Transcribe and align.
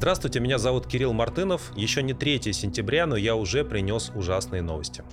Здравствуйте, 0.00 0.40
меня 0.40 0.56
зовут 0.56 0.86
Кирилл 0.86 1.12
Мартынов. 1.12 1.76
Еще 1.76 2.02
не 2.02 2.14
3 2.14 2.54
сентября, 2.54 3.04
но 3.04 3.16
я 3.16 3.36
уже 3.36 3.66
принес 3.66 4.10
ужасные 4.14 4.62
новости. 4.62 5.04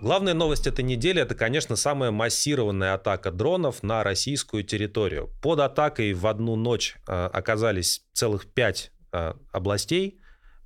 Главная 0.00 0.34
новость 0.34 0.66
этой 0.66 0.84
недели 0.84 1.22
это, 1.22 1.36
конечно, 1.36 1.76
самая 1.76 2.10
массированная 2.10 2.94
атака 2.94 3.30
дронов 3.30 3.84
на 3.84 4.02
российскую 4.02 4.64
территорию. 4.64 5.30
Под 5.40 5.60
атакой 5.60 6.12
в 6.12 6.26
одну 6.26 6.56
ночь 6.56 6.96
э, 7.06 7.26
оказались 7.32 8.02
целых 8.14 8.52
пять 8.52 8.90
э, 9.12 9.34
областей 9.52 10.18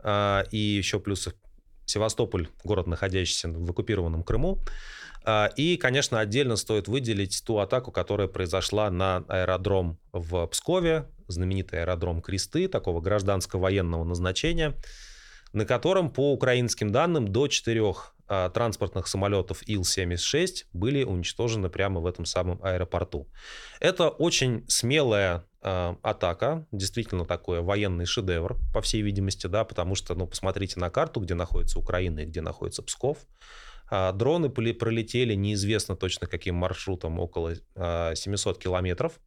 э, 0.03 0.45
и 0.51 0.57
еще 0.57 1.01
плюс 1.01 1.29
Севастополь, 1.85 2.49
город, 2.65 2.87
находящийся 2.87 3.51
в 3.51 3.71
оккупированном 3.71 4.23
Крыму. 4.23 4.59
Э, 5.29 5.49
и, 5.57 5.77
конечно, 5.77 6.19
отдельно 6.21 6.57
стоит 6.57 6.89
выделить 6.89 7.43
ту 7.45 7.59
атаку, 7.59 7.93
которая 7.93 8.29
произошла 8.29 8.91
на 8.91 9.19
аэродром 9.29 9.99
в 10.13 10.47
Пскове, 10.47 11.07
знаменитый 11.27 11.83
аэродром 11.83 12.23
Кресты, 12.23 12.67
такого 12.67 13.03
гражданско-военного 13.03 14.05
назначения, 14.05 14.75
на 15.53 15.67
котором, 15.67 16.11
по 16.11 16.33
украинским 16.33 16.91
данным, 16.91 17.29
до 17.29 17.47
четырех 17.49 18.15
а, 18.27 18.51
транспортных 18.51 19.07
самолетов 19.07 19.63
Ил-76 19.67 20.67
были 20.73 21.05
уничтожены 21.05 21.69
прямо 21.69 22.01
в 22.01 22.07
этом 22.07 22.25
самом 22.25 22.61
аэропорту. 22.63 23.29
Это 23.81 24.09
очень 24.09 24.65
смелая 24.69 25.45
э, 25.63 25.95
атака, 26.03 26.67
действительно 26.71 27.25
такой 27.25 27.61
военный 27.63 28.05
шедевр, 28.05 28.59
по 28.75 28.83
всей 28.83 29.01
видимости, 29.03 29.47
да, 29.47 29.65
потому 29.65 29.95
что, 29.95 30.15
ну, 30.15 30.27
посмотрите 30.27 30.79
на 30.79 30.91
карту, 30.91 31.21
где 31.21 31.35
находится 31.35 31.79
Украина 31.79 32.21
и 32.21 32.27
где 32.27 32.43
находится 32.43 32.83
Псков. 32.83 33.19
Э, 33.91 34.13
дроны 34.13 34.51
пролетели 34.51 35.35
неизвестно 35.35 35.97
точно 35.97 36.27
каким 36.27 36.57
маршрутом, 36.57 37.19
около 37.19 37.55
э, 37.75 38.13
700 38.15 38.59
километров. 38.59 39.21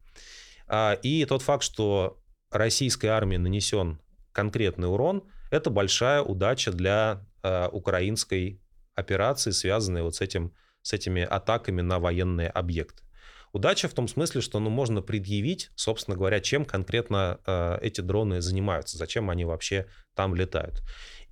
Э, 0.68 0.96
и 1.02 1.24
тот 1.24 1.42
факт, 1.42 1.62
что 1.62 2.20
российской 2.50 3.06
армии 3.06 3.36
нанесен 3.36 4.00
конкретный 4.32 4.88
урон, 4.88 5.24
это 5.50 5.70
большая 5.70 6.22
удача 6.22 6.72
для 6.72 7.26
украинской 7.72 8.62
операции, 8.94 9.50
связанные 9.50 10.04
вот 10.04 10.14
с, 10.14 10.20
этим, 10.20 10.54
с 10.82 10.92
этими 10.92 11.22
атаками 11.22 11.80
на 11.82 11.98
военные 11.98 12.48
объекты. 12.48 13.02
Удача 13.52 13.86
в 13.86 13.92
том 13.92 14.08
смысле, 14.08 14.40
что 14.40 14.58
ну, 14.60 14.70
можно 14.70 15.02
предъявить, 15.02 15.70
собственно 15.74 16.16
говоря, 16.16 16.40
чем 16.40 16.64
конкретно 16.64 17.38
э, 17.46 17.78
эти 17.82 18.00
дроны 18.00 18.40
занимаются, 18.40 18.96
зачем 18.96 19.28
они 19.28 19.44
вообще 19.44 19.86
там 20.14 20.34
летают. 20.34 20.82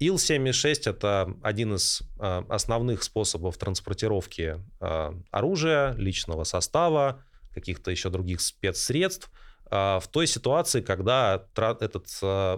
Ил-76 0.01 0.89
это 0.89 1.35
один 1.43 1.75
из 1.75 2.03
э, 2.19 2.43
основных 2.49 3.03
способов 3.03 3.59
транспортировки 3.59 4.59
э, 4.81 5.13
оружия, 5.31 5.93
личного 5.93 6.45
состава, 6.45 7.23
каких-то 7.55 7.91
еще 7.91 8.09
других 8.09 8.41
спецсредств 8.41 9.31
э, 9.71 9.77
в 10.01 10.05
той 10.11 10.27
ситуации, 10.27 10.81
когда 10.81 11.45
этот 11.55 12.07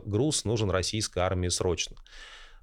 груз 0.06 0.44
нужен 0.44 0.70
российской 0.70 1.18
армии 1.18 1.48
срочно. 1.48 1.96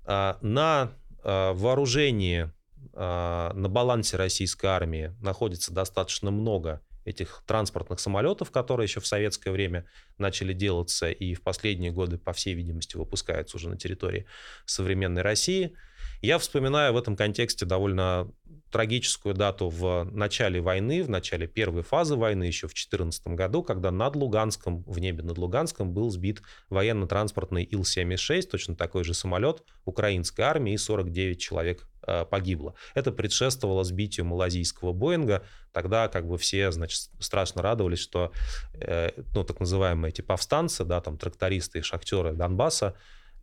На 0.06 0.94
вооружении 1.24 2.50
на 2.94 3.70
балансе 3.70 4.16
российской 4.16 4.68
армии 4.68 5.14
находится 5.22 5.74
достаточно 5.74 6.32
много 6.32 6.82
этих 7.10 7.44
транспортных 7.46 8.00
самолетов, 8.00 8.52
которые 8.52 8.86
еще 8.86 9.00
в 9.00 9.08
советское 9.08 9.52
время 9.52 9.86
начали 10.18 10.54
делаться 10.54 11.10
и 11.10 11.34
в 11.34 11.42
последние 11.42 11.92
годы, 11.92 12.18
по 12.18 12.34
всей 12.34 12.54
видимости, 12.54 12.96
выпускаются 12.98 13.58
уже 13.58 13.70
на 13.70 13.78
территории 13.78 14.26
современной 14.66 15.22
России. 15.22 15.76
Я 16.22 16.38
вспоминаю 16.38 16.94
в 16.94 16.98
этом 16.98 17.16
контексте 17.16 17.66
довольно 17.66 18.32
трагическую 18.72 19.34
дату 19.34 19.70
в 19.70 20.04
начале 20.12 20.62
войны, 20.62 21.02
в 21.04 21.10
начале 21.10 21.48
первой 21.48 21.82
фазы 21.82 22.16
войны, 22.16 22.44
еще 22.44 22.68
в 22.68 22.72
2014 22.72 23.28
году, 23.30 23.64
когда 23.64 23.90
над 23.90 24.16
Луганском, 24.16 24.84
в 24.84 25.00
небе 25.00 25.23
над 25.23 25.38
Луганском 25.38 25.92
был 25.92 26.12
сбит 26.12 26.42
военно-транспортный 26.70 27.64
Ил-76, 27.64 28.44
точно 28.44 28.76
такой 28.76 29.04
же 29.04 29.14
самолет 29.14 29.64
украинской 29.86 30.42
армии, 30.42 30.73
и 30.73 30.78
49 30.78 31.39
человек 31.39 31.89
погибло. 32.30 32.76
Это 32.95 33.11
предшествовало 33.11 33.83
сбитию 33.83 34.26
малазийского 34.26 34.93
Боинга. 34.93 35.43
Тогда 35.71 36.08
как 36.08 36.27
бы 36.27 36.37
все, 36.37 36.71
значит, 36.71 37.10
страшно 37.20 37.61
радовались, 37.61 37.99
что, 37.99 38.32
э, 38.73 39.11
ну, 39.33 39.43
так 39.43 39.60
называемые 39.60 40.09
эти 40.09 40.21
повстанцы, 40.21 40.83
да, 40.83 41.02
там 41.02 41.17
трактористы 41.17 41.80
и 41.80 41.82
шахтеры 41.82 42.33
Донбасса, 42.33 42.95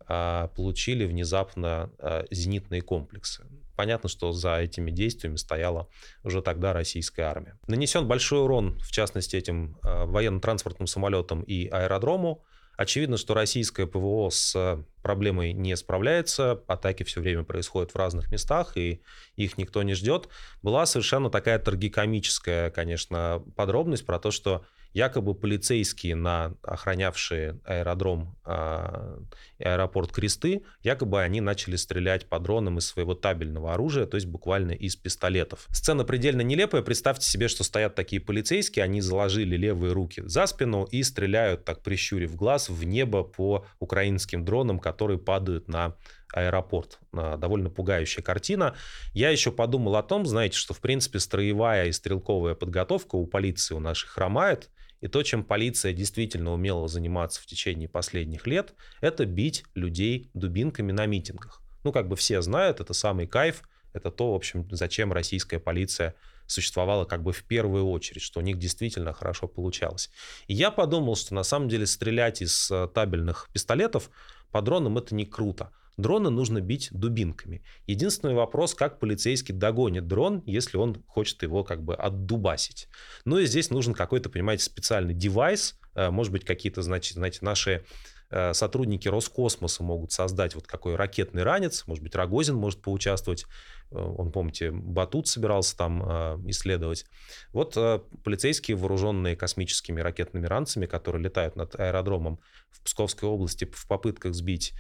э, 0.09 0.49
получили 0.57 1.05
внезапно 1.05 1.91
э, 1.99 2.25
зенитные 2.31 2.83
комплексы. 2.83 3.45
Понятно, 3.77 4.09
что 4.09 4.33
за 4.33 4.59
этими 4.59 4.91
действиями 4.91 5.37
стояла 5.37 5.89
уже 6.25 6.41
тогда 6.41 6.73
российская 6.73 7.25
армия. 7.25 7.59
Нанесен 7.67 8.09
большой 8.09 8.41
урон, 8.41 8.79
в 8.81 8.91
частности, 8.91 9.37
этим 9.37 9.79
э, 9.83 10.05
военно-транспортным 10.07 10.87
самолетам 10.87 11.43
и 11.43 11.69
аэродрому. 11.69 12.45
Очевидно, 12.77 13.17
что 13.17 13.35
российское 13.35 13.87
ПВО 13.87 14.29
с 14.31 14.85
проблемой 15.03 15.53
не 15.53 15.77
справляется, 15.77 16.63
атаки 16.67 17.05
все 17.05 17.21
время 17.21 17.43
происходят 17.43 17.93
в 17.93 17.97
разных 17.97 18.31
местах, 18.31 18.77
и 18.77 19.01
их 19.35 19.57
никто 19.57 19.83
не 19.83 19.95
ждет. 19.95 20.29
Была 20.63 20.85
совершенно 20.85 21.31
такая 21.31 21.59
трагикомическая, 21.59 22.71
конечно, 22.71 23.43
подробность 23.57 24.05
про 24.05 24.19
то, 24.19 24.31
что 24.31 24.67
якобы 24.97 25.35
полицейские, 25.35 26.15
на 26.15 26.55
охранявшие 26.63 27.61
аэродром 27.67 28.35
э, 28.47 29.19
аэропорт 29.59 30.11
Кресты, 30.11 30.63
якобы 30.83 31.21
они 31.21 31.43
начали 31.43 31.77
стрелять 31.77 32.31
по 32.31 32.41
дронам 32.41 32.79
из 32.79 32.87
своего 32.87 33.15
табельного 33.15 33.75
оружия, 33.75 34.07
то 34.07 34.17
есть 34.17 34.27
буквально 34.27 34.73
из 34.73 34.97
пистолетов. 34.97 35.67
Сцена 35.69 36.05
предельно 36.05 36.41
нелепая. 36.41 36.81
Представьте 36.81 37.27
себе, 37.27 37.49
что 37.49 37.63
стоят 37.63 37.95
такие 37.95 38.23
полицейские, 38.23 38.87
они 38.87 39.03
заложили 39.03 39.55
левые 39.55 39.93
руки 39.93 40.23
за 40.25 40.47
спину 40.47 40.85
и 40.85 41.03
стреляют, 41.03 41.67
так 41.67 41.83
прищурив 41.83 42.35
глаз, 42.35 42.71
в 42.71 42.83
небо 42.85 43.23
по 43.23 43.67
украинским 43.81 44.47
дронам, 44.47 44.79
которые 44.79 45.19
падают 45.19 45.69
на 45.69 45.95
аэропорт. 46.33 47.01
Довольно 47.13 47.69
пугающая 47.69 48.23
картина. 48.23 48.75
Я 49.13 49.29
еще 49.29 49.53
подумал 49.53 49.97
о 49.97 50.03
том, 50.03 50.25
знаете, 50.25 50.57
что, 50.57 50.73
в 50.73 50.81
принципе, 50.81 51.19
строевая 51.19 51.87
и 51.87 51.93
стрелковая 51.93 52.55
подготовка 52.55 53.17
у 53.17 53.27
полиции 53.27 53.75
у 53.75 53.81
наших 53.81 54.11
хромает. 54.11 54.71
И 55.01 55.09
то, 55.09 55.23
чем 55.23 55.45
полиция 55.45 55.93
действительно 55.93 56.53
умела 56.53 56.89
заниматься 56.89 57.41
в 57.41 57.47
течение 57.47 57.89
последних 57.89 58.47
лет, 58.47 58.75
это 59.01 59.27
бить 59.27 59.65
людей 59.75 60.31
дубинками 60.35 60.93
на 60.93 61.07
митингах. 61.07 61.63
Ну, 61.85 61.93
как 61.93 62.09
бы 62.09 62.17
все 62.17 62.41
знают, 62.43 62.81
это 62.81 62.95
самый 62.95 63.27
кайф, 63.27 63.63
это 63.93 64.11
то, 64.11 64.33
в 64.33 64.35
общем, 64.35 64.69
зачем 64.71 65.13
российская 65.13 65.59
полиция 65.59 66.15
существовала 66.47 67.05
как 67.05 67.23
бы 67.23 67.33
в 67.33 67.45
первую 67.45 67.89
очередь, 67.89 68.23
что 68.23 68.41
у 68.41 68.43
них 68.43 68.59
действительно 68.59 69.13
хорошо 69.13 69.49
получалось. 69.49 70.11
И 70.47 70.55
я 70.55 70.71
подумал, 70.71 71.17
что 71.17 71.35
на 71.35 71.43
самом 71.43 71.69
деле 71.69 71.87
стрелять 71.87 72.43
из 72.43 72.71
э, 72.71 72.89
табельных 72.95 73.49
пистолетов 73.53 74.11
по 74.53 74.63
дронам 74.63 74.99
это 74.99 75.15
не 75.15 75.27
круто. 75.27 75.71
Дрона 75.97 76.29
нужно 76.29 76.61
бить 76.61 76.89
дубинками. 76.93 77.63
Единственный 77.87 78.35
вопрос, 78.35 78.75
как 78.75 78.99
полицейский 78.99 79.55
догонит 79.55 80.07
дрон, 80.07 80.43
если 80.45 80.77
он 80.77 81.03
хочет 81.07 81.43
его 81.43 81.65
как 81.65 81.83
бы 81.83 81.95
отдубасить. 81.95 82.89
Ну 83.25 83.39
и 83.39 83.47
здесь 83.47 83.71
нужен 83.71 83.95
какой-то, 83.95 84.29
понимаете, 84.29 84.65
специальный 84.65 85.15
девайс, 85.15 85.79
э, 85.95 86.11
может 86.11 86.33
быть, 86.33 86.45
какие-то, 86.45 86.83
значит, 86.83 87.15
знаете, 87.15 87.39
наши 87.41 87.87
э, 88.29 88.53
сотрудники 88.53 89.09
Роскосмоса 89.09 89.83
могут 89.83 90.13
создать 90.13 90.55
вот 90.55 90.67
какой 90.67 90.97
ракетный 90.97 91.45
ранец, 91.45 91.87
может 91.87 92.05
быть, 92.05 92.15
Рогозин 92.15 92.57
может 92.57 92.83
поучаствовать, 92.83 93.47
э, 93.91 93.97
он, 93.97 94.33
помните, 94.33 94.71
Батут 94.73 95.29
собирался 95.29 95.79
там 95.79 96.03
исследовать. 96.51 97.07
Вот 97.53 97.75
полицейские, 98.23 98.77
вооруженные 98.77 99.35
космическими 99.35 100.03
ракетными 100.03 100.45
ранцами, 100.45 100.85
которые 100.85 101.23
летают 101.23 101.57
над 101.57 101.75
аэродромом 101.81 102.39
в 102.71 102.83
Псковской 102.83 103.31
области 103.31 103.65
в 103.65 103.89
попытках 103.89 104.35
сбить 104.35 104.75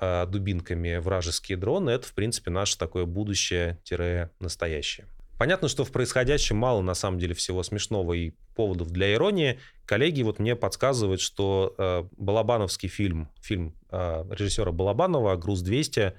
дубинками 0.00 0.98
вражеские 0.98 1.58
дроны, 1.58 1.90
это, 1.90 2.06
в 2.06 2.14
принципе, 2.14 2.50
наше 2.50 2.78
такое 2.78 3.04
будущее-настоящее. 3.04 5.08
Понятно, 5.38 5.68
что 5.68 5.84
в 5.84 5.92
происходящем 5.92 6.56
мало, 6.56 6.82
на 6.82 6.94
самом 6.94 7.20
деле, 7.20 7.32
всего 7.32 7.62
смешного 7.62 8.12
и 8.12 8.32
поводов 8.56 8.90
для 8.90 9.14
иронии. 9.14 9.60
Коллеги 9.86 10.22
вот 10.22 10.40
мне 10.40 10.56
подсказывают, 10.56 11.20
что 11.20 11.76
э, 11.78 12.04
балабановский 12.16 12.88
фильм, 12.88 13.30
фильм 13.40 13.76
э, 13.90 14.24
режиссера 14.30 14.72
Балабанова 14.72 15.36
«Груз-200», 15.36 16.14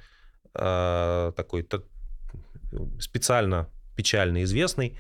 э, 0.54 1.34
такой 1.36 1.64
т- 1.64 1.82
специально 3.00 3.70
печально 3.98 4.44
известный, 4.44 4.98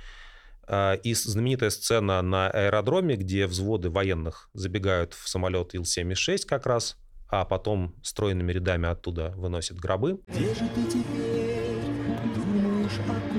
и 1.03 1.13
знаменитая 1.15 1.71
сцена 1.71 2.21
на 2.21 2.49
аэродроме, 2.49 3.15
где 3.15 3.47
взводы 3.47 3.89
военных 3.89 4.51
забегают 4.53 5.13
в 5.13 5.27
самолет 5.27 5.73
Ил-76 5.73 6.45
как 6.45 6.67
раз– 6.67 6.95
а 7.29 7.45
потом 7.45 7.95
стройными 8.01 8.51
рядами 8.51 8.87
оттуда 8.87 9.33
выносят 9.37 9.77
гробы. 9.77 10.19
Где 10.27 10.53
же 10.53 10.67
ты 10.75 10.83
теперь 10.85 11.79
думаешь 12.35 12.99
о 13.07 13.29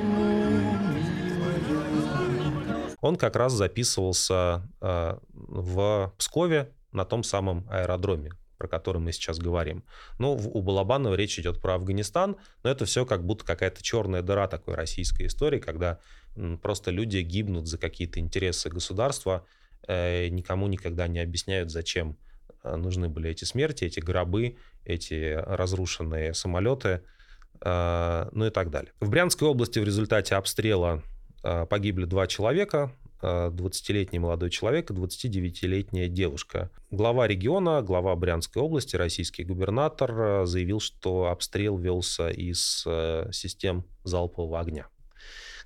Он 3.00 3.16
как 3.16 3.36
раз 3.36 3.52
записывался 3.54 4.68
э, 4.80 5.18
в 5.32 6.14
Пскове 6.18 6.72
на 6.92 7.04
том 7.04 7.22
самом 7.22 7.66
аэродроме. 7.70 8.32
про 8.58 8.68
который 8.68 8.98
мы 8.98 9.12
сейчас 9.12 9.38
говорим. 9.38 9.84
Но 10.18 10.34
у 10.34 10.60
Балабанова 10.60 11.14
речь 11.14 11.38
идет 11.38 11.62
про 11.62 11.76
Афганистан, 11.76 12.36
но 12.62 12.70
это 12.70 12.84
все 12.84 13.06
как 13.06 13.24
будто 13.24 13.42
какая-то 13.42 13.82
черная 13.82 14.20
дыра 14.20 14.48
такой 14.48 14.74
российской 14.74 15.28
истории, 15.28 15.60
когда 15.60 15.98
просто 16.60 16.90
люди 16.90 17.16
гибнут 17.18 17.66
за 17.66 17.78
какие-то 17.78 18.20
интересы 18.20 18.68
государства, 18.68 19.46
э, 19.88 20.28
никому 20.28 20.66
никогда 20.66 21.08
не 21.08 21.20
объясняют, 21.20 21.70
зачем 21.70 22.18
нужны 22.64 23.08
были 23.08 23.30
эти 23.30 23.44
смерти, 23.44 23.84
эти 23.84 24.00
гробы, 24.00 24.56
эти 24.84 25.34
разрушенные 25.34 26.34
самолеты, 26.34 27.02
э, 27.60 28.28
ну 28.32 28.46
и 28.46 28.50
так 28.50 28.70
далее. 28.70 28.92
В 29.00 29.10
Брянской 29.10 29.48
области 29.48 29.78
в 29.78 29.84
результате 29.84 30.34
обстрела 30.34 31.02
погибли 31.70 32.04
два 32.04 32.26
человека, 32.26 32.92
20-летний 33.22 34.18
молодой 34.18 34.50
человек 34.50 34.90
и 34.90 34.94
29-летняя 34.94 36.08
девушка. 36.08 36.70
Глава 36.90 37.26
региона, 37.26 37.80
глава 37.80 38.14
Брянской 38.14 38.60
области, 38.60 38.96
российский 38.96 39.44
губернатор 39.44 40.44
заявил, 40.46 40.80
что 40.80 41.28
обстрел 41.28 41.78
велся 41.78 42.28
из 42.28 42.86
систем 43.32 43.86
залпового 44.04 44.60
огня. 44.60 44.88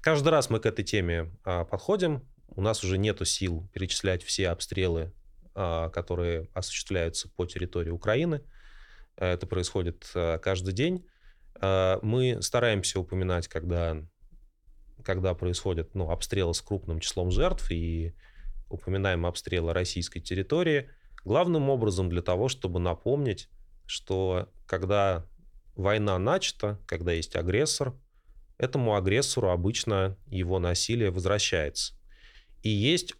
Каждый 0.00 0.28
раз 0.28 0.48
мы 0.48 0.60
к 0.60 0.66
этой 0.66 0.84
теме 0.84 1.32
подходим. 1.42 2.22
У 2.56 2.60
нас 2.60 2.84
уже 2.84 2.98
нету 2.98 3.24
сил 3.24 3.68
перечислять 3.72 4.22
все 4.22 4.50
обстрелы, 4.50 5.12
которые 5.54 6.48
осуществляются 6.52 7.28
по 7.28 7.46
территории 7.46 7.90
Украины. 7.90 8.42
Это 9.16 9.46
происходит 9.46 10.10
а, 10.14 10.38
каждый 10.38 10.74
день. 10.74 11.06
Мы 11.62 12.38
стараемся 12.42 12.98
упоминать, 12.98 13.46
когда, 13.46 13.96
когда 15.04 15.34
происходят 15.34 15.94
ну, 15.94 16.10
обстрелы 16.10 16.52
с 16.52 16.60
крупным 16.60 16.98
числом 16.98 17.30
жертв 17.30 17.70
и 17.70 18.12
упоминаем 18.68 19.24
обстрелы 19.24 19.72
российской 19.72 20.18
территории, 20.18 20.90
главным 21.24 21.70
образом 21.70 22.08
для 22.08 22.22
того, 22.22 22.48
чтобы 22.48 22.80
напомнить, 22.80 23.48
что 23.86 24.50
когда 24.66 25.26
война 25.76 26.18
начата, 26.18 26.80
когда 26.86 27.12
есть 27.12 27.36
агрессор, 27.36 27.94
этому 28.58 28.96
агрессору 28.96 29.50
обычно 29.50 30.16
его 30.26 30.58
насилие 30.58 31.10
возвращается. 31.10 31.94
И 32.62 32.68
есть 32.68 33.14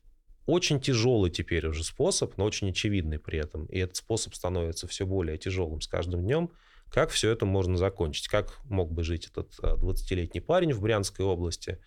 очень 0.47 0.81
тяжелый 0.81 1.31
теперь 1.31 1.67
уже 1.67 1.85
способ, 1.85 2.37
но 2.37 2.45
очень 2.45 2.71
очевидный 2.71 3.19
при 3.19 3.39
этом, 3.39 3.67
и 3.67 3.79
этот 3.79 3.97
способ 3.97 4.35
становится 4.35 4.87
все 4.87 5.07
более 5.07 5.39
тяжелым 5.39 5.81
с 5.81 5.87
каждым 5.87 6.23
днем, 6.23 6.51
как 6.91 7.11
все 7.11 7.31
это 7.31 7.47
можно 7.47 7.77
закончить, 7.77 8.29
как 8.29 8.59
мог 8.65 8.93
бы 8.93 9.03
жить 9.03 9.27
этот 9.27 9.59
20-летний 9.59 10.41
а, 10.41 10.43
парень 10.43 10.73
в 10.73 10.81
Брянской 10.81 11.25
области, 11.25 11.79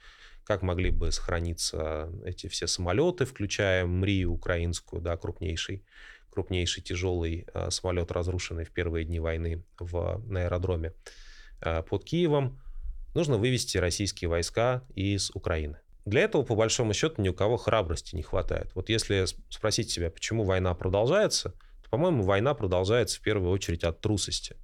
как 0.43 0.61
могли 0.63 0.91
бы 0.91 1.11
сохраниться 1.11 2.11
эти 2.25 2.47
все 2.47 2.67
самолеты, 2.67 3.25
включая 3.25 3.85
МРИ 3.85 4.25
украинскую, 4.25 5.01
да, 5.01 5.15
крупнейший, 5.17 5.83
крупнейший 6.29 6.83
тяжелый 6.83 7.45
а, 7.53 7.69
самолет, 7.69 8.11
разрушенный 8.11 8.65
в 8.65 8.71
первые 8.71 9.05
дни 9.05 9.19
войны 9.19 9.63
в, 9.79 10.21
на 10.25 10.41
аэродроме 10.41 10.93
а, 11.61 11.83
под 11.83 12.03
Киевом? 12.03 12.59
Нужно 13.13 13.37
вывести 13.37 13.77
российские 13.77 14.29
войска 14.29 14.83
из 14.95 15.31
Украины. 15.33 15.77
Для 16.07 16.21
этого, 16.21 16.43
по 16.43 16.55
большому 16.55 16.93
счету, 16.93 17.21
ни 17.21 17.27
у 17.27 17.33
кого 17.33 17.57
храбрости 17.57 18.15
не 18.15 18.23
хватает. 18.23 18.71
Вот 18.75 18.87
если 18.87 19.25
спросить 19.49 19.91
себя, 19.91 20.09
почему 20.09 20.45
война 20.45 20.73
продолжается, 20.73 21.49
то, 21.83 21.89
по-моему, 21.89 22.23
война 22.23 22.53
продолжается 22.53 23.19
в 23.19 23.21
первую 23.21 23.51
очередь 23.51 23.83
от 23.83 23.99
трусости. 23.99 24.55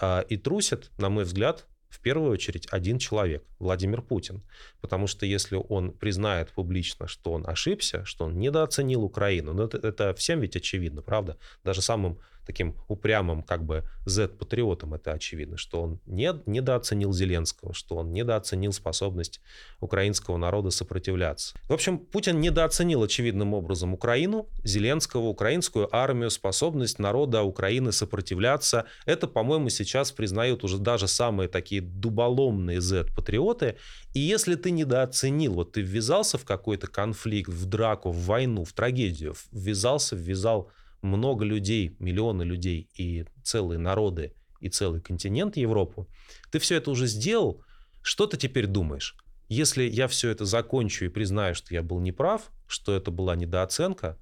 А, 0.00 0.22
и 0.28 0.36
трусит, 0.36 0.90
на 0.98 1.08
мой 1.08 1.22
взгляд, 1.22 1.66
в 1.90 2.00
первую 2.00 2.32
очередь 2.32 2.66
один 2.72 2.98
человек, 2.98 3.44
Владимир 3.60 4.02
Путин. 4.02 4.42
Потому 4.80 5.06
что 5.06 5.26
если 5.26 5.54
он 5.68 5.92
признает 5.92 6.50
публично, 6.50 7.06
что 7.06 7.34
он 7.34 7.46
ошибся, 7.46 8.04
что 8.04 8.24
он 8.24 8.40
недооценил 8.40 9.04
Украину, 9.04 9.52
ну 9.52 9.62
это, 9.66 9.78
это 9.78 10.12
всем 10.14 10.40
ведь 10.40 10.56
очевидно, 10.56 11.02
правда? 11.02 11.36
Даже 11.62 11.82
самым 11.82 12.18
таким 12.46 12.76
упрямым 12.88 13.42
как 13.42 13.64
бы 13.64 13.84
Z-патриотом 14.06 14.94
это 14.94 15.12
очевидно, 15.12 15.56
что 15.56 15.82
он 15.82 16.00
не, 16.06 16.32
недооценил 16.46 17.12
Зеленского, 17.12 17.74
что 17.74 17.96
он 17.96 18.12
недооценил 18.12 18.72
способность 18.72 19.40
украинского 19.80 20.36
народа 20.36 20.70
сопротивляться. 20.70 21.54
В 21.68 21.72
общем, 21.72 21.98
Путин 21.98 22.40
недооценил 22.40 23.02
очевидным 23.02 23.54
образом 23.54 23.94
Украину, 23.94 24.48
Зеленского, 24.64 25.26
украинскую 25.26 25.94
армию, 25.94 26.30
способность 26.30 26.98
народа 26.98 27.42
Украины 27.42 27.92
сопротивляться. 27.92 28.86
Это, 29.06 29.26
по-моему, 29.26 29.68
сейчас 29.68 30.12
признают 30.12 30.64
уже 30.64 30.78
даже 30.78 31.08
самые 31.08 31.48
такие 31.48 31.80
дуболомные 31.80 32.80
Z-патриоты. 32.80 33.76
И 34.14 34.20
если 34.20 34.54
ты 34.54 34.70
недооценил, 34.70 35.54
вот 35.54 35.72
ты 35.72 35.82
ввязался 35.82 36.38
в 36.38 36.44
какой-то 36.44 36.86
конфликт, 36.86 37.50
в 37.50 37.66
драку, 37.66 38.10
в 38.10 38.24
войну, 38.24 38.64
в 38.64 38.72
трагедию, 38.72 39.34
ввязался, 39.52 40.16
ввязал 40.16 40.70
много 41.02 41.44
людей, 41.44 41.96
миллионы 41.98 42.42
людей 42.42 42.88
и 42.96 43.24
целые 43.42 43.78
народы 43.78 44.34
и 44.60 44.68
целый 44.68 45.00
континент 45.00 45.56
Европу, 45.56 46.08
ты 46.50 46.58
все 46.58 46.76
это 46.76 46.90
уже 46.90 47.06
сделал, 47.06 47.62
что 48.02 48.26
ты 48.26 48.36
теперь 48.36 48.66
думаешь? 48.66 49.16
Если 49.48 49.82
я 49.84 50.06
все 50.06 50.30
это 50.30 50.44
закончу 50.44 51.06
и 51.06 51.08
признаю, 51.08 51.54
что 51.54 51.74
я 51.74 51.82
был 51.82 52.00
неправ, 52.00 52.50
что 52.66 52.94
это 52.94 53.10
была 53.10 53.34
недооценка, 53.34 54.18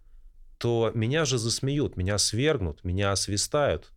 то 0.58 0.90
меня 0.94 1.24
же 1.24 1.38
засмеют, 1.38 1.96
меня 1.96 2.18
свергнут, 2.18 2.82
меня 2.82 3.12
освистают. 3.12 3.92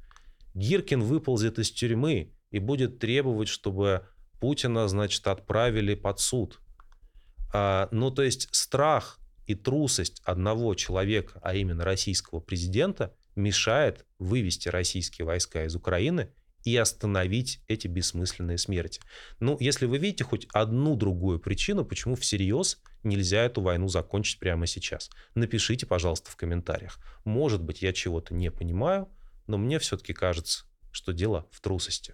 Гиркин 0.53 1.01
выползет 1.01 1.57
из 1.57 1.71
тюрьмы 1.71 2.33
и 2.51 2.59
будет 2.59 2.99
требовать, 2.99 3.47
чтобы 3.47 4.05
Путина, 4.39 4.87
значит, 4.87 5.25
отправили 5.27 5.95
под 5.95 6.19
суд. 6.19 6.59
А, 7.53 7.87
ну, 7.91 8.11
то 8.11 8.23
есть 8.23 8.49
страх 8.51 9.20
и 9.47 9.55
трусость 9.55 10.21
одного 10.23 10.75
человека, 10.75 11.39
а 11.43 11.55
именно 11.55 11.83
российского 11.83 12.39
президента, 12.39 13.13
мешает 13.35 14.05
вывести 14.19 14.69
российские 14.69 15.25
войска 15.25 15.65
из 15.65 15.75
Украины 15.75 16.31
и 16.63 16.75
остановить 16.77 17.61
эти 17.67 17.87
бессмысленные 17.87 18.57
смерти. 18.57 19.01
Ну, 19.39 19.57
если 19.59 19.85
вы 19.85 19.97
видите 19.97 20.23
хоть 20.23 20.47
одну 20.53 20.95
другую 20.95 21.39
причину, 21.39 21.85
почему 21.85 22.15
всерьез 22.15 22.79
нельзя 23.03 23.43
эту 23.43 23.61
войну 23.61 23.87
закончить 23.87 24.39
прямо 24.39 24.67
сейчас, 24.67 25.09
напишите, 25.33 25.85
пожалуйста, 25.85 26.29
в 26.29 26.35
комментариях. 26.35 26.99
Может 27.25 27.63
быть, 27.63 27.81
я 27.81 27.93
чего-то 27.93 28.33
не 28.33 28.51
понимаю, 28.51 29.09
но 29.47 29.57
мне 29.57 29.79
все-таки 29.79 30.13
кажется, 30.13 30.65
что 30.91 31.13
дело 31.13 31.47
в 31.51 31.61
трусости. 31.61 32.13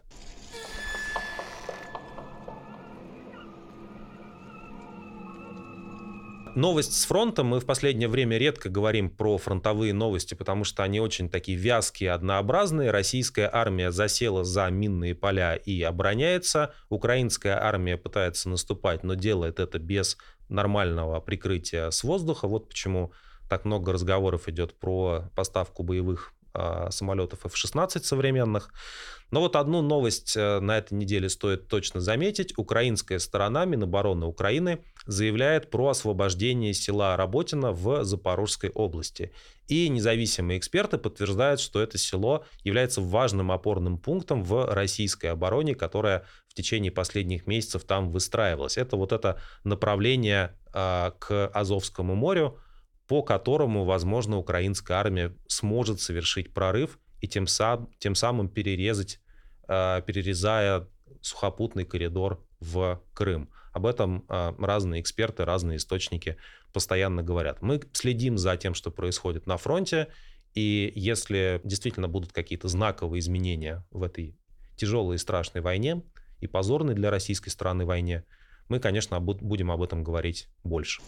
Новость 6.58 7.00
с 7.00 7.06
фронта. 7.06 7.44
Мы 7.44 7.60
в 7.60 7.68
последнее 7.68 8.08
время 8.08 8.40
редко 8.40 8.68
говорим 8.68 9.12
про 9.12 9.38
фронтовые 9.38 9.94
новости, 9.94 10.34
потому 10.34 10.64
что 10.64 10.82
они 10.82 11.00
очень 11.00 11.30
такие 11.30 11.56
вязкие, 11.56 12.14
однообразные. 12.14 12.90
Российская 12.90 13.48
армия 13.54 13.92
засела 13.92 14.44
за 14.44 14.68
минные 14.72 15.14
поля 15.14 15.54
и 15.54 15.80
обороняется. 15.84 16.74
Украинская 16.90 17.64
армия 17.64 17.96
пытается 17.96 18.50
наступать, 18.50 19.04
но 19.04 19.14
делает 19.14 19.60
это 19.60 19.78
без 19.78 20.18
нормального 20.50 21.20
прикрытия 21.20 21.92
с 21.92 22.04
воздуха. 22.04 22.48
Вот 22.48 22.70
почему 22.70 23.12
так 23.48 23.64
много 23.64 23.94
разговоров 23.94 24.48
идет 24.48 24.80
про 24.80 25.30
поставку 25.36 25.84
боевых 25.84 26.34
самолетов 26.90 27.46
F-16 27.46 28.04
современных. 28.04 28.72
Но 29.30 29.42
вот 29.42 29.56
одну 29.58 29.82
новость 29.82 30.38
э, 30.38 30.60
на 30.60 30.78
этой 30.78 30.94
неделе 30.94 31.28
стоит 31.28 31.68
точно 31.68 32.00
заметить. 32.00 32.58
Украинская 32.58 33.20
сторона 33.20 33.66
Минобороны 33.66 34.26
Украины 34.26 34.80
заявляет 35.06 35.70
про 35.70 35.90
освобождение 35.90 36.74
села 36.74 37.18
Работина 37.18 37.74
в 37.74 38.06
Запорожской 38.06 38.70
области. 38.70 39.34
И 39.68 39.90
независимые 39.90 40.58
эксперты 40.58 40.98
подтверждают, 40.98 41.60
что 41.60 41.82
это 41.82 41.98
село 41.98 42.46
является 42.64 43.02
важным 43.02 43.52
опорным 43.52 43.98
пунктом 43.98 44.44
в 44.44 44.74
российской 44.74 45.28
обороне, 45.28 45.76
которая 45.76 46.26
в 46.48 46.54
течение 46.54 46.92
последних 46.92 47.48
месяцев 47.48 47.84
там 47.84 48.10
выстраивалась. 48.12 48.78
Это 48.78 48.96
вот 48.96 49.12
это 49.12 49.42
направление 49.66 50.56
э, 50.74 51.12
к 51.20 51.48
Азовскому 51.48 52.16
морю, 52.16 52.60
по 53.08 53.24
которому, 53.24 53.86
возможно, 53.86 54.38
украинская 54.38 54.98
армия 54.98 55.34
сможет 55.48 56.02
совершить 56.02 56.54
прорыв 56.54 57.00
и 57.22 57.28
тем, 57.28 57.48
сам, 57.48 57.90
тем 58.00 58.16
самым 58.16 58.50
перерезать, 58.50 59.20
э, 59.68 60.02
перерезая 60.06 60.88
сухопутный 61.22 61.86
коридор 61.86 62.46
в 62.60 63.02
Крым. 63.14 63.50
Об 63.72 63.86
этом 63.86 64.26
э, 64.28 64.54
разные 64.60 65.02
эксперты, 65.02 65.46
разные 65.46 65.78
источники 65.78 66.38
постоянно 66.74 67.24
говорят. 67.24 67.62
Мы 67.62 67.82
следим 67.94 68.38
за 68.38 68.58
тем, 68.58 68.74
что 68.74 68.92
происходит 68.92 69.48
на 69.48 69.58
фронте, 69.58 70.08
и 70.54 70.92
если 70.96 71.62
действительно 71.64 72.08
будут 72.08 72.34
какие-то 72.34 72.68
знаковые 72.68 73.20
изменения 73.20 73.86
в 73.92 74.04
этой 74.04 74.36
тяжелой 74.76 75.16
и 75.16 75.20
страшной 75.20 75.62
войне 75.62 76.04
и 76.40 76.48
позорной 76.48 76.94
для 76.94 77.10
российской 77.10 77.50
стороны 77.50 77.86
войне, 77.86 78.26
мы, 78.68 78.80
конечно, 78.80 79.20
будем 79.22 79.72
об 79.72 79.82
этом 79.82 80.04
говорить 80.04 80.50
больше. 80.64 81.02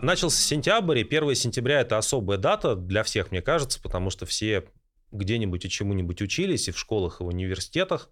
Начался 0.00 0.40
сентябрь, 0.40 1.00
и 1.00 1.02
1 1.02 1.34
сентября 1.34 1.80
это 1.80 1.98
особая 1.98 2.38
дата 2.38 2.76
для 2.76 3.02
всех, 3.02 3.32
мне 3.32 3.42
кажется, 3.42 3.82
потому 3.82 4.10
что 4.10 4.26
все 4.26 4.64
где-нибудь 5.10 5.64
и 5.64 5.70
чему-нибудь 5.70 6.22
учились, 6.22 6.68
и 6.68 6.70
в 6.70 6.78
школах, 6.78 7.20
и 7.20 7.24
в 7.24 7.26
университетах, 7.26 8.10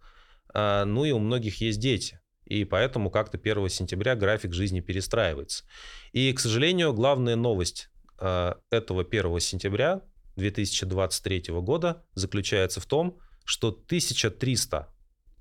а, 0.53 0.85
ну 0.85 1.05
и 1.05 1.13
у 1.13 1.21
многих 1.21 1.61
есть 1.61 1.79
дети. 1.79 2.21
И 2.45 2.65
поэтому 2.65 3.11
как-то 3.11 3.39
1 3.39 3.69
сентября 3.69 4.17
график 4.17 4.53
жизни 4.53 4.81
перестраивается. 4.81 5.65
И, 6.13 6.33
к 6.33 6.41
сожалению, 6.41 6.93
главная 6.93 7.37
новость 7.37 7.91
э, 8.21 8.55
этого 8.71 9.03
1 9.03 9.41
сентября 9.41 10.03
2023 10.37 11.45
года 11.61 12.05
заключается 12.15 12.81
в 12.81 12.87
том, 12.87 13.19
что 13.45 13.69
1300 13.69 14.89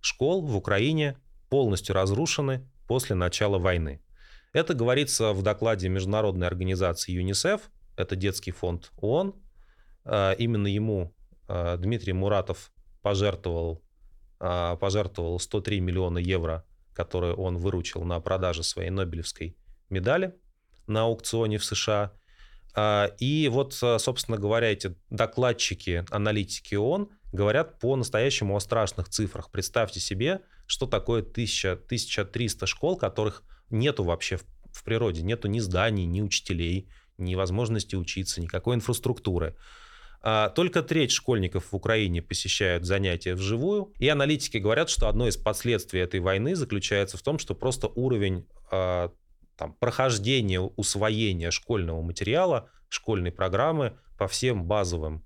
школ 0.02 0.46
в 0.46 0.56
Украине 0.56 1.18
полностью 1.50 1.94
разрушены 1.96 2.68
после 2.88 3.16
начала 3.16 3.60
войны. 3.60 4.02
Это 4.56 4.74
говорится 4.74 5.34
в 5.34 5.44
докладе 5.44 5.90
международной 5.90 6.48
организации 6.48 7.12
ЮНИСЕФ, 7.12 7.62
это 7.98 8.16
детский 8.16 8.52
фонд 8.52 8.92
ООН. 8.98 9.36
Э, 10.06 10.36
именно 10.38 10.68
ему 10.68 11.14
э, 11.48 11.78
Дмитрий 11.78 12.14
Муратов 12.14 12.72
пожертвовал, 13.02 13.84
пожертвовал 14.40 15.40
103 15.40 15.80
миллиона 15.80 16.18
евро 16.18 16.66
которую 16.96 17.36
он 17.36 17.58
выручил 17.58 18.04
на 18.04 18.20
продаже 18.20 18.64
своей 18.64 18.90
Нобелевской 18.90 19.56
медали 19.90 20.34
на 20.88 21.04
аукционе 21.04 21.58
в 21.58 21.66
США. 21.66 22.14
А, 22.74 23.12
и 23.20 23.48
вот, 23.50 23.78
а, 23.84 24.00
собственно 24.00 24.38
говоря, 24.38 24.72
эти 24.72 24.96
докладчики, 25.10 26.06
аналитики 26.10 26.76
ООН 26.76 27.10
говорят 27.34 27.80
по-настоящему 27.80 28.56
о 28.56 28.60
страшных 28.60 29.10
цифрах. 29.10 29.52
Представьте 29.52 30.00
себе, 30.00 30.42
что 30.66 30.88
такое 30.88 31.22
1000, 31.22 31.74
1300 31.74 32.66
школ, 32.66 32.98
которых 32.98 33.44
нету 33.70 34.04
вообще 34.04 34.38
в, 34.38 34.46
в 34.72 34.84
природе. 34.84 35.22
Нету 35.24 35.48
ни 35.48 35.60
зданий, 35.60 36.06
ни 36.06 36.22
учителей, 36.22 36.90
ни 37.18 37.36
возможности 37.36 37.96
учиться, 37.96 38.42
никакой 38.42 38.76
инфраструктуры. 38.76 39.56
А, 40.22 40.50
только 40.50 40.82
треть 40.82 41.12
школьников 41.12 41.72
в 41.72 41.76
Украине 41.76 42.22
посещают 42.22 42.86
занятия 42.86 43.36
вживую. 43.36 43.94
И 44.00 44.08
аналитики 44.08 44.58
говорят, 44.58 44.90
что 44.90 45.08
одно 45.08 45.28
из 45.28 45.38
последствий 45.38 46.02
этой 46.02 46.20
войны 46.20 46.56
заключается 46.56 47.18
в 47.18 47.22
том, 47.22 47.40
что 47.40 47.54
просто 47.56 47.88
уровень 47.88 48.48
а, 48.72 49.12
там, 49.58 49.74
прохождения, 49.74 50.60
усвоения 50.60 51.52
школьного 51.52 52.02
материала, 52.02 52.70
школьной 52.90 53.32
программы 53.32 53.98
по 54.18 54.28
всем 54.28 54.66
базовым 54.66 55.24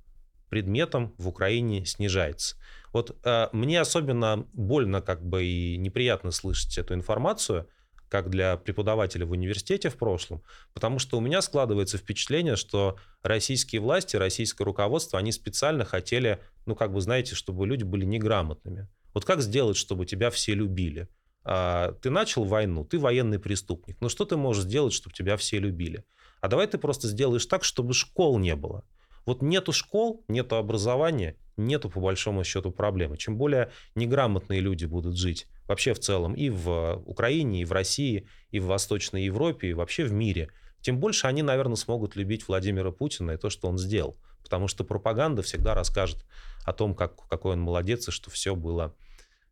предметам 0.49 1.13
в 1.17 1.27
Украине 1.27 1.85
снижается. 1.85 2.55
Вот 2.91 3.15
э, 3.23 3.49
мне 3.51 3.79
особенно 3.79 4.47
больно 4.53 5.01
как 5.01 5.23
бы 5.23 5.45
и 5.45 5.77
неприятно 5.77 6.31
слышать 6.31 6.77
эту 6.77 6.95
информацию, 6.95 7.67
как 8.09 8.29
для 8.29 8.57
преподавателя 8.57 9.25
в 9.25 9.31
университете 9.31 9.89
в 9.89 9.97
прошлом, 9.97 10.43
потому 10.73 10.99
что 10.99 11.17
у 11.17 11.21
меня 11.21 11.41
складывается 11.41 11.97
впечатление, 11.97 12.55
что 12.55 12.97
российские 13.21 13.81
власти, 13.81 14.17
российское 14.17 14.63
руководство, 14.63 15.19
они 15.19 15.31
специально 15.31 15.85
хотели, 15.85 16.39
ну, 16.65 16.75
как 16.75 16.91
бы, 16.91 16.99
знаете, 17.01 17.35
чтобы 17.35 17.65
люди 17.65 17.83
были 17.83 18.05
неграмотными. 18.05 18.87
Вот 19.13 19.25
как 19.25 19.41
сделать, 19.41 19.77
чтобы 19.77 20.05
тебя 20.05 20.29
все 20.29 20.53
любили? 20.53 21.07
А, 21.43 21.93
ты 22.01 22.09
начал 22.09 22.43
войну, 22.43 22.83
ты 22.83 22.99
военный 22.99 23.39
преступник. 23.39 23.97
Ну, 24.01 24.09
что 24.09 24.25
ты 24.25 24.37
можешь 24.37 24.63
сделать, 24.63 24.93
чтобы 24.93 25.15
тебя 25.15 25.37
все 25.37 25.59
любили? 25.59 26.03
А 26.41 26.47
давай 26.47 26.67
ты 26.67 26.77
просто 26.77 27.07
сделаешь 27.07 27.45
так, 27.45 27.63
чтобы 27.63 27.93
школ 27.93 28.39
не 28.39 28.55
было. 28.55 28.83
Вот 29.29 29.43
нету 29.43 29.73
школ, 29.73 30.25
нету 30.27 30.55
образования, 30.55 31.35
нету 31.55 31.87
по 31.87 31.99
большому 31.99 32.43
счету 32.43 32.71
проблемы. 32.71 33.15
Чем 33.15 33.37
более 33.37 33.69
неграмотные 33.93 34.59
люди 34.59 34.85
будут 34.85 35.17
жить 35.17 35.45
вообще 35.67 35.93
в 35.93 35.99
целом 35.99 36.33
и 36.33 36.49
в 36.49 37.03
Украине, 37.05 37.61
и 37.61 37.65
в 37.65 37.71
России, 37.71 38.27
и 38.49 38.59
в 38.59 38.65
Восточной 38.65 39.25
Европе, 39.25 39.67
и 39.67 39.73
вообще 39.73 40.05
в 40.05 40.13
мире, 40.13 40.49
тем 40.81 40.99
больше 40.99 41.27
они, 41.27 41.43
наверное, 41.43 41.75
смогут 41.75 42.15
любить 42.15 42.47
Владимира 42.47 42.89
Путина 42.91 43.33
и 43.33 43.37
то, 43.37 43.51
что 43.51 43.67
он 43.67 43.77
сделал. 43.77 44.17
Потому 44.41 44.67
что 44.67 44.83
пропаганда 44.83 45.43
всегда 45.43 45.75
расскажет 45.75 46.25
о 46.65 46.73
том, 46.73 46.95
как, 46.95 47.27
какой 47.27 47.53
он 47.53 47.61
молодец 47.61 48.07
и 48.07 48.11
что 48.11 48.31
все 48.31 48.55
было, 48.55 48.95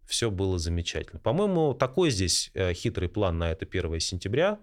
все 0.08 0.32
было 0.32 0.58
замечательно. 0.58 1.20
По-моему, 1.20 1.76
такой 1.76 2.10
здесь 2.10 2.50
э, 2.56 2.74
хитрый 2.74 3.10
план 3.10 3.38
на 3.38 3.52
это 3.52 3.68
1 3.68 4.00
сентября 4.00 4.58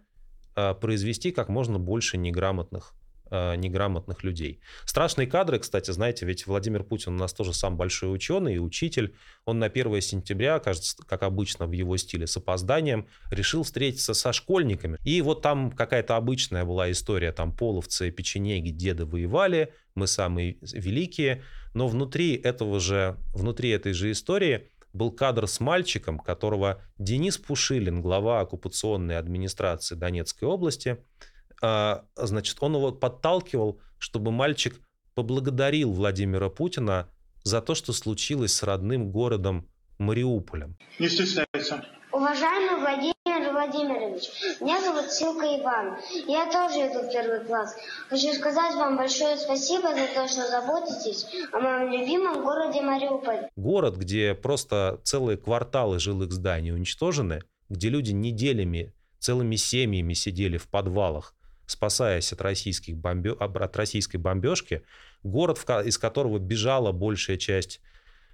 э, 0.56 0.74
произвести 0.74 1.30
как 1.30 1.48
можно 1.48 1.78
больше 1.78 2.16
неграмотных 2.16 2.94
э, 3.34 3.56
неграмотных 3.56 4.22
людей. 4.22 4.60
Страшные 4.84 5.26
кадры, 5.26 5.58
кстати, 5.58 5.90
знаете, 5.90 6.24
ведь 6.24 6.46
Владимир 6.46 6.84
Путин 6.84 7.14
у 7.14 7.18
нас 7.18 7.32
тоже 7.32 7.52
сам 7.52 7.76
большой 7.76 8.14
ученый 8.14 8.54
и 8.54 8.58
учитель. 8.58 9.14
Он 9.44 9.58
на 9.58 9.66
1 9.66 10.00
сентября, 10.00 10.58
кажется, 10.60 10.96
как 11.06 11.22
обычно 11.22 11.66
в 11.66 11.72
его 11.72 11.96
стиле, 11.96 12.26
с 12.26 12.36
опозданием, 12.36 13.08
решил 13.30 13.64
встретиться 13.64 14.14
со 14.14 14.32
школьниками. 14.32 14.98
И 15.04 15.20
вот 15.22 15.42
там 15.42 15.72
какая-то 15.72 16.16
обычная 16.16 16.64
была 16.64 16.90
история, 16.90 17.32
там 17.32 17.54
половцы, 17.54 18.10
печенеги, 18.10 18.70
деды 18.70 19.04
воевали, 19.04 19.74
мы 19.94 20.06
самые 20.06 20.58
великие. 20.72 21.42
Но 21.74 21.88
внутри 21.88 22.36
этого 22.36 22.78
же, 22.78 23.16
внутри 23.32 23.70
этой 23.70 23.92
же 23.92 24.12
истории 24.12 24.68
был 24.92 25.10
кадр 25.10 25.46
с 25.48 25.60
мальчиком, 25.60 26.18
которого 26.18 26.80
Денис 26.98 27.36
Пушилин, 27.36 28.00
глава 28.00 28.40
оккупационной 28.40 29.18
администрации 29.18 29.96
Донецкой 29.96 30.48
области, 30.48 30.98
значит, 31.60 32.56
он 32.60 32.76
его 32.76 32.92
подталкивал, 32.92 33.80
чтобы 33.98 34.30
мальчик 34.32 34.80
поблагодарил 35.14 35.92
Владимира 35.92 36.48
Путина 36.48 37.08
за 37.42 37.60
то, 37.60 37.74
что 37.74 37.92
случилось 37.92 38.54
с 38.54 38.62
родным 38.62 39.10
городом 39.10 39.68
Мариуполем. 39.98 40.76
Не 40.98 41.08
стесняйся. 41.08 41.84
Уважаемый 42.12 42.80
Владимир 42.80 43.14
Владимирович, 43.52 44.30
меня 44.60 44.80
зовут 44.80 45.10
Силка 45.10 45.46
Иван. 45.60 45.96
Я 46.28 46.46
тоже 46.50 46.90
иду 46.90 47.08
в 47.08 47.12
первый 47.12 47.44
класс. 47.44 47.74
Хочу 48.08 48.32
сказать 48.34 48.74
вам 48.76 48.96
большое 48.96 49.36
спасибо 49.36 49.94
за 49.94 50.06
то, 50.14 50.28
что 50.28 50.46
заботитесь 50.48 51.26
о 51.52 51.58
моем 51.58 51.92
любимом 51.92 52.44
городе 52.44 52.82
Мариуполь. 52.82 53.48
Город, 53.56 53.96
где 53.96 54.34
просто 54.34 55.00
целые 55.02 55.36
кварталы 55.38 55.98
жилых 55.98 56.32
зданий 56.32 56.72
уничтожены, 56.72 57.42
где 57.68 57.88
люди 57.88 58.12
неделями, 58.12 58.94
целыми 59.18 59.56
семьями 59.56 60.14
сидели 60.14 60.56
в 60.56 60.68
подвалах, 60.68 61.34
спасаясь 61.66 62.32
от, 62.32 62.40
российских 62.40 62.96
бомбе... 62.96 63.32
от 63.32 63.76
российской 63.76 64.16
бомбежки, 64.16 64.82
город, 65.22 65.58
из 65.84 65.98
которого 65.98 66.38
бежала 66.38 66.92
большая 66.92 67.36
часть 67.36 67.80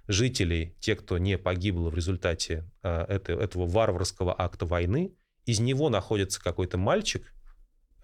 жителей, 0.07 0.75
те, 0.79 0.95
кто 0.95 1.17
не 1.17 1.37
погибло 1.37 1.89
в 1.89 1.95
результате 1.95 2.69
э, 2.83 3.03
этого 3.03 3.65
варварского 3.65 4.35
акта 4.39 4.65
войны, 4.65 5.15
из 5.45 5.59
него 5.59 5.89
находится 5.89 6.41
какой-то 6.41 6.77
мальчик, 6.77 7.33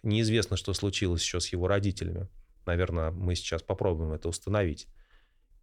неизвестно, 0.03 0.57
что 0.57 0.73
случилось 0.73 1.21
еще 1.21 1.39
с 1.39 1.49
его 1.49 1.67
родителями. 1.67 2.27
Наверное, 2.65 3.11
мы 3.11 3.35
сейчас 3.35 3.61
попробуем 3.61 4.13
это 4.13 4.29
установить. 4.29 4.87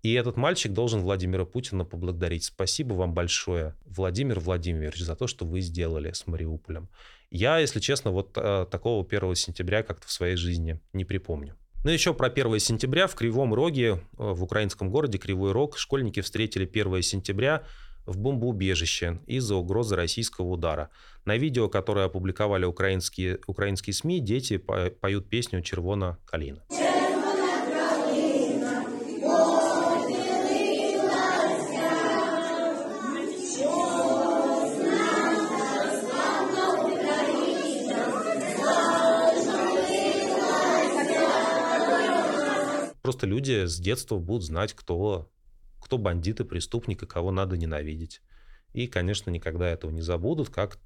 И 0.04 0.12
этот 0.12 0.36
мальчик 0.36 0.70
должен 0.70 1.00
Владимира 1.00 1.46
Путина 1.46 1.86
поблагодарить. 1.86 2.44
Спасибо 2.44 2.92
вам 2.92 3.14
большое, 3.14 3.74
Владимир 3.86 4.38
Владимирович, 4.38 5.00
за 5.00 5.16
то, 5.16 5.26
что 5.26 5.46
вы 5.46 5.62
сделали 5.62 6.12
с 6.12 6.26
Мариуполем. 6.26 6.90
Я, 7.30 7.56
если 7.56 7.80
честно, 7.80 8.10
вот 8.10 8.36
э, 8.36 8.66
такого 8.70 9.02
1 9.02 9.34
сентября 9.34 9.82
как-то 9.82 10.06
в 10.06 10.12
своей 10.12 10.36
жизни 10.36 10.78
не 10.92 11.06
припомню. 11.06 11.56
Ну, 11.84 11.90
еще 11.90 12.12
про 12.12 12.26
1 12.26 12.58
сентября 12.58 13.06
в 13.06 13.14
Кривом 13.14 13.54
Роге, 13.54 13.92
э, 13.92 13.96
в 14.18 14.44
украинском 14.44 14.90
городе 14.90 15.16
Кривой 15.16 15.52
Рог, 15.52 15.78
школьники 15.78 16.20
встретили 16.20 16.66
1 16.66 17.00
сентября 17.00 17.62
в 18.04 18.18
бомбоубежище 18.18 19.20
из-за 19.26 19.54
угрозы 19.54 19.96
российского 19.96 20.48
удара. 20.48 20.90
На 21.24 21.38
видео, 21.38 21.70
которое 21.70 22.04
опубликовали 22.04 22.66
украинские, 22.66 23.38
украинские 23.46 23.94
СМИ, 23.94 24.20
дети 24.20 24.58
поют 24.58 25.30
песню 25.30 25.62
«Червона 25.62 26.18
калина». 26.26 26.62
Просто 43.04 43.26
люди 43.26 43.66
с 43.66 43.78
детства 43.78 44.16
будут 44.16 44.44
знать, 44.44 44.72
кто, 44.72 45.30
кто 45.78 45.98
бандит 45.98 46.40
и 46.40 46.44
преступник, 46.44 47.02
и 47.02 47.06
кого 47.06 47.32
надо 47.32 47.54
ненавидеть. 47.58 48.22
И, 48.72 48.86
конечно, 48.86 49.28
никогда 49.28 49.68
этого 49.68 49.90
не 49.90 50.00
забудут, 50.00 50.48
как, 50.48 50.78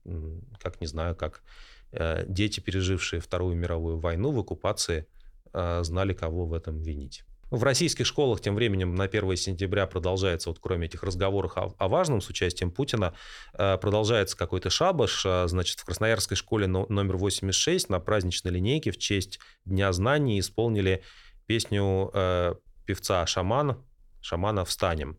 как 0.58 0.80
не 0.80 0.88
знаю, 0.88 1.14
как 1.14 1.44
э, 1.92 2.24
дети, 2.26 2.58
пережившие 2.58 3.20
Вторую 3.20 3.54
мировую 3.54 4.00
войну 4.00 4.32
в 4.32 4.40
оккупации, 4.40 5.06
э, 5.52 5.84
знали, 5.84 6.12
кого 6.12 6.44
в 6.44 6.54
этом 6.54 6.82
винить. 6.82 7.22
В 7.52 7.62
российских 7.62 8.04
школах 8.04 8.40
тем 8.40 8.56
временем 8.56 8.96
на 8.96 9.04
1 9.04 9.36
сентября 9.36 9.86
продолжается, 9.86 10.50
вот 10.50 10.58
кроме 10.60 10.86
этих 10.86 11.04
разговоров 11.04 11.56
о, 11.56 11.72
о 11.78 11.86
важном 11.86 12.20
с 12.20 12.28
участием 12.28 12.72
Путина, 12.72 13.14
э, 13.54 13.78
продолжается 13.78 14.36
какой-то 14.36 14.70
шабаш. 14.70 15.24
Э, 15.24 15.46
значит, 15.46 15.78
в 15.78 15.84
Красноярской 15.84 16.36
школе 16.36 16.66
номер 16.66 17.16
86 17.16 17.88
на 17.88 18.00
праздничной 18.00 18.50
линейке 18.50 18.90
в 18.90 18.98
честь 18.98 19.38
Дня 19.64 19.92
знаний 19.92 20.40
исполнили 20.40 21.04
песню 21.48 22.10
э, 22.12 22.54
певца 22.84 23.26
Шаман, 23.26 23.82
Шамана 24.20 24.66
«Встанем». 24.66 25.16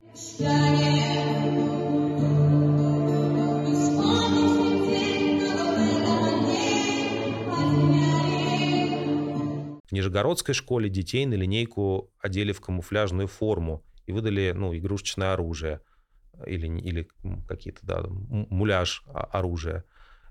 В 9.87 9.91
Нижегородской 9.91 10.53
школе 10.53 10.87
детей 10.87 11.25
на 11.25 11.33
линейку 11.33 12.13
одели 12.19 12.51
в 12.51 12.61
камуфляжную 12.61 13.27
форму 13.27 13.83
и 14.05 14.11
выдали 14.11 14.53
ну, 14.55 14.77
игрушечное 14.77 15.33
оружие. 15.33 15.81
или, 16.45 16.67
или 16.67 17.09
какие-то, 17.47 17.79
да, 17.81 18.03
муляж 18.07 19.03
оружия. 19.07 19.83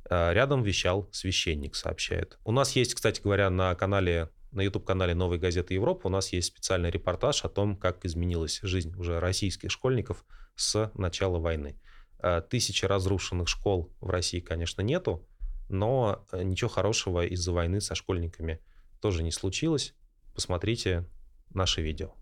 Рядом 0.09 0.63
вещал 0.63 1.09
священник, 1.11 1.75
сообщает. 1.75 2.39
У 2.45 2.53
нас 2.53 2.77
есть, 2.77 2.95
кстати 2.95 3.21
говоря, 3.21 3.51
на 3.51 3.75
канале 3.75 4.31
на 4.51 4.63
YouTube-канале 4.63 5.15
«Новой 5.15 5.39
газеты 5.39 5.75
Европы» 5.75 6.09
у 6.09 6.11
нас 6.11 6.33
есть 6.33 6.49
специальный 6.49 6.91
репортаж 6.91 7.45
о 7.45 7.49
том, 7.49 7.77
как 7.77 8.05
изменилась 8.05 8.61
жизнь 8.63 8.95
уже 8.97 9.21
российских 9.21 9.71
школьников 9.71 10.25
с 10.57 10.91
начала 10.95 11.39
войны. 11.39 11.79
Э, 12.21 12.41
тысячи 12.41 12.85
разрушенных 12.85 13.49
школ 13.49 13.93
в 14.01 14.09
России, 14.11 14.41
конечно, 14.41 14.83
нету, 14.83 15.27
но 15.69 16.25
э, 16.33 16.43
ничего 16.43 16.71
хорошего 16.71 17.25
из-за 17.27 17.53
войны 17.53 17.81
со 17.81 17.95
школьниками 17.95 18.61
тоже 19.01 19.23
не 19.23 19.31
случилось. 19.31 19.95
Посмотрите 20.35 21.05
наше 21.51 21.83
видео. 21.83 22.15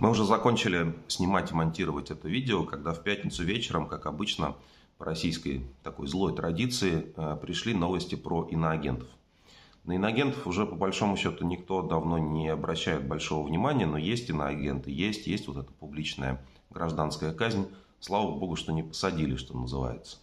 Мы 0.00 0.08
уже 0.08 0.24
закончили 0.24 0.94
снимать 1.08 1.50
и 1.50 1.54
монтировать 1.54 2.10
это 2.10 2.26
видео, 2.26 2.64
когда 2.64 2.94
в 2.94 3.02
пятницу 3.02 3.44
вечером, 3.44 3.86
как 3.86 4.06
обычно, 4.06 4.56
российской 5.00 5.66
такой 5.82 6.06
злой 6.06 6.34
традиции, 6.34 7.12
э, 7.16 7.38
пришли 7.40 7.74
новости 7.74 8.14
про 8.14 8.46
иноагентов. 8.50 9.08
На 9.84 9.94
иноагентов 9.94 10.46
уже 10.46 10.66
по 10.66 10.76
большому 10.76 11.16
счету 11.16 11.46
никто 11.46 11.82
давно 11.82 12.18
не 12.18 12.48
обращает 12.48 13.08
большого 13.08 13.46
внимания, 13.46 13.86
но 13.86 13.96
есть 13.96 14.28
иноагенты, 14.28 14.90
есть, 14.90 15.26
есть 15.26 15.48
вот 15.48 15.56
эта 15.56 15.72
публичная 15.72 16.44
гражданская 16.68 17.32
казнь. 17.32 17.66
Слава 17.98 18.30
богу, 18.30 18.56
что 18.56 18.72
не 18.72 18.82
посадили, 18.82 19.36
что 19.36 19.56
называется. 19.56 20.18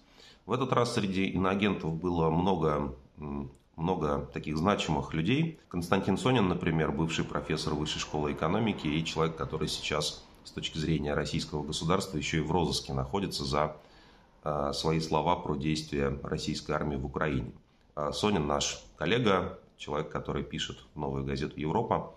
В 0.46 0.52
этот 0.52 0.72
раз 0.72 0.94
среди 0.94 1.26
иноагентов 1.26 1.94
было 1.94 2.30
много, 2.30 2.96
много 3.76 4.30
таких 4.32 4.58
значимых 4.58 5.14
людей. 5.14 5.60
Константин 5.68 6.18
Сонин, 6.18 6.48
например, 6.48 6.92
бывший 6.92 7.26
профессор 7.26 7.74
Высшей 7.74 8.00
школы 8.00 8.32
экономики 8.32 8.88
и 8.88 9.04
человек, 9.04 9.36
который 9.36 9.68
сейчас 9.68 10.24
с 10.44 10.52
точки 10.52 10.78
зрения 10.78 11.14
российского 11.14 11.64
государства 11.64 12.18
еще 12.18 12.38
и 12.38 12.42
в 12.42 12.52
розыске 12.52 12.94
находится 12.94 13.44
за 13.44 13.76
свои 14.74 15.00
слова 15.00 15.36
про 15.36 15.56
действия 15.56 16.18
российской 16.24 16.72
армии 16.72 16.96
в 16.96 17.06
Украине. 17.06 17.52
А 17.96 18.12
Сонин 18.12 18.48
наш 18.48 18.84
коллега, 18.98 19.60
человек, 19.78 20.10
который 20.10 20.44
пишет 20.44 20.78
новую 20.96 21.26
газету 21.26 21.60
«Европа», 21.60 22.16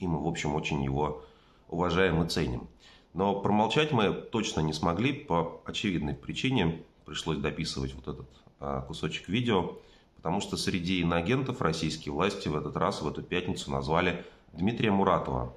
и 0.00 0.06
мы, 0.06 0.22
в 0.22 0.26
общем, 0.26 0.54
очень 0.54 0.82
его 0.82 1.24
уважаем 1.68 2.22
и 2.22 2.28
ценим. 2.28 2.68
Но 3.12 3.40
промолчать 3.40 3.92
мы 3.92 4.12
точно 4.12 4.60
не 4.60 4.72
смогли 4.72 5.12
по 5.12 5.60
очевидной 5.64 6.14
причине. 6.14 6.82
Пришлось 7.04 7.38
дописывать 7.38 7.94
вот 7.94 8.08
этот 8.08 8.26
а, 8.58 8.80
кусочек 8.80 9.28
видео, 9.28 9.76
потому 10.16 10.40
что 10.40 10.56
среди 10.56 11.00
иноагентов 11.00 11.60
российские 11.60 12.12
власти 12.12 12.48
в 12.48 12.56
этот 12.56 12.76
раз, 12.76 13.02
в 13.02 13.08
эту 13.08 13.22
пятницу, 13.22 13.70
назвали 13.70 14.24
Дмитрия 14.52 14.90
Муратова, 14.90 15.54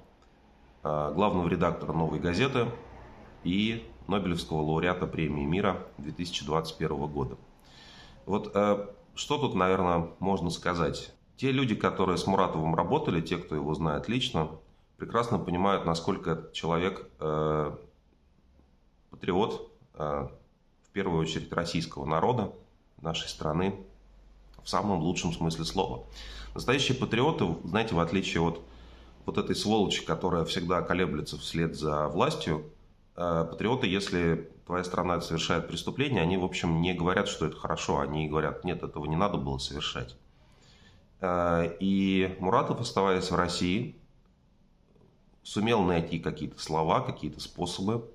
главного 0.82 1.48
редактора 1.48 1.92
«Новой 1.92 2.20
газеты» 2.20 2.68
и 3.44 3.84
Нобелевского 4.08 4.62
лауреата 4.62 5.06
премии 5.06 5.44
мира 5.44 5.86
2021 5.98 7.06
года. 7.06 7.36
Вот 8.26 8.52
что 9.14 9.38
тут, 9.38 9.54
наверное, 9.54 10.10
можно 10.20 10.48
сказать? 10.50 11.12
Те 11.36 11.50
люди, 11.50 11.74
которые 11.74 12.18
с 12.18 12.26
Муратовым 12.26 12.74
работали, 12.74 13.20
те, 13.20 13.36
кто 13.36 13.54
его 13.54 13.74
знает 13.74 14.08
лично, 14.08 14.48
прекрасно 14.96 15.38
понимают, 15.38 15.84
насколько 15.86 16.30
этот 16.32 16.52
человек 16.52 17.08
э, 17.20 17.76
патриот, 19.10 19.72
э, 19.94 20.28
в 20.84 20.90
первую 20.92 21.20
очередь, 21.20 21.52
российского 21.52 22.04
народа, 22.04 22.52
нашей 23.00 23.28
страны, 23.28 23.74
в 24.62 24.68
самом 24.68 25.00
лучшем 25.00 25.32
смысле 25.32 25.64
слова. 25.64 26.04
Настоящие 26.54 26.96
патриоты, 26.96 27.56
знаете, 27.64 27.94
в 27.94 28.00
отличие 28.00 28.42
от 28.42 28.60
вот 29.26 29.38
этой 29.38 29.54
сволочи, 29.54 30.04
которая 30.04 30.44
всегда 30.44 30.82
колеблется 30.82 31.38
вслед 31.38 31.76
за 31.76 32.08
властью, 32.08 32.64
э, 32.64 32.77
патриоты, 33.18 33.86
если 33.88 34.48
твоя 34.64 34.84
страна 34.84 35.20
совершает 35.20 35.66
преступление, 35.66 36.22
они, 36.22 36.36
в 36.36 36.44
общем, 36.44 36.80
не 36.80 36.94
говорят, 36.94 37.26
что 37.26 37.46
это 37.46 37.56
хорошо, 37.56 38.00
они 38.00 38.28
говорят, 38.28 38.64
нет, 38.64 38.82
этого 38.82 39.06
не 39.06 39.16
надо 39.16 39.38
было 39.38 39.58
совершать. 39.58 40.14
Э, 41.20 41.76
и 41.80 42.36
Муратов, 42.40 42.80
оставаясь 42.80 43.30
в 43.30 43.34
России, 43.34 43.96
сумел 45.42 45.82
найти 45.82 46.18
какие-то 46.18 46.60
слова, 46.60 47.00
какие-то 47.00 47.40
способы 47.40 48.08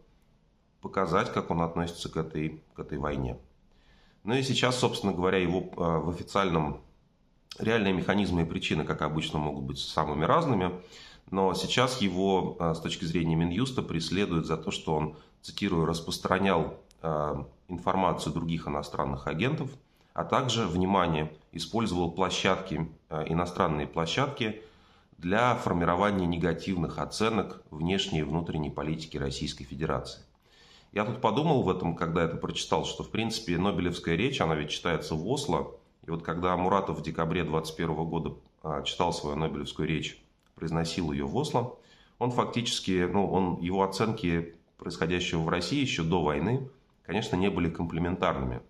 показать, 0.81 1.33
как 1.33 1.49
он 1.49 1.61
относится 1.61 2.09
к 2.09 2.17
этой, 2.17 2.61
к 2.75 2.79
этой 2.79 2.97
войне. 2.97 3.37
Ну 4.23 4.35
и 4.35 4.43
сейчас, 4.43 4.77
собственно 4.77 5.11
говоря, 5.13 5.37
его 5.37 5.61
э, 5.61 5.65
в 5.75 6.09
официальном 6.09 6.81
реальные 7.59 7.93
механизмы 7.93 8.43
и 8.43 8.45
причины, 8.45 8.85
как 8.85 9.01
обычно, 9.01 9.39
могут 9.39 9.65
быть 9.65 9.79
самыми 9.79 10.25
разными. 10.25 10.71
Но 11.33 11.55
сейчас 11.55 11.99
его 11.99 12.57
э, 12.59 12.75
с 12.75 12.79
точки 12.79 13.05
зрения 13.05 13.33
Минюста 13.33 13.81
преследуют 13.81 14.45
за 14.45 14.55
то, 14.55 14.69
что 14.69 14.93
он 14.93 15.15
цитирую, 15.41 15.87
распространял 15.87 16.75
э, 17.01 17.43
информацию 17.69 18.33
других 18.33 18.67
иностранных 18.67 19.25
агентов, 19.25 19.71
а 20.13 20.25
также, 20.25 20.67
внимание, 20.67 21.33
использовал 21.51 22.11
площадки, 22.11 22.87
э, 23.09 23.23
иностранные 23.29 23.87
площадки 23.87 24.61
для 25.17 25.55
формирования 25.55 26.27
негативных 26.27 26.99
оценок 26.99 27.63
внешней 27.71 28.19
и 28.19 28.21
внутренней 28.21 28.69
политики 28.69 29.17
Российской 29.17 29.63
Федерации. 29.63 30.21
Я 30.91 31.03
тут 31.03 31.19
подумал 31.19 31.63
в 31.63 31.69
этом, 31.71 31.95
когда 31.95 32.25
это 32.25 32.37
прочитал, 32.37 32.85
что, 32.85 33.03
в 33.03 33.09
принципе, 33.09 33.57
Нобелевская 33.57 34.15
речь, 34.15 34.39
она 34.39 34.53
ведь 34.53 34.69
читается 34.69 35.15
в 35.15 35.27
Осло. 35.27 35.71
И 36.05 36.11
вот 36.11 36.21
когда 36.21 36.55
Муратов 36.57 36.99
в 36.99 37.01
декабре 37.01 37.41
2021 37.43 37.95
года 38.05 38.35
читал 38.83 39.11
свою 39.11 39.35
Нобелевскую 39.35 39.87
речь, 39.87 40.22
произносил 40.55 41.11
ее 41.11 41.25
в 41.25 41.35
Осло, 41.35 41.77
он 42.19 42.31
фактически, 42.31 43.07
ну, 43.11 43.29
он, 43.29 43.59
его 43.59 43.83
оценки 43.83 44.55
происходящего 44.77 45.41
в 45.41 45.49
России 45.49 45.79
еще 45.79 46.03
до 46.03 46.21
войны, 46.21 46.69
конечно, 47.05 47.35
не 47.35 47.49
были 47.49 47.69
комплементарными. 47.69 48.61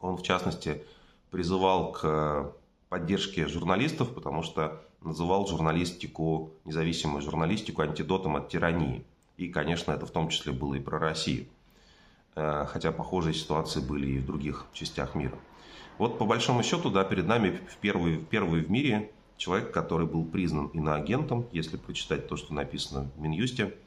Он, 0.00 0.16
в 0.16 0.22
частности, 0.22 0.82
призывал 1.30 1.92
к 1.92 2.52
поддержке 2.88 3.46
журналистов, 3.46 4.14
потому 4.14 4.42
что 4.42 4.82
называл 5.00 5.46
журналистику, 5.46 6.52
независимую 6.64 7.22
журналистику 7.22 7.82
антидотом 7.82 8.36
от 8.36 8.48
тирании. 8.48 9.04
И, 9.36 9.48
конечно, 9.48 9.92
это 9.92 10.06
в 10.06 10.10
том 10.10 10.28
числе 10.28 10.52
было 10.52 10.74
и 10.74 10.80
про 10.80 10.98
Россию. 10.98 11.46
Э, 12.34 12.66
хотя 12.68 12.92
похожие 12.92 13.34
ситуации 13.34 13.80
были 13.80 14.06
и 14.06 14.18
в 14.18 14.26
других 14.26 14.66
частях 14.72 15.14
мира. 15.14 15.38
Вот 15.98 16.18
по 16.18 16.24
большому 16.24 16.62
счету, 16.62 16.90
да, 16.90 17.04
перед 17.04 17.26
нами 17.26 17.60
в 17.68 17.76
первый, 17.76 18.18
первый 18.18 18.62
в 18.62 18.70
мире 18.70 19.10
человек, 19.40 19.72
который 19.72 20.06
был 20.06 20.24
признан 20.24 20.66
иноагентом, 20.68 21.46
если 21.50 21.76
прочитать 21.76 22.28
то, 22.28 22.36
что 22.36 22.54
написано 22.54 23.10
в 23.16 23.20
Минюсте– 23.20 23.74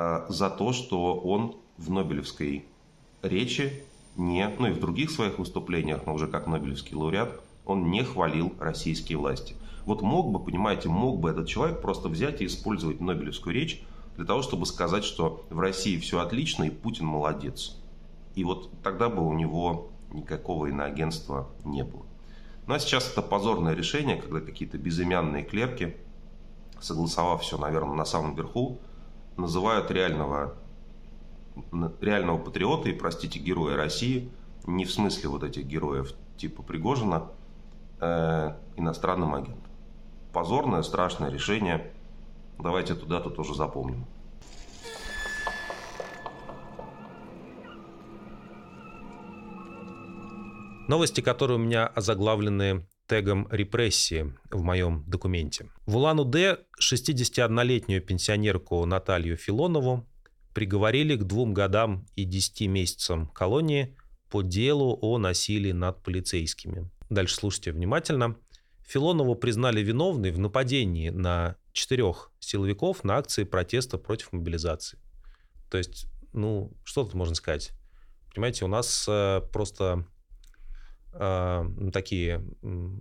Э, 0.00 0.24
за 0.30 0.48
то, 0.48 0.72
что 0.72 1.14
он 1.14 1.56
в 1.76 1.90
Нобелевской 1.90 2.64
речи 3.20 3.84
не, 4.16 4.48
ну 4.58 4.68
и 4.68 4.72
в 4.72 4.80
других 4.80 5.10
своих 5.10 5.38
выступлениях, 5.38 6.06
но 6.06 6.14
уже 6.14 6.26
как 6.26 6.46
Нобелевский 6.46 6.96
лауреат, 6.96 7.38
он 7.66 7.90
не 7.90 8.02
хвалил 8.02 8.54
российские 8.58 9.18
власти. 9.18 9.54
Вот 9.84 10.00
мог 10.00 10.30
бы, 10.32 10.38
понимаете, 10.38 10.88
мог 10.88 11.20
бы 11.20 11.28
этот 11.28 11.48
человек 11.48 11.82
просто 11.82 12.08
взять 12.08 12.40
и 12.40 12.46
использовать 12.46 13.02
Нобелевскую 13.02 13.54
речь 13.54 13.82
для 14.16 14.24
того, 14.24 14.40
чтобы 14.40 14.64
сказать, 14.64 15.04
что 15.04 15.44
в 15.50 15.60
России 15.60 15.98
все 15.98 16.20
отлично 16.20 16.64
и 16.64 16.70
Путин 16.70 17.04
молодец. 17.04 17.76
И 18.34 18.42
вот 18.42 18.70
тогда 18.82 19.10
бы 19.10 19.26
у 19.26 19.34
него 19.34 19.90
никакого 20.12 20.66
иноагентства 20.66 21.50
не 21.66 21.84
было. 21.84 22.06
А 22.66 22.78
сейчас 22.78 23.10
это 23.10 23.22
позорное 23.22 23.74
решение, 23.74 24.16
когда 24.16 24.40
какие-то 24.40 24.78
безымянные 24.78 25.44
клерки, 25.44 25.96
согласовав 26.80 27.42
все, 27.42 27.58
наверное, 27.58 27.94
на 27.94 28.04
самом 28.04 28.34
верху, 28.36 28.78
называют 29.36 29.90
реального, 29.90 30.54
реального 32.00 32.38
патриота 32.38 32.88
и, 32.88 32.92
простите, 32.92 33.38
героя 33.38 33.76
России, 33.76 34.30
не 34.66 34.84
в 34.84 34.92
смысле 34.92 35.30
вот 35.30 35.42
этих 35.42 35.64
героев 35.64 36.12
типа 36.36 36.62
Пригожина, 36.62 37.28
э, 38.00 38.54
иностранным 38.76 39.34
агентом. 39.34 39.70
Позорное, 40.32 40.82
страшное 40.82 41.30
решение. 41.30 41.92
Давайте 42.58 42.94
туда-то 42.94 43.30
тоже 43.30 43.54
запомним. 43.54 44.06
Новости, 50.90 51.20
которые 51.20 51.56
у 51.56 51.60
меня 51.60 51.86
озаглавлены 51.86 52.84
тегом 53.06 53.46
«репрессии» 53.52 54.34
в 54.50 54.64
моем 54.64 55.04
документе. 55.06 55.70
В 55.86 55.96
Улан-Удэ 55.96 56.64
61-летнюю 56.82 58.02
пенсионерку 58.02 58.84
Наталью 58.86 59.36
Филонову 59.36 60.04
приговорили 60.52 61.14
к 61.14 61.22
двум 61.22 61.54
годам 61.54 62.08
и 62.16 62.24
10 62.24 62.62
месяцам 62.62 63.28
колонии 63.28 63.96
по 64.30 64.42
делу 64.42 64.98
о 65.00 65.18
насилии 65.18 65.70
над 65.70 66.02
полицейскими. 66.02 66.90
Дальше 67.08 67.36
слушайте 67.36 67.70
внимательно. 67.70 68.34
Филонову 68.84 69.36
признали 69.36 69.82
виновной 69.82 70.32
в 70.32 70.40
нападении 70.40 71.10
на 71.10 71.54
четырех 71.70 72.32
силовиков 72.40 73.04
на 73.04 73.18
акции 73.18 73.44
протеста 73.44 73.96
против 73.96 74.32
мобилизации. 74.32 74.98
То 75.70 75.78
есть, 75.78 76.08
ну, 76.32 76.72
что 76.82 77.04
тут 77.04 77.14
можно 77.14 77.36
сказать? 77.36 77.70
Понимаете, 78.34 78.64
у 78.64 78.68
нас 78.68 79.06
э, 79.08 79.40
просто 79.52 80.04
э, 81.12 81.64
такие 81.92 82.44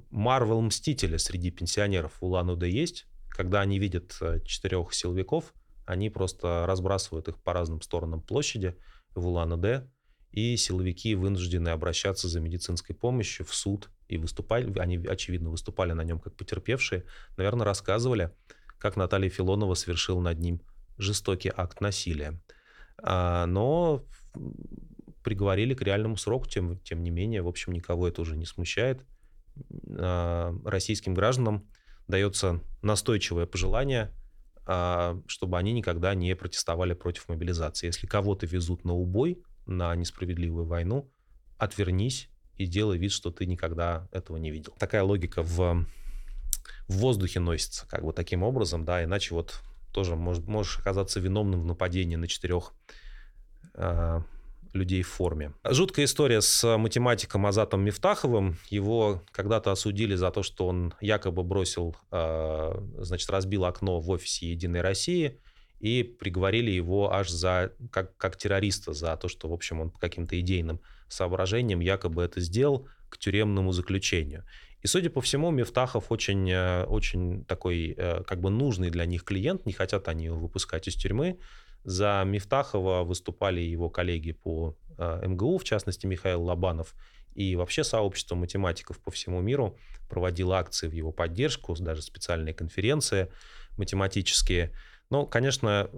Марвел-мстители 0.10 1.17
среди 1.17 1.52
пенсионеров 1.52 2.13
в 2.19 2.26
Улан-Удэ 2.26 2.69
есть. 2.69 3.06
когда 3.30 3.62
они 3.62 3.80
видят 3.80 4.17
э, 4.22 4.39
четырех 4.45 4.93
силовиков, 4.93 5.54
они 5.86 6.10
просто 6.10 6.65
разбрасывают 6.67 7.28
их 7.28 7.41
по 7.41 7.54
разным 7.54 7.82
сторонам 7.82 8.22
площади 8.22 8.76
в 9.15 9.28
Улан-Удэ, 9.28 9.88
и 10.32 10.56
силовики 10.58 11.15
вынуждены 11.15 11.69
обращаться 11.69 12.28
за 12.28 12.39
медицинской 12.39 12.95
помощью 12.95 13.45
в 13.45 13.54
суд 13.54 13.89
и 14.08 14.17
выступали, 14.17 14.78
они, 14.80 14.98
очевидно, 14.98 15.50
выступали 15.50 15.93
на 15.93 16.04
нем 16.04 16.19
как 16.19 16.36
потерпевшие, 16.36 17.06
наверное, 17.38 17.65
рассказывали, 17.65 18.32
как 18.78 18.95
Наталья 18.95 19.30
Филонова 19.30 19.74
совершила 19.74 20.22
над 20.22 20.39
ним 20.39 20.62
жестокий 20.98 21.52
акт 21.56 21.82
насилия. 21.82 22.39
А, 23.02 23.45
но 23.45 24.06
приговорили 25.24 25.74
к 25.74 25.82
реальному 25.82 26.18
сроку, 26.18 26.48
тем, 26.48 26.80
тем 26.80 27.04
не 27.04 27.10
менее, 27.10 27.42
в 27.42 27.48
общем, 27.48 27.74
никого 27.74 28.08
это 28.08 28.22
уже 28.22 28.36
не 28.36 28.46
смущает. 28.46 29.06
А, 29.98 30.54
российским 30.66 31.14
гражданам 31.14 31.68
дается 32.08 32.62
настойчивое 32.82 33.46
пожелание, 33.46 34.14
а, 34.66 35.22
чтобы 35.28 35.58
они 35.58 35.74
никогда 35.74 36.14
не 36.16 36.36
протестовали 36.36 36.94
против 36.94 37.28
мобилизации. 37.30 37.88
Если 37.88 38.08
кого-то 38.08 38.46
везут 38.46 38.86
на 38.86 38.94
убой, 38.94 39.44
на 39.66 39.96
несправедливую 39.96 40.66
войну, 40.66 41.12
отвернись 41.58 42.30
и 42.56 42.66
делай 42.66 42.98
вид, 42.98 43.12
что 43.12 43.32
ты 43.32 43.46
никогда 43.46 44.08
этого 44.12 44.38
не 44.38 44.52
видел. 44.52 44.74
Такая 44.78 45.04
логика 45.04 45.44
в, 45.44 45.86
в 46.88 46.94
воздухе 46.94 47.40
носится, 47.40 47.88
как 47.88 48.04
бы 48.04 48.14
таким 48.14 48.44
образом, 48.44 48.86
да, 48.86 49.04
иначе 49.04 49.34
вот 49.36 49.62
тоже 49.94 50.16
может, 50.16 50.48
можешь 50.48 50.80
оказаться 50.80 51.20
виновным 51.20 51.62
в 51.62 51.66
нападении 51.66 52.16
на 52.16 52.28
четырех 52.28 52.74
э, 53.74 54.22
людей 54.74 55.02
в 55.02 55.08
форме. 55.08 55.54
Жуткая 55.64 56.06
история 56.06 56.42
с 56.42 56.78
математиком 56.78 57.46
Азатом 57.46 57.82
Мифтаховым. 57.82 58.58
Его 58.70 59.24
когда-то 59.32 59.72
осудили 59.72 60.16
за 60.16 60.32
то, 60.32 60.44
что 60.44 60.68
он 60.68 60.94
якобы 61.02 61.44
бросил, 61.44 61.96
э, 62.12 62.72
значит, 62.98 63.30
разбил 63.30 63.66
окно 63.66 64.00
в 64.00 64.10
офисе 64.10 64.52
Единой 64.52 64.82
России 64.82 65.40
и 65.80 66.04
приговорили 66.04 66.72
его 66.72 67.12
аж 67.14 67.30
за, 67.30 67.74
как, 67.92 68.16
как 68.18 68.38
террориста 68.38 68.94
за 68.94 69.16
то, 69.18 69.28
что, 69.28 69.48
в 69.48 69.54
общем, 69.54 69.80
он 69.80 69.90
по 69.90 70.00
каким-то 70.00 70.40
идейным 70.40 70.82
соображениям 71.08 71.80
якобы 71.80 72.24
это 72.24 72.42
сделал 72.42 72.88
к 73.10 73.18
тюремному 73.18 73.72
заключению. 73.72 74.46
И, 74.82 74.88
судя 74.88 75.10
по 75.10 75.20
всему, 75.20 75.52
Мифтахов 75.52 76.12
очень, 76.12 76.50
э, 76.50 76.86
очень 76.86 77.44
такой, 77.46 77.94
э, 77.98 78.24
как 78.24 78.40
бы 78.40 78.50
нужный 78.50 78.90
для 78.90 79.06
них 79.06 79.24
клиент, 79.24 79.66
не 79.66 79.74
хотят 79.74 80.08
они 80.08 80.26
его 80.26 80.38
выпускать 80.38 80.88
из 80.88 80.96
тюрьмы. 80.96 81.38
За 81.89 82.21
Мифтахова 82.23 83.04
выступали 83.04 83.62
его 83.62 83.89
коллеги 83.89 84.32
по 84.32 84.78
э, 84.99 85.25
МГУ, 85.25 85.58
в 85.58 85.63
частности, 85.63 86.06
Михаил 86.06 86.43
Лобанов, 86.43 86.93
и 87.34 87.56
вообще 87.56 87.84
сообщество 87.84 88.36
математиков 88.36 88.99
по 88.99 89.10
всему 89.10 89.41
миру 89.41 89.75
проводило 90.08 90.60
акции 90.60 90.88
в 90.88 90.91
его 90.91 91.12
поддержку, 91.12 91.75
даже 91.80 92.04
специальные 92.04 92.54
конференции 92.54 93.32
математические. 93.75 94.71
Но, 95.10 95.25
конечно, 95.25 95.89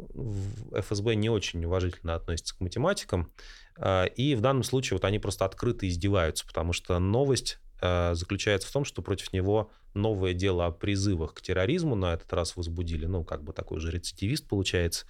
ФСБ 0.73 1.15
не 1.15 1.29
очень 1.29 1.65
уважительно 1.65 2.15
относится 2.15 2.55
к 2.55 2.61
математикам, 2.61 3.29
а, 3.77 4.05
и 4.05 4.33
в 4.35 4.39
данном 4.39 4.63
случае 4.63 4.95
вот 4.95 5.03
они 5.03 5.19
просто 5.19 5.43
открыто 5.43 5.89
издеваются, 5.89 6.47
потому 6.47 6.71
что 6.71 6.97
новость 6.99 7.59
а, 7.81 8.13
заключается 8.13 8.69
в 8.69 8.71
том, 8.71 8.85
что 8.85 9.01
против 9.01 9.33
него 9.33 9.69
новое 9.93 10.33
дело 10.33 10.67
о 10.67 10.71
призывах 10.71 11.33
к 11.33 11.41
терроризму 11.41 11.95
на 11.95 12.13
этот 12.13 12.31
раз 12.31 12.55
возбудили, 12.55 13.07
ну, 13.07 13.25
как 13.25 13.43
бы 13.43 13.51
такой 13.51 13.81
же 13.81 13.91
рецидивист 13.91 14.47
получается. 14.47 15.05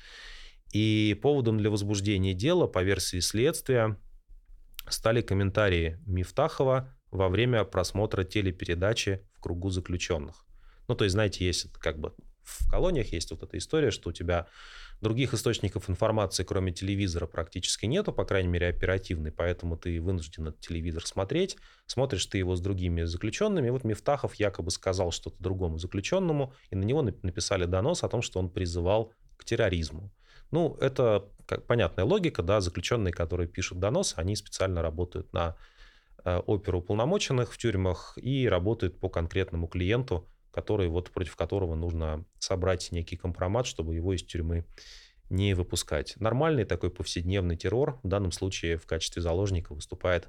И 0.74 1.18
поводом 1.22 1.58
для 1.58 1.70
возбуждения 1.70 2.34
дела, 2.34 2.68
по 2.68 2.84
версии 2.84 3.20
следствия, 3.20 3.98
стали 4.88 5.22
комментарии 5.22 6.00
Мифтахова 6.06 6.96
во 7.12 7.30
время 7.30 7.64
просмотра 7.66 8.24
телепередачи 8.24 9.28
в 9.34 9.42
кругу 9.42 9.70
заключенных. 9.70 10.46
Ну, 10.88 10.96
то 10.96 11.04
есть, 11.04 11.14
знаете, 11.14 11.46
есть 11.46 11.72
как 11.74 12.00
бы 12.00 12.14
в 12.44 12.70
колониях 12.70 13.12
есть 13.14 13.32
вот 13.32 13.44
эта 13.44 13.58
история, 13.58 13.92
что 13.92 14.10
у 14.10 14.14
тебя 14.14 14.48
других 15.02 15.34
источников 15.34 15.90
информации, 15.90 16.44
кроме 16.44 16.72
телевизора, 16.72 17.26
практически 17.26 17.86
нету, 17.86 18.14
по 18.14 18.26
крайней 18.26 18.50
мере, 18.50 18.68
оперативной, 18.68 19.32
поэтому 19.32 19.78
ты 19.78 20.00
вынужден 20.00 20.48
этот 20.48 20.62
телевизор 20.62 21.06
смотреть. 21.06 21.58
Смотришь 21.86 22.26
ты 22.28 22.38
его 22.38 22.56
с 22.56 22.62
другими 22.62 23.04
заключенными. 23.04 23.68
И 23.68 23.72
вот 23.72 23.84
Мифтахов 23.84 24.36
якобы 24.36 24.72
сказал 24.72 25.12
что-то 25.12 25.42
другому 25.42 25.78
заключенному, 25.78 26.54
и 26.70 26.76
на 26.76 26.84
него 26.84 27.02
написали 27.02 27.66
донос 27.66 28.04
о 28.04 28.10
том, 28.10 28.22
что 28.22 28.40
он 28.40 28.50
призывал 28.50 29.14
к 29.38 29.44
терроризму. 29.44 30.12
Ну, 30.52 30.78
это 30.80 31.30
как, 31.46 31.66
понятная 31.66 32.06
логика, 32.06 32.44
да, 32.44 32.62
заключенные, 32.62 33.14
которые 33.14 33.48
пишут 33.48 33.80
донос, 33.80 34.14
они 34.18 34.36
специально 34.36 34.82
работают 34.82 35.32
на 35.34 35.56
э, 36.24 36.38
оперу 36.38 36.80
уполномоченных 36.80 37.54
в 37.54 37.58
тюрьмах 37.58 38.18
и 38.18 38.48
работают 38.48 39.00
по 39.00 39.10
конкретному 39.10 39.68
клиенту, 39.68 40.28
который, 40.52 40.88
вот, 40.88 41.12
против 41.12 41.36
которого 41.36 41.76
нужно 41.76 42.26
собрать 42.40 42.92
некий 42.92 43.16
компромат, 43.16 43.66
чтобы 43.66 43.96
его 43.96 44.14
из 44.14 44.24
тюрьмы 44.24 44.66
не 45.30 45.54
выпускать. 45.54 46.16
Нормальный 46.20 46.66
такой 46.66 46.90
повседневный 46.90 47.56
террор 47.56 48.00
в 48.04 48.08
данном 48.08 48.32
случае 48.34 48.78
в 48.78 48.86
качестве 48.86 49.22
заложника 49.22 49.74
выступает 49.74 50.28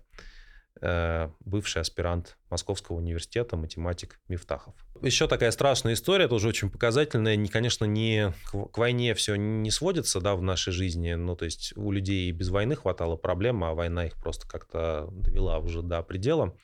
бывший 0.80 1.82
аспирант 1.82 2.36
Московского 2.50 2.96
университета, 2.96 3.56
математик 3.56 4.20
Мифтахов. 4.28 4.74
Еще 5.00 5.28
такая 5.28 5.50
страшная 5.50 5.94
история, 5.94 6.28
тоже 6.28 6.48
очень 6.48 6.70
показательная. 6.70 7.36
Не, 7.36 7.48
конечно, 7.48 7.84
не 7.84 8.32
к 8.50 8.78
войне 8.78 9.14
все 9.14 9.36
не 9.36 9.70
сводится 9.70 10.20
да, 10.20 10.34
в 10.34 10.42
нашей 10.42 10.72
жизни. 10.72 11.14
Ну, 11.14 11.36
то 11.36 11.44
есть 11.44 11.76
у 11.76 11.92
людей 11.92 12.28
и 12.28 12.32
без 12.32 12.48
войны 12.48 12.74
хватало 12.74 13.16
проблем, 13.16 13.62
а 13.64 13.74
война 13.74 14.06
их 14.06 14.16
просто 14.16 14.48
как-то 14.48 15.08
довела 15.12 15.58
уже 15.58 15.82
до 15.82 16.02
предела. 16.02 16.56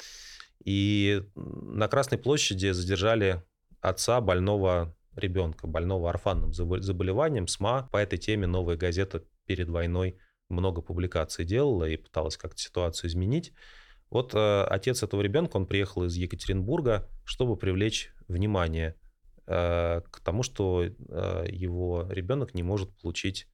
И 0.64 1.22
на 1.34 1.88
Красной 1.88 2.18
площади 2.18 2.70
задержали 2.70 3.42
отца 3.80 4.20
больного 4.20 4.96
ребенка, 5.14 5.66
больного 5.66 6.10
орфанным 6.10 6.52
заболеванием, 6.52 7.46
СМА. 7.46 7.88
По 7.92 7.98
этой 7.98 8.18
теме 8.18 8.46
«Новая 8.46 8.76
газета» 8.76 9.24
перед 9.46 9.68
войной 9.68 10.18
много 10.48 10.80
публикаций 10.80 11.44
делала 11.44 11.84
и 11.84 11.96
пыталась 11.96 12.36
как-то 12.36 12.60
ситуацию 12.60 13.10
изменить. 13.10 13.52
Вот 14.10 14.34
э, 14.34 14.62
отец 14.64 15.02
этого 15.02 15.20
ребенка, 15.20 15.56
он 15.56 15.66
приехал 15.66 16.04
из 16.04 16.14
Екатеринбурга, 16.16 17.08
чтобы 17.24 17.56
привлечь 17.56 18.12
внимание 18.26 18.94
э, 19.46 20.00
к 20.10 20.20
тому, 20.20 20.42
что 20.42 20.84
э, 20.84 21.46
его 21.50 22.06
ребенок 22.10 22.54
не 22.54 22.62
может 22.62 22.90
получить 22.98 23.46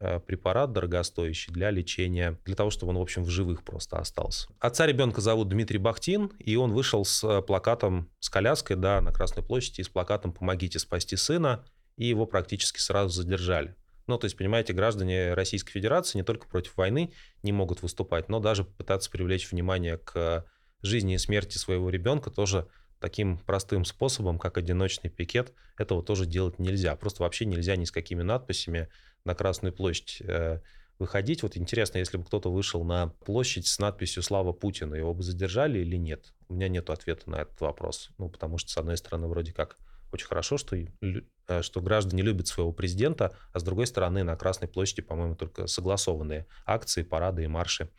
Э, 0.00 0.20
препарат 0.20 0.72
дорогостоящий 0.72 1.52
для 1.52 1.72
лечения, 1.72 2.38
для 2.44 2.54
того, 2.54 2.70
чтобы 2.70 2.90
он, 2.90 2.98
в 2.98 3.02
общем, 3.02 3.24
в 3.24 3.30
живых 3.30 3.64
просто 3.64 3.98
остался. 3.98 4.48
Отца 4.60 4.86
ребенка 4.86 5.20
зовут 5.20 5.48
Дмитрий 5.48 5.78
Бахтин, 5.78 6.30
и 6.38 6.54
он 6.54 6.72
вышел 6.72 7.04
с 7.04 7.24
э, 7.24 7.42
плакатом, 7.42 8.08
с 8.20 8.30
коляской, 8.30 8.76
да, 8.76 9.00
на 9.00 9.12
Красной 9.12 9.42
площади, 9.42 9.80
и 9.80 9.84
с 9.84 9.88
плакатом 9.88 10.32
«Помогите 10.32 10.78
спасти 10.78 11.16
сына», 11.16 11.64
и 11.96 12.06
его 12.06 12.26
практически 12.26 12.78
сразу 12.78 13.10
задержали. 13.10 13.74
Ну, 14.08 14.18
то 14.18 14.24
есть, 14.24 14.36
понимаете, 14.36 14.72
граждане 14.72 15.34
Российской 15.34 15.70
Федерации 15.72 16.18
не 16.18 16.24
только 16.24 16.48
против 16.48 16.76
войны 16.76 17.12
не 17.42 17.52
могут 17.52 17.82
выступать, 17.82 18.28
но 18.28 18.40
даже 18.40 18.64
пытаться 18.64 19.10
привлечь 19.10 19.50
внимание 19.50 19.98
к 19.98 20.44
жизни 20.82 21.14
и 21.14 21.18
смерти 21.18 21.58
своего 21.58 21.90
ребенка 21.90 22.30
тоже 22.30 22.66
таким 23.00 23.38
простым 23.38 23.84
способом, 23.84 24.38
как 24.38 24.58
одиночный 24.58 25.10
пикет, 25.10 25.52
этого 25.76 26.02
тоже 26.02 26.26
делать 26.26 26.58
нельзя. 26.58 26.96
Просто 26.96 27.22
вообще 27.22 27.44
нельзя 27.44 27.76
ни 27.76 27.84
с 27.84 27.92
какими 27.92 28.22
надписями 28.22 28.88
на 29.24 29.34
Красную 29.34 29.72
площадь 29.72 30.20
э, 30.20 30.60
выходить. 30.98 31.42
Вот 31.42 31.56
интересно, 31.56 31.98
если 31.98 32.16
бы 32.16 32.24
кто-то 32.24 32.50
вышел 32.50 32.82
на 32.84 33.08
площадь 33.24 33.66
с 33.66 33.78
надписью 33.78 34.22
«Слава 34.22 34.52
Путину», 34.52 34.94
его 34.94 35.14
бы 35.14 35.22
задержали 35.22 35.78
или 35.78 35.96
нет? 35.96 36.32
У 36.48 36.54
меня 36.54 36.68
нет 36.68 36.90
ответа 36.90 37.30
на 37.30 37.36
этот 37.36 37.60
вопрос. 37.60 38.10
Ну, 38.18 38.28
потому 38.28 38.58
что, 38.58 38.70
с 38.70 38.76
одной 38.76 38.96
стороны, 38.96 39.28
вроде 39.28 39.52
как 39.52 39.76
очень 40.12 40.26
хорошо, 40.26 40.58
что, 40.58 40.76
э, 40.76 41.62
что 41.62 41.80
граждане 41.80 42.22
любят 42.22 42.46
своего 42.46 42.72
президента, 42.72 43.36
а 43.52 43.60
с 43.60 43.62
другой 43.62 43.86
стороны, 43.86 44.22
на 44.22 44.36
Красной 44.36 44.68
площади, 44.68 45.02
по-моему, 45.02 45.36
только 45.36 45.66
согласованные 45.66 46.46
акции, 46.66 47.02
парады 47.02 47.44
и 47.44 47.46
марши 47.46 47.90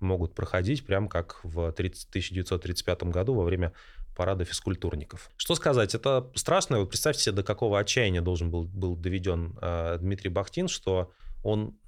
могут 0.00 0.34
проходить, 0.34 0.86
прям 0.86 1.08
как 1.08 1.40
в 1.42 1.72
30, 1.72 2.08
1935 2.10 3.02
году 3.04 3.34
во 3.34 3.44
время 3.44 3.72
парада 4.16 4.44
физкультурников. 4.44 5.30
Что 5.36 5.54
сказать, 5.54 5.94
это 5.94 6.30
страшно. 6.34 6.80
Вот 6.80 6.88
представьте 6.88 7.22
себе, 7.22 7.36
до 7.36 7.42
какого 7.42 7.78
отчаяния 7.78 8.20
должен 8.20 8.50
был, 8.50 8.64
был 8.64 8.96
доведен 8.96 9.56
э, 9.60 9.98
Дмитрий 10.00 10.30
Бахтин, 10.30 10.68
что 10.68 11.12
он 11.44 11.78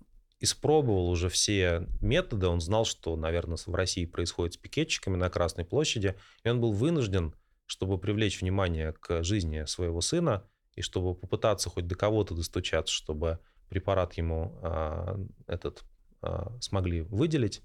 испробовал 0.40 1.10
уже 1.10 1.28
все 1.28 1.86
методы, 2.00 2.46
он 2.46 2.60
знал, 2.60 2.84
что, 2.84 3.14
наверное, 3.16 3.58
в 3.64 3.74
России 3.74 4.06
происходит 4.06 4.54
с 4.54 4.56
пикетчиками 4.56 5.16
на 5.16 5.28
Красной 5.28 5.64
площади, 5.64 6.16
и 6.44 6.48
он 6.48 6.60
был 6.60 6.72
вынужден, 6.72 7.34
чтобы 7.70 7.98
привлечь 7.98 8.40
внимание 8.40 8.92
к 8.94 9.22
жизни 9.22 9.64
своего 9.64 10.00
сына, 10.00 10.44
и 10.74 10.82
чтобы 10.82 11.14
попытаться 11.14 11.70
хоть 11.70 11.86
до 11.86 11.94
кого-то 11.94 12.34
достучаться, 12.34 12.92
чтобы 12.92 13.38
препарат 13.68 14.14
ему 14.14 14.58
э, 14.60 15.18
этот 15.46 15.84
э, 16.20 16.46
смогли 16.60 17.02
выделить, 17.02 17.62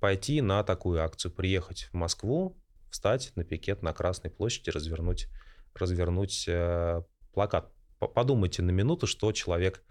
пойти 0.00 0.40
на 0.40 0.64
такую 0.64 1.04
акцию, 1.04 1.32
приехать 1.32 1.90
в 1.92 1.92
Москву, 1.92 2.56
встать 2.90 3.32
на 3.36 3.44
пикет 3.44 3.82
на 3.82 3.92
Красной 3.92 4.30
площади, 4.30 4.70
развернуть, 4.70 5.28
развернуть 5.74 6.46
э, 6.48 7.02
плакат. 7.34 7.70
Подумайте 7.98 8.62
на 8.62 8.70
минуту, 8.70 9.06
что 9.06 9.32
человек 9.32 9.84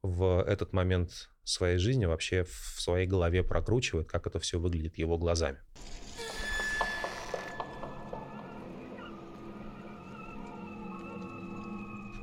в 0.00 0.42
этот 0.46 0.72
момент 0.72 1.28
своей 1.44 1.76
жизни 1.76 2.06
вообще 2.06 2.44
в 2.44 2.80
своей 2.80 3.06
голове 3.06 3.42
прокручивает, 3.42 4.08
как 4.08 4.26
это 4.26 4.38
все 4.38 4.58
выглядит 4.58 4.96
его 4.96 5.18
глазами. 5.18 5.58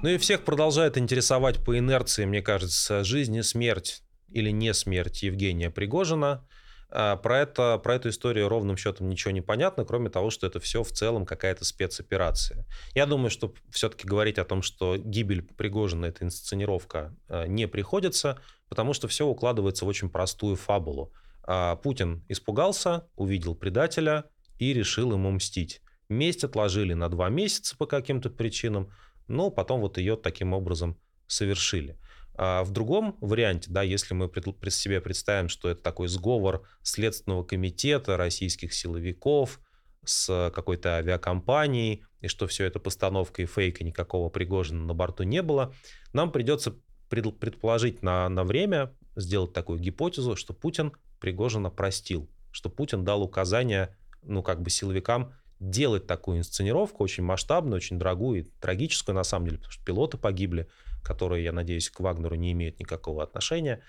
Ну 0.03 0.09
и 0.09 0.17
всех 0.17 0.45
продолжает 0.45 0.95
интересовать 0.97 1.63
по 1.63 1.77
инерции, 1.77 2.25
мне 2.25 2.43
кажется, 2.43 3.03
жизнь 3.03 3.35
и 3.35 3.41
смерть 3.41 4.03
или 4.29 4.51
не 4.51 4.73
смерть 4.73 5.23
Евгения 5.23 5.71
Пригожина. 5.71 6.45
А, 6.89 7.15
про, 7.17 7.39
это, 7.39 7.79
про 7.79 7.95
эту 7.95 8.09
историю 8.09 8.47
ровным 8.47 8.77
счетом 8.77 9.09
ничего 9.09 9.31
не 9.31 9.41
понятно, 9.41 9.85
кроме 9.85 10.09
того, 10.11 10.29
что 10.29 10.45
это 10.45 10.59
все 10.59 10.83
в 10.83 10.91
целом 10.91 11.25
какая-то 11.25 11.65
спецоперация. 11.65 12.65
Я 12.93 13.07
думаю, 13.07 13.31
что 13.31 13.53
все-таки 13.71 14.07
говорить 14.07 14.37
о 14.37 14.45
том, 14.45 14.61
что 14.61 14.97
гибель 14.97 15.41
Пригожина– 15.41 16.05
это 16.07 16.23
инсценировка, 16.23 17.15
а, 17.27 17.47
не 17.47 17.67
приходится, 17.67 18.39
потому 18.69 18.93
что 18.93 19.07
все 19.07 19.25
укладывается 19.25 19.83
в 19.83 19.87
очень 19.87 20.09
простую 20.09 20.57
фабулу. 20.57 21.11
А, 21.43 21.75
Путин 21.75 22.23
испугался, 22.29 23.07
увидел 23.15 23.55
предателя 23.55 24.25
и 24.59 24.73
решил 24.73 25.11
ему 25.11 25.31
мстить. 25.31 25.81
Месть 26.07 26.43
отложили 26.43 26.93
на 26.93 27.09
два 27.09 27.29
месяца 27.29 27.75
по 27.75 27.85
каким-то 27.85 28.29
причинам, 28.29 28.91
но 29.27 29.49
потом 29.49 29.81
вот 29.81 29.97
ее 29.97 30.15
таким 30.15 30.53
образом 30.53 30.97
совершили. 31.27 31.97
А 32.35 32.63
в 32.63 32.71
другом 32.71 33.17
варианте, 33.19 33.71
да, 33.71 33.81
если 33.81 34.13
мы 34.13 34.29
при 34.29 34.69
себе 34.69 35.01
представим, 35.01 35.49
что 35.49 35.69
это 35.69 35.81
такой 35.81 36.07
сговор 36.07 36.67
Следственного 36.83 37.43
комитета, 37.43 38.15
российских 38.15 38.73
силовиков 38.73 39.59
с 40.05 40.51
какой-то 40.53 40.97
авиакомпанией, 40.97 42.05
и 42.21 42.27
что 42.27 42.47
все 42.47 42.65
это 42.65 42.79
постановка 42.79 43.41
и 43.41 43.45
фейк, 43.45 43.81
и 43.81 43.83
никакого 43.83 44.29
Пригожина 44.29 44.85
на 44.85 44.93
борту 44.93 45.23
не 45.23 45.41
было, 45.41 45.73
нам 46.13 46.31
придется 46.31 46.75
предположить 47.09 48.03
на, 48.03 48.29
на 48.29 48.43
время, 48.43 48.93
сделать 49.15 49.53
такую 49.53 49.79
гипотезу, 49.79 50.35
что 50.35 50.53
Путин 50.53 50.93
Пригожина 51.19 51.71
простил, 51.71 52.29
что 52.51 52.69
Путин 52.69 53.03
дал 53.03 53.23
указания, 53.23 53.97
ну, 54.21 54.43
как 54.43 54.61
бы 54.61 54.69
силовикам 54.69 55.33
делать 55.59 56.07
такую 56.07 56.39
инсценировку, 56.39 57.03
очень 57.03 57.23
масштабную, 57.23 57.77
очень 57.77 57.97
дорогую 57.97 58.41
и 58.41 58.43
трагическую, 58.61 59.15
на 59.15 59.23
самом 59.23 59.45
деле, 59.45 59.57
потому 59.57 59.71
что 59.71 59.83
пилоты 59.85 60.17
погибли, 60.17 60.67
которые, 61.03 61.43
я 61.43 61.51
надеюсь, 61.51 61.89
к 61.89 61.99
Вагнеру 61.99 62.35
не 62.35 62.51
имеют 62.51 62.79
никакого 62.79 63.23
отношения. 63.23 63.81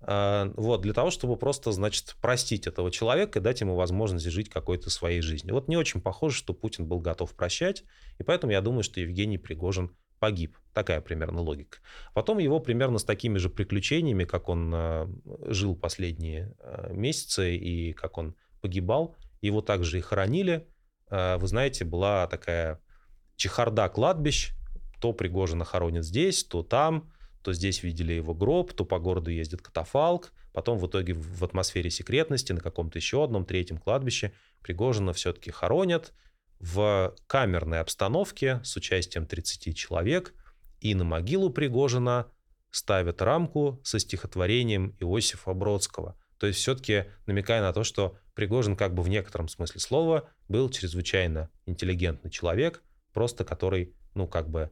А, 0.00 0.52
вот, 0.56 0.82
для 0.82 0.92
того, 0.92 1.10
чтобы 1.10 1.36
просто, 1.36 1.72
значит, 1.72 2.14
простить 2.20 2.66
этого 2.66 2.90
человека 2.90 3.38
и 3.38 3.42
дать 3.42 3.60
ему 3.60 3.74
возможность 3.74 4.26
жить 4.26 4.48
какой-то 4.48 4.90
своей 4.90 5.20
жизнью. 5.20 5.54
Вот 5.54 5.68
не 5.68 5.76
очень 5.76 6.00
похоже, 6.00 6.36
что 6.36 6.54
Путин 6.54 6.86
был 6.86 7.00
готов 7.00 7.34
прощать, 7.34 7.84
и 8.18 8.22
поэтому 8.22 8.52
я 8.52 8.60
думаю, 8.60 8.82
что 8.84 9.00
Евгений 9.00 9.38
Пригожин 9.38 9.90
погиб. 10.18 10.56
Такая 10.74 11.00
примерно 11.00 11.40
логика. 11.40 11.78
Потом 12.14 12.38
его 12.38 12.60
примерно 12.60 12.98
с 12.98 13.04
такими 13.04 13.38
же 13.38 13.48
приключениями, 13.48 14.24
как 14.24 14.48
он 14.48 14.72
а, 14.74 15.10
жил 15.46 15.74
последние 15.74 16.54
а, 16.60 16.92
месяцы 16.92 17.56
и 17.56 17.92
как 17.92 18.18
он 18.18 18.36
погибал, 18.60 19.16
его 19.40 19.60
также 19.60 19.98
и 19.98 20.00
хоронили. 20.00 20.66
Вы 21.10 21.46
знаете, 21.46 21.84
была 21.84 22.26
такая 22.26 22.80
чехарда 23.36 23.88
кладбищ, 23.88 24.52
то 25.00 25.12
Пригожина 25.12 25.64
хоронят 25.64 26.04
здесь, 26.04 26.44
то 26.44 26.62
там, 26.62 27.12
то 27.42 27.52
здесь 27.52 27.82
видели 27.82 28.12
его 28.12 28.34
гроб, 28.34 28.72
то 28.72 28.84
по 28.84 28.98
городу 28.98 29.30
ездит 29.30 29.62
катафалк. 29.62 30.32
Потом 30.52 30.78
в 30.78 30.86
итоге 30.86 31.14
в 31.14 31.44
атмосфере 31.44 31.88
секретности 31.88 32.52
на 32.52 32.60
каком-то 32.60 32.98
еще 32.98 33.22
одном 33.22 33.44
третьем 33.44 33.78
кладбище 33.78 34.32
Пригожина 34.60 35.12
все-таки 35.12 35.50
хоронят 35.50 36.12
в 36.58 37.14
камерной 37.28 37.80
обстановке 37.80 38.60
с 38.64 38.76
участием 38.76 39.24
30 39.24 39.76
человек. 39.76 40.34
И 40.80 40.94
на 40.94 41.04
могилу 41.04 41.50
Пригожина 41.50 42.26
ставят 42.70 43.22
рамку 43.22 43.80
со 43.84 43.98
стихотворением 43.98 44.96
Иосифа 44.98 45.54
Бродского. 45.54 46.16
То 46.38 46.46
есть 46.46 46.60
все-таки 46.60 47.06
намекая 47.26 47.60
на 47.60 47.72
то, 47.72 47.84
что 47.84 48.16
Пригожин 48.34 48.76
как 48.76 48.94
бы 48.94 49.02
в 49.02 49.08
некотором 49.08 49.48
смысле 49.48 49.80
слова 49.80 50.28
был 50.48 50.70
чрезвычайно 50.70 51.50
интеллигентный 51.66 52.30
человек, 52.30 52.82
просто 53.12 53.44
который, 53.44 53.94
ну 54.14 54.26
как 54.26 54.48
бы 54.48 54.70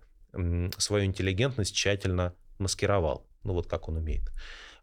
свою 0.78 1.04
интеллигентность 1.04 1.74
тщательно 1.74 2.34
маскировал. 2.58 3.26
Ну 3.42 3.54
вот 3.54 3.66
как 3.66 3.88
он 3.88 3.96
умеет. 3.96 4.32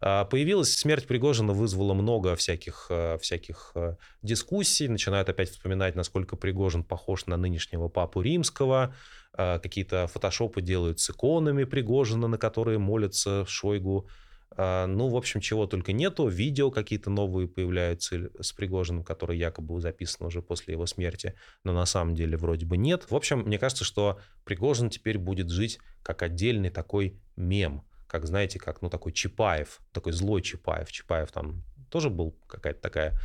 А, 0.06 0.26
появилась 0.26 0.76
смерть 0.76 1.08
Пригожина, 1.08 1.54
вызвала 1.54 1.93
много 1.93 2.36
всяких, 2.36 2.88
э, 2.89 3.17
всяких 3.19 3.72
э, 3.76 3.96
дискуссий. 4.22 4.89
Начинают 4.89 5.30
опять 5.30 5.50
вспоминать, 5.50 5.96
насколько 5.96 6.36
Пригожин 6.36 6.84
похож 6.84 7.26
на 7.26 7.38
нынешнего 7.38 7.88
папу 7.88 8.22
римского. 8.22 8.93
А, 9.34 9.60
какие-то 9.60 10.08
фотошопы 10.08 10.62
делают 10.62 11.00
с 11.00 11.10
иконами 11.10 11.63
Пригожина, 11.63 12.28
на 12.28 12.38
которые 12.38 12.80
молятся 12.80 13.46
Шойгу 13.48 14.10
ну, 14.58 15.08
в 15.10 15.16
общем, 15.16 15.39
чего 15.42 15.66
только 15.66 15.94
нету. 15.94 16.28
Видео 16.28 16.72
какие-то 16.72 17.10
новые 17.10 17.48
появляются 17.48 18.30
с 18.39 18.54
Пригожиным, 18.54 19.04
которые 19.04 19.39
якобы 19.39 19.80
записаны 19.82 20.28
уже 20.28 20.42
после 20.42 20.74
его 20.74 20.86
смерти, 20.86 21.36
но 21.63 21.74
на 21.74 21.86
самом 21.86 22.16
деле 22.16 22.38
вроде 22.38 22.66
бы 22.66 22.78
нет. 22.78 23.10
В 23.10 23.16
общем, 23.16 23.39
мне 23.39 23.58
кажется, 23.58 23.84
что 23.84 24.20
Пригожин 24.44 24.89
теперь 24.89 25.18
будет 25.18 25.50
жить 25.50 25.80
как 26.04 26.22
отдельный 26.22 26.70
такой 26.70 27.20
мем, 27.36 27.84
как, 28.08 28.26
знаете, 28.26 28.60
как, 28.60 28.82
ну, 28.82 28.89
такой 28.89 29.12
Чапаев, 29.12 29.80
такой 29.92 30.12
злой 30.12 30.42
Чапаев. 30.42 30.92
Чапаев 30.92 31.32
там 31.32 31.63
тоже 31.89 32.10
был 32.10 32.38
какая-то 32.48 32.82
такая 32.82 33.20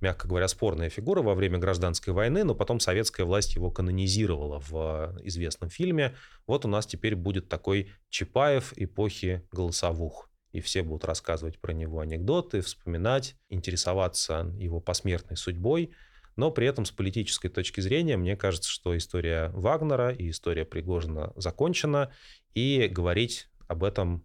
мягко 0.00 0.28
говоря, 0.28 0.48
спорная 0.48 0.90
фигура 0.90 1.22
во 1.22 1.34
время 1.34 1.58
гражданской 1.58 2.12
войны, 2.12 2.44
но 2.44 2.54
потом 2.54 2.80
советская 2.80 3.26
власть 3.26 3.56
его 3.56 3.70
канонизировала 3.70 4.60
в 4.60 5.16
известном 5.24 5.70
фильме. 5.70 6.14
Вот 6.46 6.64
у 6.64 6.68
нас 6.68 6.86
теперь 6.86 7.16
будет 7.16 7.48
такой 7.48 7.90
Чапаев 8.08 8.72
эпохи 8.76 9.42
голосовух 9.50 10.27
и 10.52 10.60
все 10.60 10.82
будут 10.82 11.04
рассказывать 11.04 11.58
про 11.58 11.72
него 11.72 12.00
анекдоты, 12.00 12.60
вспоминать, 12.62 13.36
интересоваться 13.48 14.52
его 14.58 14.80
посмертной 14.80 15.36
судьбой. 15.36 15.90
Но 16.36 16.50
при 16.50 16.66
этом 16.66 16.84
с 16.84 16.90
политической 16.90 17.48
точки 17.48 17.80
зрения, 17.80 18.16
мне 18.16 18.36
кажется, 18.36 18.70
что 18.70 18.96
история 18.96 19.50
Вагнера 19.50 20.10
и 20.10 20.30
история 20.30 20.64
Пригожина 20.64 21.32
закончена, 21.36 22.12
и 22.54 22.88
говорить 22.88 23.48
об 23.66 23.84
этом, 23.84 24.24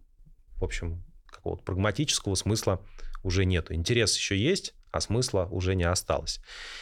в 0.56 0.64
общем, 0.64 1.04
какого-то 1.26 1.62
прагматического 1.64 2.36
смысла 2.36 2.84
уже 3.22 3.44
нет. 3.44 3.70
Интерес 3.70 4.16
еще 4.16 4.36
есть, 4.36 4.74
а 4.92 5.00
смысла 5.00 5.48
уже 5.50 5.74
не 5.74 5.84
осталось. 5.84 6.40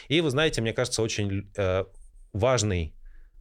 И 0.09 0.21
вы 0.21 0.31
знаете, 0.31 0.61
мне 0.61 0.73
кажется, 0.73 1.03
очень 1.03 1.51
э, 1.57 1.85
важный, 2.33 2.95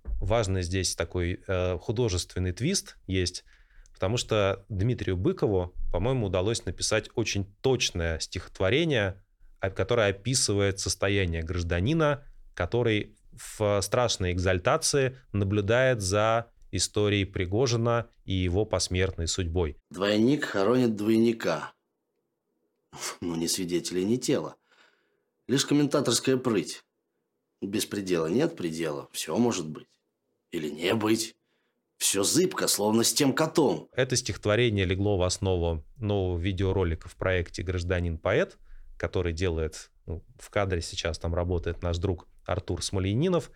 важный 0.03 0.63
здесь 0.63 0.95
такой 0.95 1.41
э, 1.45 1.77
художественный 1.77 2.53
твист 2.53 2.97
есть– 3.05 3.43
Потому 3.93 4.17
что 4.17 4.65
Дмитрию 4.69 5.17
Быкову, 5.17 5.73
по-моему, 5.91 6.27
удалось 6.27 6.65
написать 6.65 7.09
очень 7.15 7.45
точное 7.61 8.19
стихотворение, 8.19 9.21
которое 9.59 10.09
описывает 10.09 10.79
состояние 10.79 11.43
гражданина, 11.43 12.25
который 12.55 13.15
в 13.31 13.81
страшной 13.81 14.33
экзальтации 14.33 15.17
наблюдает 15.33 16.01
за 16.01 16.51
историей 16.71 17.25
Пригожина 17.25 18.09
и 18.25 18.33
его 18.33 18.65
посмертной 18.65 19.27
судьбой. 19.27 19.77
Двойник 19.89 20.45
хоронит 20.45 20.95
двойника. 20.95 21.73
Ну, 23.21 23.35
ни 23.35 23.47
свидетелей, 23.47 24.03
ни 24.05 24.17
тела. 24.17 24.55
Лишь 25.47 25.65
комментаторская 25.65 26.37
прыть. 26.37 26.83
Без 27.61 27.85
предела 27.85 28.27
нет 28.27 28.55
предела. 28.55 29.09
Все 29.11 29.37
может 29.37 29.67
быть. 29.67 29.87
Или 30.51 30.69
не 30.69 30.93
быть. 30.93 31.35
Все 32.01 32.23
зыбко, 32.23 32.67
словно 32.67 33.03
с 33.03 33.13
тем 33.13 33.31
котом. 33.31 33.87
Это 33.93 34.15
стихотворение 34.15 34.85
легло 34.85 35.19
в 35.19 35.21
основу 35.21 35.85
нового 35.97 36.35
видеоролика 36.39 37.07
в 37.07 37.15
проекте 37.15 37.61
«Гражданин-поэт», 37.61 38.57
который 38.97 39.33
делает, 39.33 39.91
ну, 40.07 40.25
в 40.39 40.49
кадре 40.49 40.81
сейчас 40.81 41.19
там 41.19 41.35
работает 41.35 41.83
наш 41.83 41.99
друг 41.99 42.27
Артур 42.43 42.81
Смоленинов. 42.81 43.51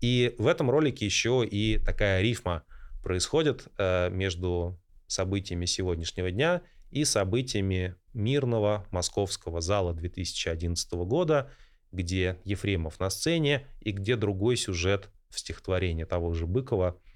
И 0.00 0.36
в 0.38 0.46
этом 0.46 0.70
ролике 0.70 1.06
еще 1.06 1.44
и 1.44 1.78
такая 1.78 2.22
рифма 2.22 2.62
происходит 3.02 3.66
э, 3.78 4.10
между 4.10 4.80
событиями 5.08 5.64
сегодняшнего 5.64 6.30
дня 6.30 6.62
и 6.92 7.04
событиями 7.04 7.96
мирного 8.14 8.86
московского 8.92 9.60
зала 9.60 9.92
2011 9.92 10.92
года, 10.92 11.50
где 11.90 12.38
Ефремов 12.44 13.00
на 13.00 13.10
сцене 13.10 13.66
и 13.80 13.90
где 13.90 14.14
другой 14.14 14.56
сюжет 14.56 15.10
в 15.30 15.40
стихотворении 15.40 16.04
того 16.04 16.32
же 16.32 16.46
Быкова– 16.46 16.96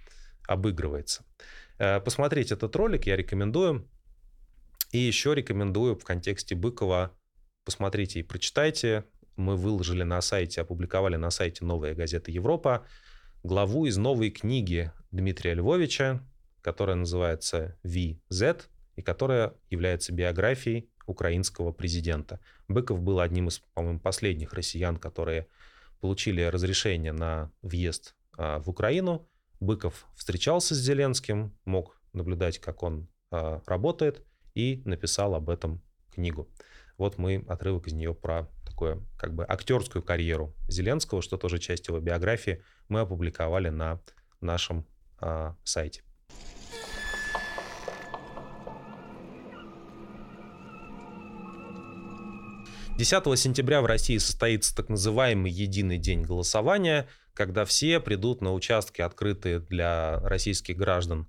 обыгрывается. 0.46 1.24
Э, 1.78 2.00
посмотреть 2.00 2.52
этот 2.52 2.74
ролик 2.76 3.06
я 3.06 3.16
рекомендую. 3.16 3.88
И 4.90 4.98
еще 4.98 5.34
рекомендую 5.34 5.96
в 5.96 6.04
контексте 6.04 6.54
Быкова 6.54 7.16
посмотрите 7.64 8.20
и 8.20 8.22
прочитайте. 8.22 9.04
Мы 9.36 9.56
выложили 9.56 10.02
на 10.02 10.20
сайте, 10.20 10.60
опубликовали 10.60 11.16
на 11.16 11.30
сайте 11.30 11.64
«Новая 11.64 11.94
газета 11.94 12.30
Европа» 12.30 12.86
главу 13.42 13.86
из 13.86 13.96
новой 13.96 14.30
книги 14.30 14.92
Дмитрия 15.10 15.54
Львовича, 15.54 16.22
которая 16.60 16.96
называется 16.96 17.76
«VZ», 17.84 18.62
и 18.96 19.02
которая 19.02 19.54
является 19.70 20.12
биографией 20.12 20.90
украинского 21.06 21.72
президента. 21.72 22.40
Быков 22.68 23.00
был 23.00 23.20
одним 23.20 23.48
из, 23.48 23.60
по-моему, 23.74 23.98
последних 23.98 24.52
россиян, 24.52 24.96
которые 24.96 25.48
получили 26.00 26.42
разрешение 26.42 27.12
на 27.12 27.50
въезд 27.62 28.14
а, 28.36 28.58
в 28.58 28.68
Украину. 28.68 29.28
Быков 29.62 30.06
встречался 30.16 30.74
с 30.74 30.78
Зеленским, 30.78 31.56
мог 31.64 31.96
наблюдать, 32.12 32.58
как 32.58 32.82
он 32.82 33.08
э, 33.30 33.60
работает, 33.64 34.26
и 34.54 34.82
написал 34.84 35.36
об 35.36 35.48
этом 35.48 35.80
книгу. 36.12 36.48
Вот 36.98 37.16
мы 37.16 37.44
отрывок 37.46 37.86
из 37.86 37.92
нее 37.92 38.12
про 38.12 38.48
такую 38.66 39.06
как 39.16 39.32
бы 39.34 39.44
актерскую 39.44 40.02
карьеру 40.02 40.52
Зеленского, 40.66 41.22
что 41.22 41.36
тоже 41.36 41.60
часть 41.60 41.86
его 41.86 42.00
биографии, 42.00 42.60
мы 42.88 43.00
опубликовали 43.00 43.68
на 43.68 44.00
нашем 44.40 44.84
э, 45.20 45.54
сайте. 45.62 46.02
Десятого 52.98 53.36
сентября 53.36 53.80
в 53.80 53.86
России 53.86 54.18
состоится 54.18 54.74
так 54.74 54.88
называемый 54.88 55.52
единый 55.52 55.98
день 55.98 56.22
голосования– 56.22 57.06
когда 57.34 57.64
все 57.64 58.00
придут 58.00 58.40
на 58.40 58.52
участки, 58.52 59.00
открытые 59.00 59.60
для 59.60 60.20
российских 60.20 60.76
граждан 60.76 61.28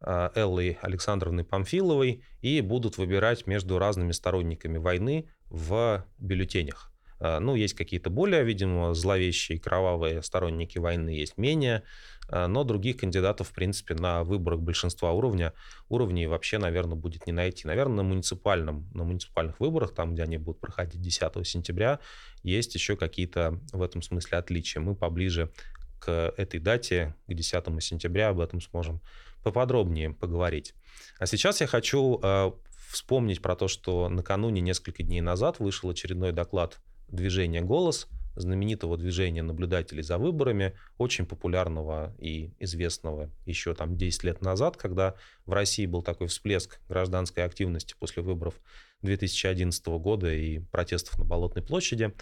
а, 0.00 0.32
Эллой 0.34 0.78
Александровной 0.82 1.44
Памфиловой, 1.44 2.24
и 2.40 2.60
будут 2.60 2.98
выбирать 2.98 3.46
между 3.46 3.78
разными 3.78 4.12
сторонниками 4.12 4.78
войны 4.78 5.30
в 5.46 6.04
бюллетенях. 6.18 6.92
А, 7.18 7.40
ну, 7.40 7.54
есть 7.54 7.74
какие-то 7.74 8.10
более, 8.10 8.44
видимо, 8.44 8.94
зловещие, 8.94 9.58
кровавые 9.58 10.22
сторонники 10.22 10.78
войны, 10.78 11.10
есть 11.10 11.38
менее. 11.38 11.82
А, 12.28 12.48
но 12.48 12.64
других 12.64 12.98
кандидатов, 12.98 13.48
в 13.48 13.52
принципе, 13.52 13.94
на 13.94 14.24
выборах 14.24 14.60
большинства 14.60 15.12
уровня, 15.12 15.52
уровней 15.88 16.26
вообще, 16.26 16.58
наверное, 16.58 16.96
будет 16.96 17.26
не 17.26 17.32
найти. 17.32 17.66
Наверное, 17.66 17.96
на, 17.96 18.02
муниципальном, 18.02 18.90
на 18.94 19.04
муниципальных 19.04 19.60
выборах, 19.60 19.94
там, 19.94 20.14
где 20.14 20.22
они 20.24 20.38
будут 20.38 20.60
проходить 20.60 21.00
10 21.00 21.46
сентября, 21.46 22.00
есть 22.42 22.74
еще 22.74 22.96
какие-то 22.96 23.60
в 23.72 23.82
этом 23.82 24.02
смысле 24.02 24.38
отличия. 24.38 24.80
Мы 24.80 24.94
поближе 24.94 25.50
к 25.98 26.34
этой 26.36 26.60
дате, 26.60 27.14
к 27.26 27.34
10 27.34 27.82
сентября, 27.82 28.28
об 28.28 28.40
этом 28.40 28.60
сможем 28.60 29.00
поподробнее 29.42 30.10
поговорить. 30.10 30.74
А 31.18 31.26
сейчас 31.26 31.60
я 31.60 31.66
хочу 31.66 32.18
э, 32.22 32.50
вспомнить 32.90 33.40
про 33.40 33.54
то, 33.54 33.68
что 33.68 34.08
накануне, 34.08 34.60
несколько 34.60 35.02
дней 35.02 35.20
назад, 35.20 35.60
вышел 35.60 35.88
очередной 35.90 36.32
доклад 36.32 36.80
движения 37.08 37.62
«Голос», 37.62 38.08
знаменитого 38.36 38.96
движения 38.96 39.42
наблюдателей 39.42 40.02
за 40.02 40.18
выборами, 40.18 40.74
очень 40.98 41.26
популярного 41.26 42.14
и 42.18 42.52
известного 42.58 43.30
еще 43.46 43.74
там 43.74 43.96
10 43.96 44.24
лет 44.24 44.42
назад, 44.42 44.76
когда 44.76 45.14
в 45.46 45.52
России 45.52 45.86
был 45.86 46.02
такой 46.02 46.28
всплеск 46.28 46.78
гражданской 46.88 47.44
активности 47.44 47.94
после 47.98 48.22
выборов 48.22 48.54
2011 49.02 49.86
года 49.86 50.32
и 50.32 50.58
протестов 50.58 51.18
на 51.18 51.24
Болотной 51.24 51.62
площади. 51.62 52.14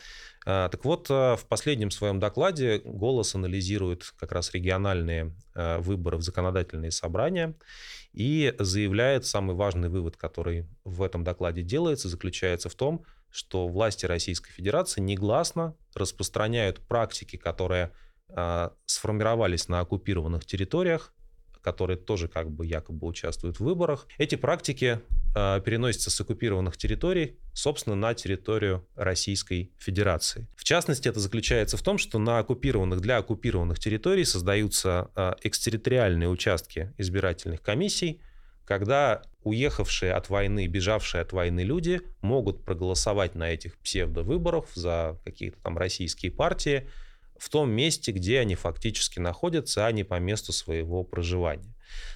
А, 0.46 0.68
так 0.68 0.84
вот, 0.84 1.06
а, 1.10 1.36
в 1.36 1.46
последнем 1.46 1.90
своем 1.90 2.20
докладе 2.20 2.80
«Голос» 2.84 3.34
анализирует 3.34 4.12
как 4.18 4.32
раз 4.32 4.52
региональные 4.52 5.34
а, 5.54 5.80
выборы 5.80 6.16
в 6.16 6.22
законодательные 6.22 6.90
собрания 6.90 7.54
и 8.12 8.54
заявляет 8.58 9.24
самый 9.26 9.56
важный 9.56 9.88
вывод, 9.88 10.16
который 10.16 10.66
в 10.84 11.02
этом 11.02 11.24
докладе 11.24 11.62
делается, 11.62 12.08
заключается 12.08 12.68
в 12.68 12.74
том, 12.74 13.04
что 13.34 13.66
власти 13.66 14.06
Российской 14.06 14.52
Федерации 14.52 15.00
негласно 15.00 15.74
распространяют 15.92 16.78
практики, 16.78 17.34
которые 17.36 17.90
э, 18.28 18.70
сформировались 18.86 19.68
на 19.68 19.80
оккупированных 19.80 20.46
территориях, 20.46 21.12
которые 21.60 21.96
тоже 21.96 22.28
как 22.28 22.48
бы 22.48 22.64
якобы 22.64 23.08
участвуют 23.08 23.56
в 23.56 23.64
выборах. 23.64 24.06
Эти 24.18 24.36
практики 24.36 25.00
э, 25.34 25.60
переносятся 25.64 26.10
с 26.10 26.20
оккупированных 26.20 26.76
территорий, 26.76 27.40
собственно, 27.54 27.96
на 27.96 28.14
территорию 28.14 28.86
Российской 28.94 29.72
Федерации. 29.78 30.46
В 30.56 30.62
частности, 30.62 31.08
это 31.08 31.18
заключается 31.18 31.76
в 31.76 31.82
том, 31.82 31.98
что 31.98 32.20
на 32.20 32.38
оккупированных 32.38 33.00
для 33.00 33.16
оккупированных 33.16 33.80
территорий 33.80 34.24
создаются 34.24 35.10
э, 35.16 35.32
экстерриториальные 35.42 36.28
участки 36.28 36.94
избирательных 36.98 37.62
комиссий, 37.62 38.20
когда 38.64 39.22
уехавшие 39.44 40.12
от 40.12 40.28
войны, 40.30 40.66
бежавшие 40.66 41.20
от 41.20 41.32
войны 41.32 41.60
люди 41.60 42.00
могут 42.22 42.64
проголосовать 42.64 43.34
на 43.34 43.50
этих 43.50 43.78
псевдовыборах 43.78 44.66
за 44.74 45.18
какие-то 45.24 45.58
там 45.62 45.78
российские 45.78 46.32
партии 46.32 46.88
в 47.36 47.48
том 47.48 47.70
месте, 47.70 48.12
где 48.12 48.40
они 48.40 48.54
фактически 48.54 49.18
находятся, 49.18 49.86
а 49.86 49.92
не 49.92 50.04
по 50.04 50.18
месту 50.18 50.52
своего 50.52 51.04
проживания. 51.04 51.74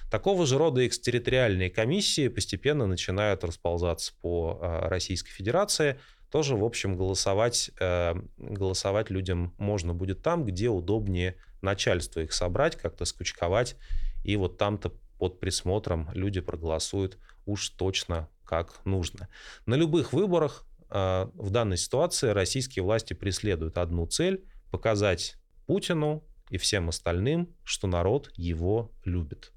Такого 0.09 0.45
же 0.45 0.57
рода 0.57 0.85
экстерриториальные 0.85 1.69
комиссии 1.69 2.27
постепенно 2.27 2.87
начинают 2.87 3.43
расползаться 3.43 4.13
по 4.21 4.57
а, 4.59 4.89
Российской 4.89 5.31
Федерации. 5.31 5.99
Тоже, 6.31 6.55
в 6.55 6.63
общем, 6.63 6.95
голосовать, 6.95 7.71
э, 7.79 8.13
голосовать 8.37 9.09
людям 9.09 9.55
можно 9.57 9.95
будет 9.95 10.21
там, 10.21 10.45
где 10.45 10.69
удобнее 10.69 11.35
начальство 11.61 12.19
их 12.19 12.33
собрать, 12.33 12.75
как-то 12.75 13.05
скучковать 13.05 13.75
и 14.23 14.35
вот 14.35 14.57
там-то 14.57 14.93
под 15.19 15.39
присмотром 15.39 16.09
люди 16.13 16.41
проголосуют 16.41 17.19
уж 17.45 17.69
точно 17.69 18.29
как 18.45 18.83
нужно. 18.85 19.27
На 19.67 19.75
любых 19.75 20.13
выборах 20.13 20.65
э, 20.89 21.27
в 21.35 21.51
данной 21.51 21.77
ситуации 21.77 22.29
российские 22.29 22.83
власти 22.83 23.13
преследуют 23.13 23.77
одну 23.77 24.07
цель– 24.07 24.43
показать 24.71 25.35
Путину 25.67 26.23
и 26.49 26.57
всем 26.57 26.89
остальным, 26.89 27.55
что 27.63 27.87
народ 27.87 28.31
его 28.35 28.91
любит. 29.03 29.51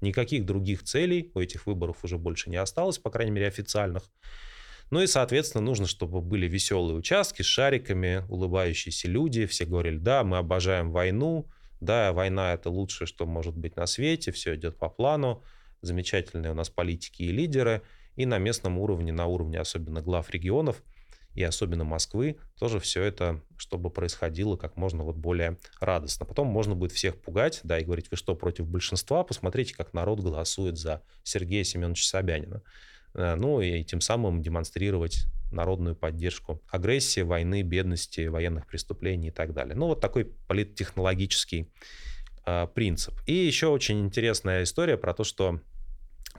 Никаких 0.00 0.44
других 0.44 0.84
целей 0.84 1.32
у 1.34 1.40
этих 1.40 1.66
выборов 1.66 2.04
уже 2.04 2.18
больше 2.18 2.50
не 2.50 2.56
осталось, 2.56 2.98
по 2.98 3.10
крайней 3.10 3.32
мере 3.32 3.48
официальных. 3.48 4.04
Ну 4.90 5.00
и, 5.00 5.06
соответственно, 5.06 5.64
нужно, 5.64 5.86
чтобы 5.86 6.20
были 6.20 6.46
веселые 6.46 6.96
участки 6.96 7.42
с 7.42 7.46
шариками, 7.46 8.24
улыбающиеся 8.28 9.08
люди. 9.08 9.46
Все 9.46 9.64
говорили, 9.64 9.98
да, 9.98 10.22
мы 10.22 10.36
обожаем 10.36 10.92
войну, 10.92 11.48
да, 11.80 12.12
война 12.12 12.54
это 12.54 12.70
лучшее, 12.70 13.06
что 13.06 13.26
может 13.26 13.56
быть 13.56 13.76
на 13.76 13.86
свете, 13.86 14.32
все 14.32 14.54
идет 14.54 14.78
по 14.78 14.88
плану, 14.88 15.42
замечательные 15.82 16.52
у 16.52 16.54
нас 16.54 16.70
политики 16.70 17.22
и 17.22 17.32
лидеры, 17.32 17.82
и 18.16 18.26
на 18.26 18.38
местном 18.38 18.78
уровне, 18.78 19.12
на 19.12 19.26
уровне 19.26 19.60
особенно 19.60 20.00
глав 20.00 20.30
регионов 20.30 20.82
и 21.34 21.42
особенно 21.42 21.84
Москвы, 21.84 22.38
тоже 22.58 22.80
все 22.80 23.02
это, 23.02 23.42
чтобы 23.58 23.90
происходило 23.90 24.56
как 24.56 24.76
можно 24.76 25.04
вот 25.04 25.16
более 25.16 25.58
радостно. 25.80 26.24
Потом 26.24 26.46
можно 26.46 26.74
будет 26.74 26.92
всех 26.92 27.20
пугать, 27.20 27.60
да, 27.62 27.78
и 27.78 27.84
говорить, 27.84 28.10
вы 28.10 28.16
что, 28.16 28.34
против 28.34 28.66
большинства? 28.66 29.22
Посмотрите, 29.22 29.74
как 29.74 29.92
народ 29.92 30.20
голосует 30.20 30.78
за 30.78 31.02
Сергея 31.24 31.62
Семеновича 31.62 32.08
Собянина. 32.08 32.62
Э, 33.12 33.34
ну 33.34 33.60
и 33.60 33.84
тем 33.84 34.00
самым 34.00 34.40
демонстрировать 34.40 35.26
народную 35.50 35.96
поддержку 35.96 36.62
агрессии, 36.70 37.20
войны, 37.20 37.62
бедности, 37.62 38.26
военных 38.26 38.66
преступлений 38.66 39.28
и 39.28 39.30
так 39.30 39.52
далее. 39.52 39.74
Ну 39.74 39.86
вот 39.86 40.00
такой 40.00 40.24
политтехнологический 40.24 41.70
э, 42.44 42.66
принцип. 42.74 43.14
И 43.26 43.34
еще 43.34 43.68
очень 43.68 44.00
интересная 44.04 44.62
история 44.62 44.96
про 44.96 45.14
то, 45.14 45.24
что 45.24 45.60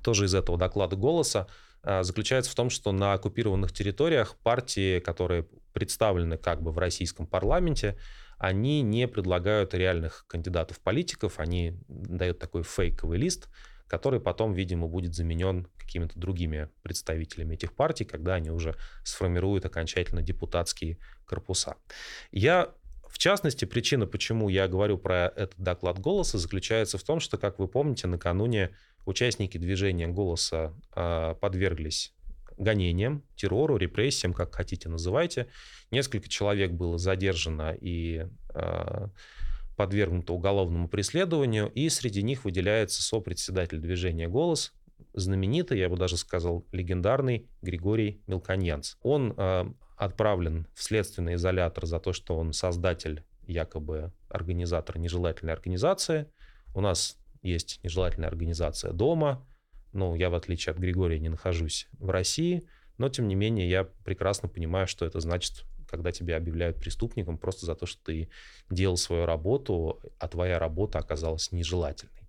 тоже 0.01 0.25
из 0.25 0.35
этого 0.35 0.57
доклада 0.57 0.95
«Голоса» 0.95 1.47
э, 1.83 2.03
заключается 2.03 2.51
в 2.51 2.55
том, 2.55 2.69
что 2.69 2.91
на 2.91 3.13
оккупированных 3.13 3.71
территориях 3.71 4.35
партии, 4.43 4.99
которые 4.99 5.47
представлены 5.73 6.37
как 6.37 6.61
бы 6.61 6.71
в 6.71 6.77
российском 6.77 7.27
парламенте, 7.27 7.97
они 8.37 8.81
не 8.81 9.07
предлагают 9.07 9.73
реальных 9.73 10.25
кандидатов-политиков, 10.27 11.39
они 11.39 11.79
дают 11.87 12.39
такой 12.39 12.63
фейковый 12.63 13.17
лист, 13.17 13.49
который 13.87 14.19
потом, 14.19 14.53
видимо, 14.53 14.87
будет 14.87 15.15
заменен 15.15 15.67
какими-то 15.77 16.19
другими 16.19 16.69
представителями 16.83 17.55
этих 17.55 17.73
партий, 17.73 18.05
когда 18.05 18.35
они 18.35 18.51
уже 18.51 18.75
сформируют 19.03 19.65
окончательно 19.65 20.21
депутатские 20.21 20.97
корпуса. 21.25 21.75
Я 22.31 22.73
в 23.07 23.19
частности, 23.19 23.65
причина, 23.65 24.05
почему 24.05 24.49
я 24.49 24.67
говорю 24.67 24.97
про 24.97 25.31
этот 25.35 25.55
доклад 25.57 25.97
«Голоса», 25.97 26.37
заключается 26.37 26.97
в 26.97 27.03
том, 27.03 27.19
что, 27.19 27.37
как 27.37 27.57
вы 27.57 27.67
помните, 27.67 28.05
накануне 28.05 28.75
участники 29.05 29.57
движения 29.57 30.07
«Голоса» 30.07 30.73
э, 30.95 31.35
подверглись 31.39 32.13
гонениям, 32.57 33.23
террору, 33.35 33.77
репрессиям, 33.77 34.33
как 34.33 34.53
хотите 34.53 34.89
называйте. 34.89 35.47
Несколько 35.91 36.27
человек 36.27 36.71
было 36.71 36.97
задержано 36.97 37.75
и 37.79 38.27
э, 38.53 39.07
подвергнуто 39.77 40.33
уголовному 40.33 40.89
преследованию, 40.89 41.71
и 41.73 41.87
среди 41.87 42.23
них 42.23 42.43
выделяется 42.43 43.01
сопредседатель 43.01 43.79
движения 43.79 44.27
«Голос», 44.27 44.73
знаменитый, 45.13 45.79
я 45.79 45.87
бы 45.87 45.95
даже 45.97 46.17
сказал, 46.17 46.65
легендарный 46.71 47.47
Григорий 47.61 48.21
Мелконьянц. 48.27 48.95
Он 49.01 49.33
э, 49.37 49.65
отправлен 49.95 50.67
в 50.73 50.83
следственный 50.83 51.35
изолятор 51.35 51.85
за 51.85 51.99
то, 51.99 52.11
что 52.11 52.37
он 52.37 52.53
создатель, 52.53 53.23
якобы 53.45 54.11
организатор 54.29 54.97
нежелательной 54.97 55.53
организации. 55.53 56.27
У 56.75 56.81
нас 56.81 57.17
есть 57.41 57.79
нежелательная 57.83 58.29
организация 58.29 58.91
дома. 58.91 59.47
Ну, 59.93 60.15
я, 60.15 60.29
в 60.29 60.35
отличие 60.35 60.73
от 60.73 60.79
Григория, 60.79 61.19
не 61.19 61.29
нахожусь 61.29 61.87
в 61.99 62.09
России, 62.09 62.67
но, 62.97 63.09
тем 63.09 63.27
не 63.27 63.35
менее, 63.35 63.69
я 63.69 63.83
прекрасно 63.83 64.49
понимаю, 64.49 64.87
что 64.87 65.05
это 65.05 65.19
значит 65.19 65.63
когда 65.87 66.11
тебя 66.11 66.37
объявляют 66.37 66.77
преступником 66.77 67.37
просто 67.37 67.65
за 67.65 67.75
то, 67.75 67.85
что 67.85 68.03
ты 68.03 68.29
делал 68.69 68.97
свою 68.97 69.25
работу, 69.25 69.99
а 70.19 70.27
твоя 70.27 70.59
работа 70.59 70.99
оказалась 70.99 71.51
нежелательной. 71.51 72.27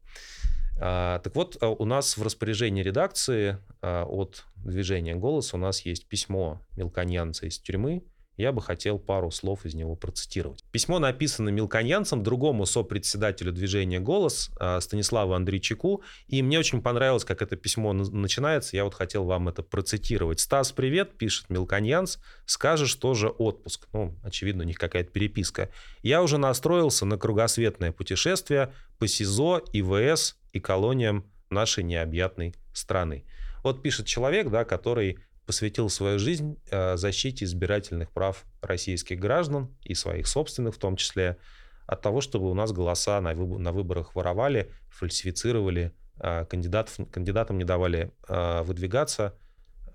А, 0.80 1.18
так 1.18 1.34
вот, 1.34 1.56
а, 1.60 1.68
у 1.70 1.84
нас 1.84 2.16
в 2.16 2.22
распоряжении 2.22 2.82
редакции 2.82 3.58
а, 3.82 4.04
от 4.04 4.44
движения 4.56 5.14
«Голос» 5.16 5.52
у 5.54 5.56
нас 5.56 5.80
есть 5.82 6.06
письмо 6.06 6.62
мелконьянца 6.76 7.46
из 7.46 7.58
тюрьмы, 7.58 8.04
я 8.38 8.52
бы 8.52 8.62
хотел 8.62 8.98
пару 8.98 9.30
слов 9.32 9.66
из 9.66 9.74
него 9.74 9.96
процитировать. 9.96 10.64
Письмо 10.70 11.00
написано 11.00 11.48
мелконьянцем, 11.50 12.22
другому 12.22 12.66
сопредседателю 12.66 13.52
движения 13.52 13.98
«Голос» 13.98 14.50
а, 14.58 14.80
Станиславу 14.80 15.34
Андрейчику, 15.34 16.02
и 16.28 16.40
мне 16.40 16.58
очень 16.58 16.80
понравилось, 16.80 17.24
как 17.24 17.42
это 17.42 17.56
письмо 17.56 17.92
начинается, 17.92 18.76
я 18.76 18.84
вот 18.84 18.94
хотел 18.94 19.24
вам 19.24 19.48
это 19.48 19.62
процитировать. 19.62 20.38
«Стас, 20.38 20.70
привет», 20.70 21.18
пишет 21.18 21.50
мелконьянц, 21.50 22.18
«скажешь 22.46 22.94
тоже 22.94 23.28
отпуск». 23.28 23.88
Ну, 23.92 24.14
очевидно, 24.22 24.62
у 24.62 24.66
них 24.66 24.78
какая-то 24.78 25.10
переписка. 25.10 25.70
«Я 26.02 26.22
уже 26.22 26.38
настроился 26.38 27.04
на 27.04 27.18
кругосветное 27.18 27.90
путешествие 27.90 28.72
по 28.98 29.08
СИЗО, 29.08 29.64
ИВС 29.72 30.36
и 30.52 30.60
колониям 30.60 31.24
нашей 31.50 31.82
необъятной 31.82 32.54
страны». 32.72 33.24
Вот 33.64 33.82
пишет 33.82 34.06
человек, 34.06 34.48
да, 34.50 34.64
который 34.64 35.18
посвятил 35.48 35.88
свою 35.88 36.18
жизнь 36.18 36.58
э, 36.70 36.98
защите 36.98 37.46
избирательных 37.46 38.10
прав 38.10 38.44
российских 38.60 39.18
граждан 39.18 39.74
и 39.82 39.94
своих 39.94 40.26
собственных 40.26 40.74
в 40.74 40.78
том 40.78 40.94
числе, 40.94 41.38
от 41.86 42.02
того, 42.02 42.20
чтобы 42.20 42.50
у 42.50 42.54
нас 42.54 42.70
голоса 42.70 43.18
на, 43.22 43.32
выбор, 43.32 43.58
на 43.58 43.72
выборах 43.72 44.14
воровали, 44.14 44.70
фальсифицировали, 44.90 45.94
э, 46.20 46.44
кандидатов, 46.44 46.98
кандидатам 47.10 47.56
не 47.56 47.64
давали 47.64 48.12
э, 48.28 48.62
выдвигаться. 48.62 49.34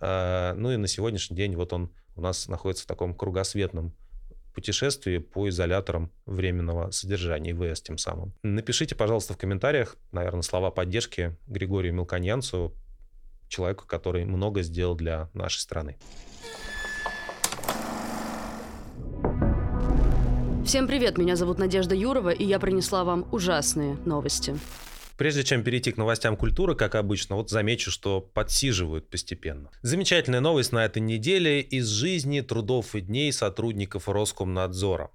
Ну 0.01 0.71
и 0.71 0.75
на 0.75 0.87
сегодняшний 0.87 1.37
день 1.37 1.55
вот 1.55 1.71
он 1.71 1.89
у 2.17 2.21
нас 2.21 2.49
находится 2.49 2.83
в 2.83 2.87
таком 2.87 3.13
кругосветном 3.13 3.95
путешествии 4.53 5.19
по 5.19 5.47
изоляторам 5.47 6.11
временного 6.25 6.91
содержания, 6.91 7.51
ИВС 7.51 7.81
тем 7.81 7.97
самым. 7.97 8.33
Напишите, 8.43 8.95
пожалуйста, 8.95 9.33
в 9.33 9.37
комментариях, 9.37 9.95
наверное, 10.11 10.41
слова 10.41 10.71
поддержки 10.71 11.37
Григорию 11.47 11.93
Мелконьянцу, 11.93 12.75
человеку, 13.53 13.85
который 13.85 14.25
много 14.25 14.63
сделал 14.63 14.95
для 14.95 15.29
нашей 15.33 15.59
страны. 15.59 15.97
Всем 20.65 20.87
привет, 20.87 21.17
меня 21.17 21.35
зовут 21.35 21.59
Надежда 21.59 21.93
Юрова, 21.93 22.29
и 22.29 22.43
я 22.43 22.57
принесла 22.57 23.03
вам 23.03 23.27
ужасные 23.31 23.97
новости. 24.05 24.57
Прежде 25.17 25.43
чем 25.43 25.63
перейти 25.63 25.91
к 25.91 25.97
новостям 25.97 26.35
культуры, 26.35 26.73
как 26.75 26.95
обычно, 26.95 27.35
вот 27.35 27.51
замечу, 27.51 27.91
что 27.91 28.21
подсиживают 28.21 29.09
постепенно. 29.09 29.69
Замечательная 29.83 30.39
новость 30.39 30.71
на 30.71 30.85
этой 30.85 31.01
неделе 31.01 31.61
из 31.61 31.87
жизни, 31.87 32.41
трудов 32.41 32.95
и 32.95 33.01
дней 33.01 33.31
сотрудников 33.31 34.09
Роскомнадзора. 34.09 35.11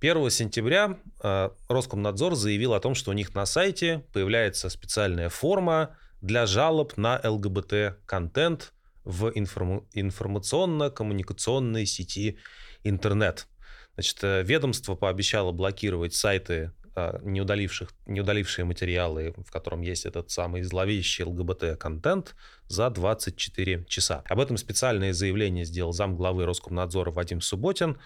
1 0.00 0.30
сентября 0.30 0.98
э, 1.22 1.50
Роскомнадзор 1.68 2.34
заявил 2.36 2.74
о 2.74 2.80
том, 2.80 2.94
что 2.94 3.10
у 3.10 3.14
них 3.14 3.34
на 3.34 3.46
сайте 3.46 4.04
появляется 4.12 4.68
специальная 4.68 5.28
форма 5.28 5.96
для 6.22 6.46
жалоб 6.46 6.96
на 6.96 7.20
ЛГБТ-контент 7.22 8.72
в 9.04 9.30
информ... 9.34 9.86
информационно-коммуникационной 9.92 11.84
сети 11.84 12.38
интернет. 12.84 13.46
Значит, 13.94 14.18
э, 14.22 14.42
ведомство 14.42 14.94
пообещало 14.94 15.52
блокировать 15.52 16.14
сайты 16.14 16.72
а, 16.94 17.18
не, 17.22 17.40
удаливших, 17.40 17.90
не 18.06 18.20
удалившие 18.20 18.66
материалы, 18.66 19.34
в 19.46 19.50
котором 19.50 19.80
есть 19.80 20.04
этот 20.04 20.30
самый 20.30 20.62
зловещий 20.62 21.24
ЛГБТ-контент, 21.24 22.34
за 22.68 22.90
24 22.90 23.84
часа. 23.88 24.22
Об 24.28 24.40
этом 24.40 24.58
специальное 24.58 25.14
заявление 25.14 25.64
сделал 25.64 25.92
зам 25.92 26.16
главы 26.16 26.44
Роскомнадзора 26.44 27.10
Вадим 27.10 27.40
Субботин. 27.40 27.98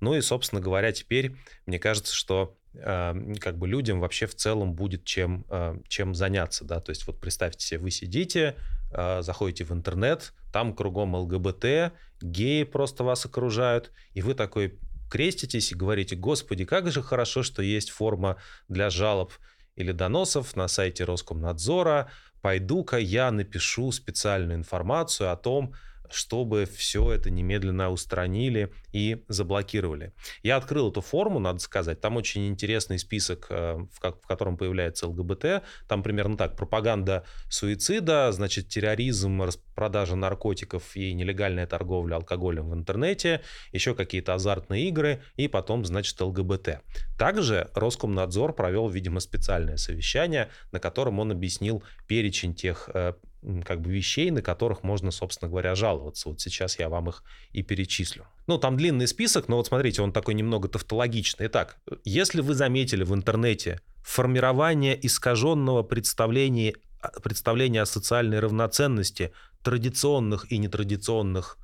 Ну 0.00 0.14
и, 0.14 0.22
собственно 0.22 0.62
говоря, 0.62 0.92
теперь 0.92 1.36
мне 1.66 1.78
кажется, 1.78 2.14
что 2.14 2.56
э, 2.56 2.59
как 2.72 3.58
бы 3.58 3.66
людям 3.66 4.00
вообще 4.00 4.26
в 4.26 4.34
целом 4.34 4.74
будет 4.74 5.04
чем, 5.04 5.44
э, 5.50 5.78
чем 5.88 6.14
заняться, 6.14 6.64
да, 6.64 6.80
то 6.80 6.90
есть 6.90 7.06
вот 7.06 7.20
представьте 7.20 7.66
себе, 7.66 7.80
вы 7.80 7.90
сидите, 7.90 8.56
э, 8.92 9.22
заходите 9.22 9.64
в 9.64 9.72
интернет, 9.72 10.32
там 10.52 10.74
кругом 10.74 11.14
ЛГБТ, 11.14 11.92
геи 12.20 12.62
просто 12.62 13.02
вас 13.02 13.26
окружают, 13.26 13.90
и 14.14 14.22
вы 14.22 14.34
такой 14.34 14.78
креститесь 15.10 15.72
и 15.72 15.74
говорите, 15.74 16.14
господи, 16.14 16.64
как 16.64 16.90
же 16.90 17.02
хорошо, 17.02 17.42
что 17.42 17.62
есть 17.62 17.90
форма 17.90 18.36
для 18.68 18.88
жалоб 18.88 19.32
или 19.74 19.90
доносов 19.92 20.54
на 20.54 20.68
сайте 20.68 21.04
Роскомнадзора, 21.04 22.10
пойду-ка 22.40 22.98
я 22.98 23.30
напишу 23.32 23.90
специальную 23.90 24.56
информацию 24.56 25.32
о 25.32 25.36
том, 25.36 25.74
чтобы 26.12 26.66
все 26.66 27.12
это 27.12 27.30
немедленно 27.30 27.90
устранили 27.90 28.72
и 28.92 29.24
заблокировали. 29.28 30.12
Я 30.42 30.56
открыл 30.56 30.90
эту 30.90 31.00
форму, 31.00 31.38
надо 31.38 31.58
сказать. 31.58 32.00
Там 32.00 32.16
очень 32.16 32.48
интересный 32.48 32.98
список, 32.98 33.46
э, 33.50 33.78
в 33.92 34.26
котором 34.26 34.56
появляется 34.56 35.06
ЛГБТ. 35.08 35.62
Там 35.88 36.02
примерно 36.02 36.36
так. 36.36 36.56
Пропаганда 36.56 37.24
суицида, 37.48 38.32
значит, 38.32 38.68
терроризм, 38.68 39.42
продажа 39.74 40.16
наркотиков 40.16 40.96
и 40.96 41.12
нелегальная 41.14 41.66
торговля 41.66 42.16
алкоголем 42.16 42.70
в 42.70 42.74
интернете, 42.74 43.40
еще 43.72 43.94
какие-то 43.94 44.34
азартные 44.34 44.88
игры 44.88 45.22
и 45.36 45.48
потом, 45.48 45.84
значит, 45.84 46.20
ЛГБТ. 46.20 46.80
Также 47.18 47.70
Роскомнадзор 47.74 48.54
провел, 48.54 48.88
видимо, 48.88 49.20
специальное 49.20 49.76
совещание, 49.76 50.50
на 50.72 50.80
котором 50.80 51.18
он 51.18 51.32
объяснил 51.32 51.82
перечень 52.06 52.54
тех 52.54 52.90
э, 52.92 53.14
как 53.64 53.80
бы 53.80 53.90
вещей, 53.90 54.30
на 54.30 54.42
которых 54.42 54.82
можно, 54.82 55.10
собственно 55.10 55.48
говоря, 55.48 55.74
жаловаться. 55.74 56.28
Вот 56.28 56.40
сейчас 56.40 56.78
я 56.78 56.88
вам 56.88 57.08
их 57.08 57.22
и 57.52 57.62
перечислю. 57.62 58.26
Ну, 58.46 58.58
там 58.58 58.76
длинный 58.76 59.08
список, 59.08 59.48
но 59.48 59.56
вот 59.56 59.66
смотрите, 59.66 60.02
он 60.02 60.12
такой 60.12 60.34
немного 60.34 60.68
тавтологичный. 60.68 61.46
Итак, 61.46 61.78
если 62.04 62.42
вы 62.42 62.54
заметили 62.54 63.02
в 63.02 63.14
интернете 63.14 63.80
формирование 64.02 64.98
искаженного 65.06 65.82
представления, 65.82 66.74
представления 67.22 67.82
о 67.82 67.86
социальной 67.86 68.40
равноценности 68.40 69.32
традиционных 69.62 70.50
и 70.52 70.58
нетрадиционных 70.58 71.56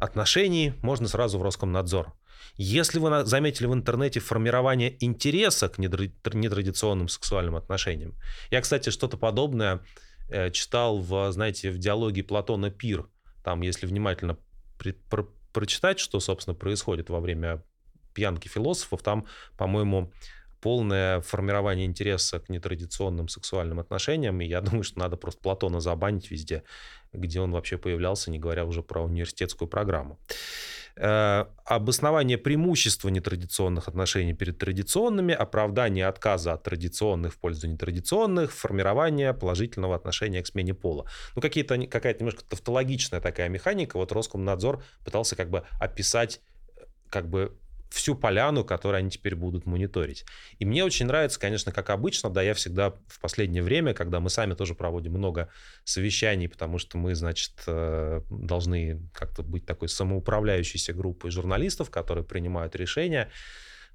отношений, 0.00 0.74
можно 0.82 1.08
сразу 1.08 1.38
в 1.38 1.42
Роскомнадзор. 1.42 2.12
Если 2.56 2.98
вы 2.98 3.24
заметили 3.24 3.66
в 3.66 3.74
интернете 3.74 4.20
формирование 4.20 4.96
интереса 5.02 5.68
к 5.68 5.78
нетрадиционным 5.78 7.08
сексуальным 7.08 7.56
отношениям, 7.56 8.14
я, 8.50 8.60
кстати, 8.60 8.90
что-то 8.90 9.16
подобное 9.16 9.80
Э, 9.80 10.09
читал 10.52 10.98
в, 10.98 11.32
знаете, 11.32 11.70
в 11.70 11.78
диалоге 11.78 12.22
Платона 12.22 12.70
Пир. 12.70 13.08
Там, 13.44 13.62
если 13.62 13.86
внимательно 13.86 14.38
при, 14.78 14.92
про, 14.92 15.26
прочитать, 15.52 15.98
что, 15.98 16.20
собственно, 16.20 16.54
происходит 16.54 17.10
во 17.10 17.20
время 17.20 17.62
пьянки 18.14 18.48
философов, 18.48 19.02
там, 19.02 19.26
по-моему, 19.56 20.12
полное 20.60 21.20
формирование 21.20 21.86
интереса 21.86 22.40
к 22.40 22.48
нетрадиционным 22.48 23.28
сексуальным 23.28 23.80
отношениям. 23.80 24.40
И 24.40 24.46
я 24.46 24.60
думаю, 24.60 24.82
что 24.82 24.98
надо 24.98 25.16
просто 25.16 25.40
Платона 25.40 25.80
забанить 25.80 26.30
везде, 26.30 26.62
где 27.12 27.40
он 27.40 27.52
вообще 27.52 27.78
появлялся, 27.78 28.30
не 28.30 28.38
говоря 28.38 28.64
уже 28.64 28.82
про 28.82 29.02
университетскую 29.02 29.68
программу. 29.68 30.18
Э, 30.96 31.46
обоснование 31.64 32.36
преимущества 32.36 33.08
нетрадиционных 33.08 33.88
отношений 33.88 34.34
перед 34.34 34.58
традиционными, 34.58 35.32
оправдание 35.32 36.06
отказа 36.06 36.52
от 36.52 36.64
традиционных 36.64 37.34
в 37.34 37.38
пользу 37.38 37.68
нетрадиционных, 37.68 38.52
формирование 38.52 39.32
положительного 39.32 39.96
отношения 39.96 40.42
к 40.42 40.46
смене 40.46 40.74
пола. 40.74 41.06
Ну, 41.36 41.42
какие-то, 41.42 41.78
какая-то 41.86 42.20
немножко 42.20 42.44
тавтологичная 42.44 43.20
такая 43.20 43.48
механика. 43.48 43.96
Вот 43.96 44.12
Роскомнадзор 44.12 44.82
пытался 45.04 45.36
как 45.36 45.48
бы 45.48 45.62
описать 45.78 46.40
э, 46.76 46.82
как 47.08 47.28
бы 47.30 47.56
всю 47.90 48.14
поляну, 48.14 48.64
которую 48.64 49.00
они 49.00 49.10
теперь 49.10 49.34
будут 49.34 49.66
мониторить. 49.66 50.24
И 50.58 50.64
мне 50.64 50.84
очень 50.84 51.06
нравится, 51.06 51.38
конечно, 51.38 51.72
как 51.72 51.90
обычно, 51.90 52.30
да, 52.30 52.40
я 52.40 52.54
всегда 52.54 52.90
в 53.08 53.20
последнее 53.20 53.62
время, 53.62 53.94
когда 53.94 54.20
мы 54.20 54.30
сами 54.30 54.54
тоже 54.54 54.74
проводим 54.74 55.12
много 55.12 55.50
совещаний, 55.84 56.48
потому 56.48 56.78
что 56.78 56.98
мы, 56.98 57.14
значит, 57.14 57.52
э, 57.66 58.22
должны 58.30 59.02
как-то 59.12 59.42
быть 59.42 59.66
такой 59.66 59.88
самоуправляющейся 59.88 60.92
группой 60.92 61.30
журналистов, 61.30 61.90
которые 61.90 62.24
принимают 62.24 62.76
решения, 62.76 63.30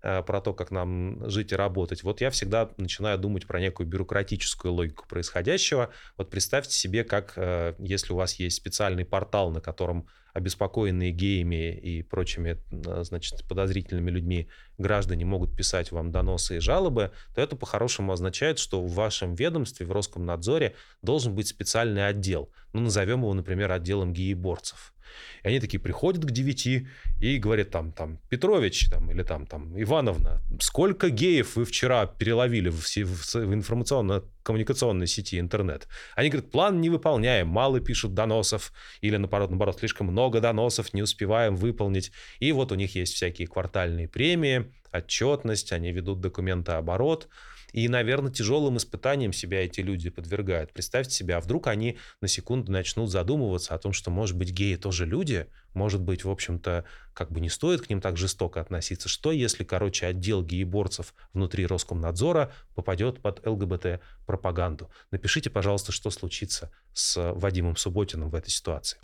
про 0.05 0.41
то, 0.41 0.53
как 0.53 0.71
нам 0.71 1.27
жить 1.29 1.51
и 1.51 1.55
работать, 1.55 2.03
вот 2.03 2.21
я 2.21 2.29
всегда 2.29 2.69
начинаю 2.77 3.17
думать 3.17 3.47
про 3.47 3.59
некую 3.59 3.87
бюрократическую 3.87 4.73
логику 4.73 5.07
происходящего. 5.07 5.89
Вот 6.17 6.29
представьте 6.29 6.75
себе, 6.75 7.03
как 7.03 7.33
э, 7.37 7.73
если 7.79 8.13
у 8.13 8.15
вас 8.15 8.35
есть 8.35 8.57
специальный 8.57 9.05
портал, 9.05 9.51
на 9.51 9.61
котором 9.61 10.07
обеспокоенные 10.33 11.11
геями 11.11 11.73
и 11.73 12.03
прочими, 12.03 12.61
э, 12.71 13.03
значит, 13.03 13.47
подозрительными 13.47 14.11
людьми 14.11 14.49
граждане 14.77 15.25
могут 15.25 15.55
писать 15.55 15.91
вам 15.91 16.11
доносы 16.11 16.57
и 16.57 16.59
жалобы, 16.59 17.11
то 17.33 17.41
это 17.41 17.55
по-хорошему 17.55 18.11
означает, 18.11 18.59
что 18.59 18.81
в 18.81 18.93
вашем 18.93 19.33
ведомстве, 19.33 19.85
в 19.85 19.91
Роскомнадзоре 19.91 20.75
должен 21.01 21.33
быть 21.33 21.47
специальный 21.47 22.05
отдел. 22.07 22.51
Ну, 22.73 22.81
назовем 22.81 23.21
его, 23.21 23.33
например, 23.33 23.71
отделом 23.71 24.13
гееборцев. 24.13 24.94
И 25.43 25.47
они 25.47 25.59
такие 25.59 25.79
приходят 25.79 26.23
к 26.23 26.31
9 26.31 26.87
и 27.21 27.37
говорят 27.37 27.69
там, 27.69 27.91
там, 27.91 28.19
Петрович 28.29 28.89
там, 28.89 29.11
или 29.11 29.23
там, 29.23 29.45
там, 29.45 29.79
Ивановна, 29.81 30.41
сколько 30.59 31.09
геев 31.09 31.55
вы 31.55 31.65
вчера 31.65 32.05
переловили 32.05 32.69
в, 32.69 32.81
в, 32.85 33.53
информационно-коммуникационной 33.53 35.07
сети 35.07 35.39
интернет? 35.39 35.87
Они 36.15 36.29
говорят, 36.29 36.51
план 36.51 36.81
не 36.81 36.89
выполняем, 36.89 37.47
мало 37.47 37.79
пишут 37.79 38.13
доносов, 38.13 38.73
или 39.01 39.17
наоборот, 39.17 39.49
наоборот, 39.49 39.79
слишком 39.79 40.07
много 40.07 40.41
доносов, 40.41 40.93
не 40.93 41.01
успеваем 41.01 41.55
выполнить. 41.55 42.11
И 42.39 42.51
вот 42.51 42.71
у 42.71 42.75
них 42.75 42.95
есть 42.95 43.13
всякие 43.13 43.47
квартальные 43.47 44.07
премии, 44.07 44.71
отчетность, 44.91 45.71
они 45.71 45.91
ведут 45.91 46.21
документооборот, 46.21 47.25
оборот 47.25 47.29
и, 47.75 47.89
наверное, 47.89 48.31
тяжелым 48.31 48.77
испытанием 48.77 49.33
себя 49.33 49.65
эти 49.65 49.81
люди 49.81 50.09
подвергают. 50.09 50.71
Представьте 50.71 51.13
себе, 51.13 51.35
а 51.35 51.41
вдруг 51.41 51.67
они 51.67 51.97
на 52.21 52.29
секунду 52.29 52.71
начнут 52.71 53.11
задумываться 53.11 53.75
о 53.75 53.77
том, 53.77 53.91
что, 53.91 54.09
может 54.09 54.37
быть, 54.37 54.51
геи 54.51 54.77
тоже 54.77 55.05
люди, 55.05 55.47
может 55.73 55.99
быть, 55.99 56.23
в 56.23 56.29
общем-то, 56.29 56.85
как 57.13 57.33
бы 57.33 57.41
не 57.41 57.49
стоит 57.49 57.81
к 57.81 57.89
ним 57.89 57.99
так 57.99 58.15
жестоко 58.15 58.61
относиться. 58.61 59.09
Что, 59.09 59.33
если, 59.33 59.65
короче, 59.65 60.05
отдел 60.05 60.41
гееборцев 60.41 61.13
внутри 61.33 61.65
Роскомнадзора 61.65 62.53
попадет 62.75 63.21
под 63.21 63.45
ЛГБТ-пропаганду? 63.45 64.89
Напишите, 65.11 65.49
пожалуйста, 65.49 65.91
что 65.91 66.11
случится 66.11 66.71
с 66.93 67.33
Вадимом 67.33 67.75
Субботиным 67.75 68.29
в 68.29 68.35
этой 68.35 68.51
ситуации. 68.51 68.99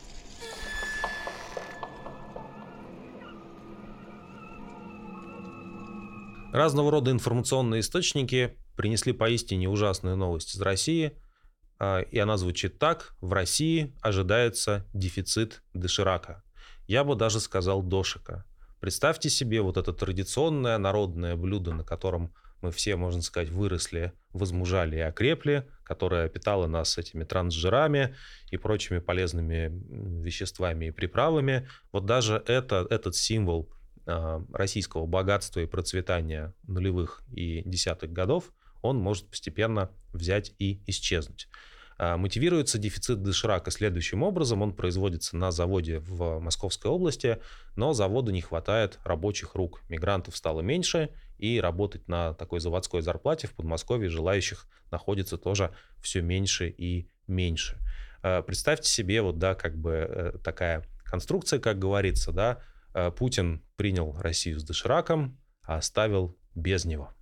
Разного 6.52 6.92
рода 6.92 7.12
информационные 7.12 7.80
источники 7.80 8.58
принесли 8.76 9.14
поистине 9.14 9.70
ужасную 9.70 10.18
новость 10.18 10.54
из 10.54 10.62
России. 10.62 11.14
и 12.12 12.20
она 12.20 12.38
звучит 12.38 12.78
так. 12.78 13.16
В 13.22 13.32
России 13.32 13.96
ожидается 14.02 14.86
дефицит 14.94 15.64
доширака. 15.74 16.44
Я 16.88 17.04
бы 17.04 17.16
даже 17.16 17.40
сказал 17.40 17.82
дошика. 17.82 18.46
Представьте 18.82 19.30
себе 19.30 19.62
вот 19.62 19.78
это 19.78 19.94
традиционное 19.94 20.78
народное 20.78 21.36
блюдо, 21.38 21.74
на 21.74 21.86
котором 21.86 22.34
мы 22.62 22.72
все, 22.72 22.96
можно 22.98 23.22
сказать, 23.22 23.50
выросли, 23.50 24.12
возмужали 24.34 24.98
и 24.98 25.00
окрепли, 25.00 25.68
которое 25.84 26.28
питало 26.30 26.68
нас 26.68 26.98
этими 26.98 27.24
трансжирами 27.24 28.16
и 28.52 28.58
прочими 28.58 29.00
полезными 29.00 29.72
веществами 30.22 30.88
и 30.88 30.92
приправами. 30.92 31.68
Вот 31.92 32.06
даже 32.06 32.44
это, 32.46 32.86
этот 32.90 33.16
символ 33.16 33.72
российского 34.06 35.06
богатства 35.06 35.60
и 35.60 35.66
процветания 35.66 36.54
нулевых 36.64 37.24
и 37.32 37.62
десятых 37.66 38.12
годов, 38.12 38.52
он 38.82 38.98
может 38.98 39.30
постепенно 39.30 39.92
взять 40.14 40.54
и 40.60 40.82
исчезнуть. 40.88 41.48
А, 41.98 42.18
мотивируется 42.18 42.80
дефицит 42.80 43.22
доширака 43.22 43.70
следующим 43.70 44.24
образом. 44.24 44.64
Он 44.64 44.74
производится 44.74 45.38
на 45.38 45.52
заводе 45.52 46.00
в 46.00 46.40
Московской 46.40 46.90
области, 46.90 47.40
но 47.76 47.94
заводу 47.94 48.32
не 48.32 48.42
хватает 48.42 48.98
рабочих 49.04 49.54
рук. 49.54 49.84
Мигрантов 49.88 50.36
стало 50.36 50.62
меньше, 50.62 51.12
и 51.38 51.62
работать 51.62 52.08
на 52.08 52.34
такой 52.34 52.60
заводской 52.60 53.02
зарплате 53.02 53.48
в 53.48 53.54
Подмосковье 53.54 54.10
желающих 54.10 54.68
находится 54.90 55.38
тоже 55.38 55.76
все 56.02 56.22
меньше 56.22 56.70
и 56.70 57.08
меньше. 57.28 57.78
А, 58.24 58.42
представьте 58.42 58.90
себе 58.90 59.22
вот, 59.22 59.38
да, 59.38 59.54
как 59.54 59.78
бы 59.78 59.92
э, 59.92 60.38
такая 60.44 60.84
конструкция, 61.04 61.60
как 61.60 61.78
говорится, 61.78 62.32
да, 62.32 62.64
Путин 63.18 63.64
принял 63.76 64.14
Россию 64.20 64.60
с 64.60 64.64
дошираком, 64.64 65.40
а 65.64 65.78
оставил 65.78 66.38
без 66.56 66.86
него. 66.86 67.14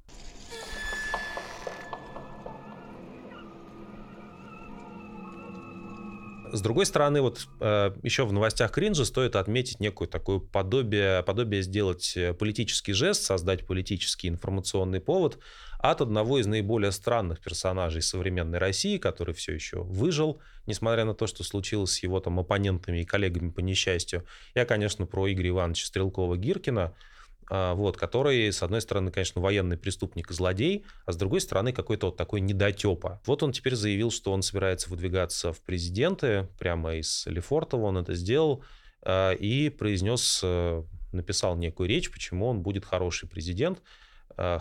С 6.51 6.61
другой 6.61 6.85
стороны, 6.85 7.21
вот 7.21 7.47
э, 7.59 7.91
еще 8.01 8.25
в 8.25 8.33
новостях 8.33 8.71
кринжа 8.71 9.05
стоит 9.05 9.35
отметить 9.35 9.79
некую 9.79 10.07
такую 10.07 10.41
подобие, 10.41 11.21
подобие 11.23 11.61
сделать 11.61 12.13
э, 12.15 12.33
политический 12.33 12.93
жест, 12.93 13.23
создать 13.23 13.67
политический 13.67 14.29
информационный 14.29 14.99
повод 14.99 15.37
от 15.79 16.01
одного 16.01 16.39
из 16.39 16.45
наиболее 16.45 16.91
странных 16.91 17.39
персонажей 17.39 18.01
современной 18.01 18.59
России, 18.59 18.97
который 18.97 19.33
все 19.33 19.53
еще 19.53 19.81
выжил, 19.81 20.41
несмотря 20.65 21.05
на 21.05 21.13
то, 21.13 21.25
что 21.25 21.43
случилось 21.43 21.93
с 21.93 22.03
его 22.03 22.19
там 22.19 22.39
оппонентами 22.39 22.99
и 22.99 23.05
коллегами 23.05 23.49
по 23.49 23.61
несчастью. 23.61 24.25
Я, 24.55 24.65
конечно, 24.65 25.05
про 25.05 25.31
Игоря 25.31 25.49
Ивановича 25.49 25.87
Стрелкова-Гиркина, 25.87 26.93
а, 27.49 27.73
вот, 27.75 27.95
который, 27.95 28.51
с 28.51 28.61
одной 28.61 28.81
стороны, 28.81 29.09
конечно, 29.09 29.41
военный 29.41 29.77
преступник 29.77 30.29
и 30.29 30.33
злодей, 30.33 30.85
а 31.05 31.13
с 31.13 31.15
другой 31.15 31.39
стороны, 31.39 31.71
какой-то 31.71 32.07
вот 32.07 32.17
такой 32.17 32.41
недотепа. 32.41 33.21
Вот 33.25 33.41
он 33.41 33.53
теперь 33.53 33.75
заявил, 33.75 34.11
что 34.11 34.33
он 34.33 34.41
собирается 34.41 34.89
выдвигаться 34.89 35.53
в 35.53 35.61
президенты, 35.61 36.49
прямо 36.59 36.95
из 36.95 37.25
Лефортова 37.25 37.85
он 37.85 37.97
это 37.97 38.15
сделал, 38.15 38.63
а, 39.01 39.31
и 39.31 39.69
произнес, 39.69 40.41
э, 40.43 40.83
написал 41.13 41.55
некую 41.55 41.87
речь, 41.87 42.11
почему 42.11 42.47
он 42.47 42.61
будет 42.61 42.83
хороший 42.83 43.29
президент, 43.29 43.81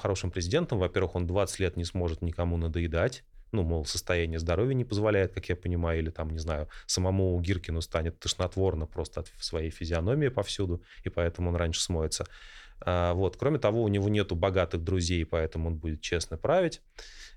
хорошим 0.01 0.31
президентом. 0.31 0.79
Во-первых, 0.79 1.15
он 1.15 1.27
20 1.27 1.61
лет 1.61 1.77
не 1.77 1.85
сможет 1.85 2.23
никому 2.23 2.57
надоедать, 2.57 3.25
ну, 3.53 3.63
мол, 3.63 3.85
состояние 3.85 4.39
здоровья 4.39 4.75
не 4.75 4.85
позволяет, 4.85 5.33
как 5.33 5.49
я 5.49 5.57
понимаю, 5.57 6.01
или 6.01 6.11
там, 6.11 6.31
не 6.31 6.39
знаю, 6.39 6.69
самому 6.87 7.41
Гиркину 7.41 7.81
станет 7.81 8.19
тошнотворно 8.19 8.87
просто 8.87 9.21
от 9.21 9.29
своей 9.41 9.71
физиономии 9.71 10.29
повсюду, 10.29 10.83
и 11.05 11.09
поэтому 11.09 11.51
он 11.51 11.57
раньше 11.57 11.81
смоется. 11.81 12.27
А, 12.81 13.15
вот. 13.15 13.37
Кроме 13.37 13.59
того, 13.59 13.83
у 13.83 13.89
него 13.89 14.09
нету 14.09 14.37
богатых 14.37 14.83
друзей, 14.85 15.25
поэтому 15.25 15.69
он 15.69 15.77
будет 15.77 16.01
честно 16.01 16.37
править. 16.37 16.83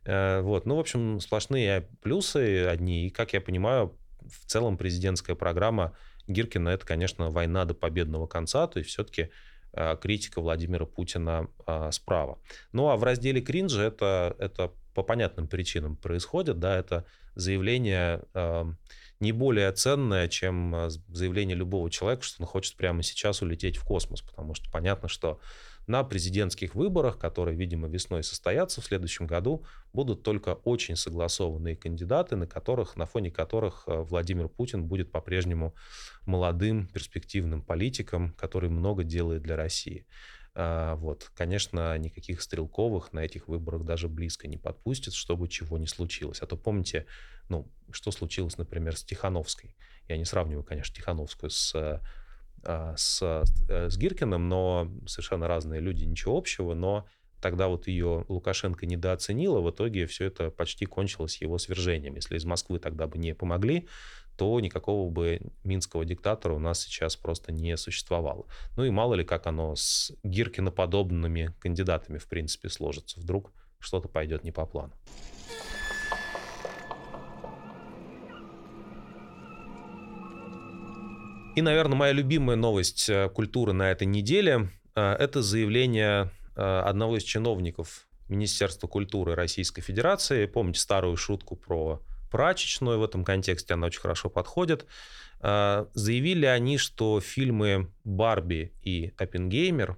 Э, 0.03 0.41
вот. 0.41 0.65
Ну, 0.65 0.75
в 0.75 0.79
общем, 0.79 1.19
сплошные 1.19 1.87
плюсы 2.01 2.65
одни. 2.65 3.07
И, 3.07 3.09
как 3.09 3.33
я 3.33 3.41
понимаю, 3.41 3.95
в 4.19 4.45
целом 4.45 4.77
президентская 4.77 5.35
программа 5.35 5.95
Гиркина– 6.27 6.69
это, 6.69 6.85
конечно, 6.85 7.29
война 7.29 7.65
до 7.65 7.73
победного 7.73 8.27
конца, 8.27 8.67
то 8.67 8.79
есть 8.79 8.91
все-таки 8.91 9.29
критика 10.01 10.41
Владимира 10.41 10.85
Путина 10.85 11.47
а, 11.65 11.91
справа. 11.91 12.39
Ну, 12.71 12.89
а 12.89 12.97
в 12.97 13.03
разделе 13.03 13.41
кринжа 13.41 13.83
это, 13.83 14.35
это 14.39 14.71
по 14.93 15.03
понятным 15.03 15.47
причинам 15.47 15.95
происходит, 15.95 16.59
да, 16.59 16.77
это 16.77 17.05
заявление 17.35 18.25
не 19.21 19.31
более 19.31 19.71
ценное, 19.71 20.27
чем 20.27 20.89
заявление 21.07 21.55
любого 21.55 21.89
человека, 21.89 22.23
что 22.23 22.41
он 22.41 22.47
хочет 22.47 22.75
прямо 22.75 23.03
сейчас 23.03 23.41
улететь 23.41 23.77
в 23.77 23.85
космос, 23.85 24.21
потому 24.21 24.53
что 24.53 24.69
понятно, 24.69 25.07
что 25.07 25.39
на 25.91 26.05
президентских 26.05 26.73
выборах, 26.73 27.19
которые, 27.19 27.57
видимо, 27.57 27.89
весной 27.89 28.23
состоятся 28.23 28.79
в 28.79 28.85
следующем 28.85 29.27
году, 29.27 29.65
будут 29.91 30.23
только 30.23 30.53
очень 30.63 30.95
согласованные 30.95 31.75
кандидаты, 31.75 32.37
на 32.37 32.47
которых, 32.47 32.95
на 32.95 33.05
фоне 33.05 33.29
которых 33.29 33.83
а, 33.85 34.01
Владимир 34.01 34.47
Путин 34.47 34.85
будет 34.85 35.11
по-прежнему 35.11 35.75
молодым, 36.25 36.87
перспективным 36.87 37.61
политиком, 37.61 38.31
который 38.33 38.69
много 38.69 39.03
делает 39.03 39.41
для 39.41 39.57
России. 39.57 40.07
А, 40.55 40.95
вот, 40.95 41.29
конечно, 41.35 41.97
никаких 41.97 42.41
стрелковых 42.41 43.11
на 43.11 43.19
этих 43.19 43.49
выборах 43.49 43.83
даже 43.83 44.07
близко 44.07 44.47
не 44.47 44.57
подпустят, 44.57 45.13
чтобы 45.13 45.49
чего 45.49 45.77
не 45.77 45.87
случилось. 45.87 46.41
А 46.41 46.47
то 46.47 46.55
помните, 46.55 47.05
ну, 47.49 47.69
что 47.91 48.11
случилось, 48.11 48.57
например, 48.57 48.95
с 48.95 49.03
Тихановской. 49.03 49.75
Я 50.07 50.15
не 50.15 50.25
сравниваю, 50.25 50.63
конечно, 50.63 50.95
Тихановскую 50.95 51.49
с, 51.49 51.75
а, 51.75 52.01
с, 52.63 53.45
э, 53.67 53.89
с 53.89 53.97
Гиркиным, 53.97 54.49
но 54.49 54.91
совершенно 55.07 55.47
разные 55.47 55.81
люди, 55.81 56.03
ничего 56.03 56.37
общего, 56.37 56.73
но 56.73 57.05
тогда 57.41 57.67
вот 57.67 57.87
ее 57.87 58.25
Лукашенко 58.29 58.85
недооценила, 58.85 59.61
в 59.61 59.69
итоге 59.71 60.05
все 60.05 60.25
это 60.25 60.51
почти 60.51 60.85
кончилось 60.85 61.41
его 61.41 61.57
свержением. 61.57 62.15
Если 62.15 62.37
из 62.37 62.45
Москвы 62.45 62.79
тогда 62.79 63.07
бы 63.07 63.17
не 63.17 63.33
помогли, 63.33 63.87
то 64.37 64.59
никакого 64.59 65.09
бы 65.09 65.41
минского 65.63 66.05
диктатора 66.05 66.53
у 66.53 66.59
нас 66.59 66.81
сейчас 66.81 67.15
просто 67.15 67.51
не 67.51 67.75
существовало. 67.77 68.45
Ну 68.77 68.85
и 68.85 68.89
мало 68.89 69.15
ли, 69.15 69.23
как 69.23 69.47
оно 69.47 69.75
с 69.75 70.11
Гиркиноподобными 70.23 71.53
кандидатами, 71.59 72.17
в 72.17 72.27
принципе, 72.27 72.69
сложится. 72.69 73.19
Вдруг 73.19 73.51
что-то 73.79 74.07
пойдет 74.07 74.43
не 74.43 74.51
по 74.51 74.65
плану. 74.65 74.93
И, 81.53 81.61
наверное, 81.61 81.97
моя 81.97 82.13
любимая 82.13 82.55
новость 82.55 83.09
э, 83.09 83.27
культуры 83.29 83.73
на 83.73 83.91
этой 83.91 84.07
неделе 84.07 84.69
э,– 84.95 85.13
это 85.19 85.41
заявление 85.41 86.31
э, 86.55 86.61
одного 86.61 87.17
из 87.17 87.23
чиновников 87.23 88.07
Министерства 88.29 88.87
культуры 88.87 89.35
Российской 89.35 89.81
Федерации. 89.81 90.45
Помните 90.45 90.79
старую 90.79 91.17
шутку 91.17 91.57
про 91.57 92.01
прачечную 92.31 92.99
в 92.99 93.03
этом 93.03 93.25
контексте, 93.25 93.73
она 93.73 93.87
очень 93.87 93.99
хорошо 93.99 94.29
подходит. 94.29 94.85
Заявили 95.41 96.45
они, 96.45 96.77
что 96.77 97.19
фильмы 97.19 97.91
«Барби» 98.05 98.71
и 98.83 99.11
«Оппенгеймер» 99.17 99.97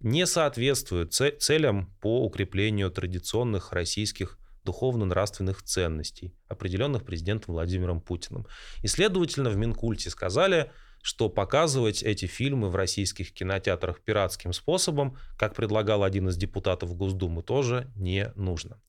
не 0.00 0.26
соответствуют 0.26 1.12
целям 1.12 1.92
по 2.00 2.24
укреплению 2.24 2.90
традиционных 2.90 3.72
российских 3.72 4.38
духовно-нравственных 4.64 5.62
ценностей, 5.62 6.34
определенных 6.48 7.04
президентом 7.04 7.54
Владимиром 7.54 8.00
Путиным. 8.00 8.46
И, 8.82 8.88
следовательно, 8.88 9.50
в 9.50 9.56
Минкульте 9.56 10.10
сказали, 10.10 10.70
что 11.02 11.28
показывать 11.28 12.02
эти 12.02 12.24
фильмы 12.24 12.70
в 12.70 12.76
российских 12.76 13.34
кинотеатрах 13.34 14.00
пиратским 14.00 14.54
способом, 14.54 15.18
как 15.36 15.54
предлагал 15.54 16.02
один 16.02 16.28
из 16.28 16.36
депутатов 16.36 16.96
Госдумы, 16.96 17.42
тоже 17.42 17.92
не 17.94 18.32
нужно. 18.36 18.80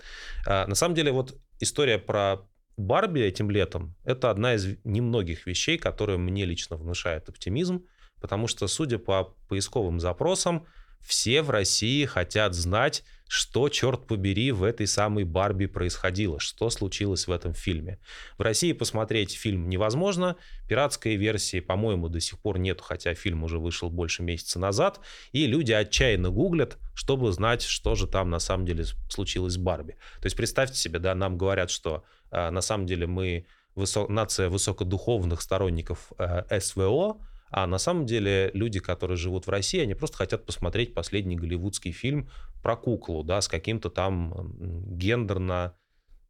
А, 0.47 0.65
на 0.65 0.75
самом 0.75 0.95
деле, 0.95 1.11
вот 1.11 1.37
история 1.59 1.99
про 1.99 2.47
Барби 2.77 3.19
этим 3.21 3.51
летом– 3.51 3.95
это 4.05 4.29
одна 4.29 4.55
из 4.55 4.77
немногих 4.85 5.45
вещей, 5.45 5.77
которые 5.77 6.17
мне 6.17 6.45
лично 6.45 6.77
внушает 6.77 7.27
оптимизм, 7.27 7.85
потому 8.21 8.47
что, 8.47 8.67
судя 8.67 8.97
по 8.97 9.35
поисковым 9.49 9.99
запросам, 9.99 10.65
все 11.01 11.41
в 11.41 11.49
России 11.49 12.05
хотят 12.05 12.53
знать, 12.53 13.03
что, 13.27 13.69
черт 13.69 14.05
побери, 14.07 14.51
в 14.51 14.63
этой 14.63 14.87
самой 14.87 15.23
Барби 15.23 15.65
происходило, 15.65 16.39
что 16.39 16.69
случилось 16.69 17.27
в 17.27 17.31
этом 17.31 17.53
фильме. 17.53 17.99
В 18.37 18.41
России 18.41 18.71
посмотреть 18.73 19.33
фильм 19.33 19.67
невозможно, 19.69 20.35
пиратской 20.67 21.15
версии, 21.15 21.59
по-моему, 21.59 22.07
до 22.07 22.19
сих 22.19 22.39
пор 22.39 22.59
нет, 22.59 22.81
хотя 22.81 23.13
фильм 23.13 23.43
уже 23.43 23.59
вышел 23.59 23.89
больше 23.89 24.23
месяца 24.23 24.59
назад, 24.59 24.99
и 25.31 25.47
люди 25.47 25.71
отчаянно 25.71 26.29
гуглят, 26.29 26.77
чтобы 26.93 27.31
знать, 27.31 27.63
что 27.63 27.95
же 27.95 28.07
там 28.07 28.29
на 28.29 28.39
самом 28.39 28.65
деле 28.65 28.85
случилось 29.09 29.53
с 29.53 29.57
Барби. 29.57 29.93
То 30.21 30.25
есть 30.25 30.37
представьте 30.37 30.77
себе, 30.77 30.99
да, 30.99 31.15
нам 31.15 31.37
говорят, 31.37 31.69
что 31.69 32.03
э, 32.31 32.49
на 32.51 32.61
самом 32.61 32.85
деле 32.85 33.07
мы 33.07 33.47
высо- 33.75 34.09
нация 34.09 34.49
высокодуховных 34.49 35.41
сторонников 35.41 36.11
э, 36.17 36.59
СВО, 36.59 37.17
а 37.57 37.67
на 37.67 37.77
самом 37.77 38.05
деле 38.05 38.51
люди, 38.53 38.81
которые 38.81 39.15
живут 39.15 39.47
в 39.47 39.49
России, 39.49 39.79
они 39.79 39.93
просто 39.93 40.17
хотят 40.17 40.45
посмотреть 40.45 40.93
последний 40.93 41.37
голливудский 41.37 41.93
фильм 41.93 42.29
про 42.61 42.75
куклу, 42.75 43.23
да, 43.23 43.39
с 43.39 43.47
каким-то 43.47 43.89
там 43.89 44.53
гендерно, 44.97 45.73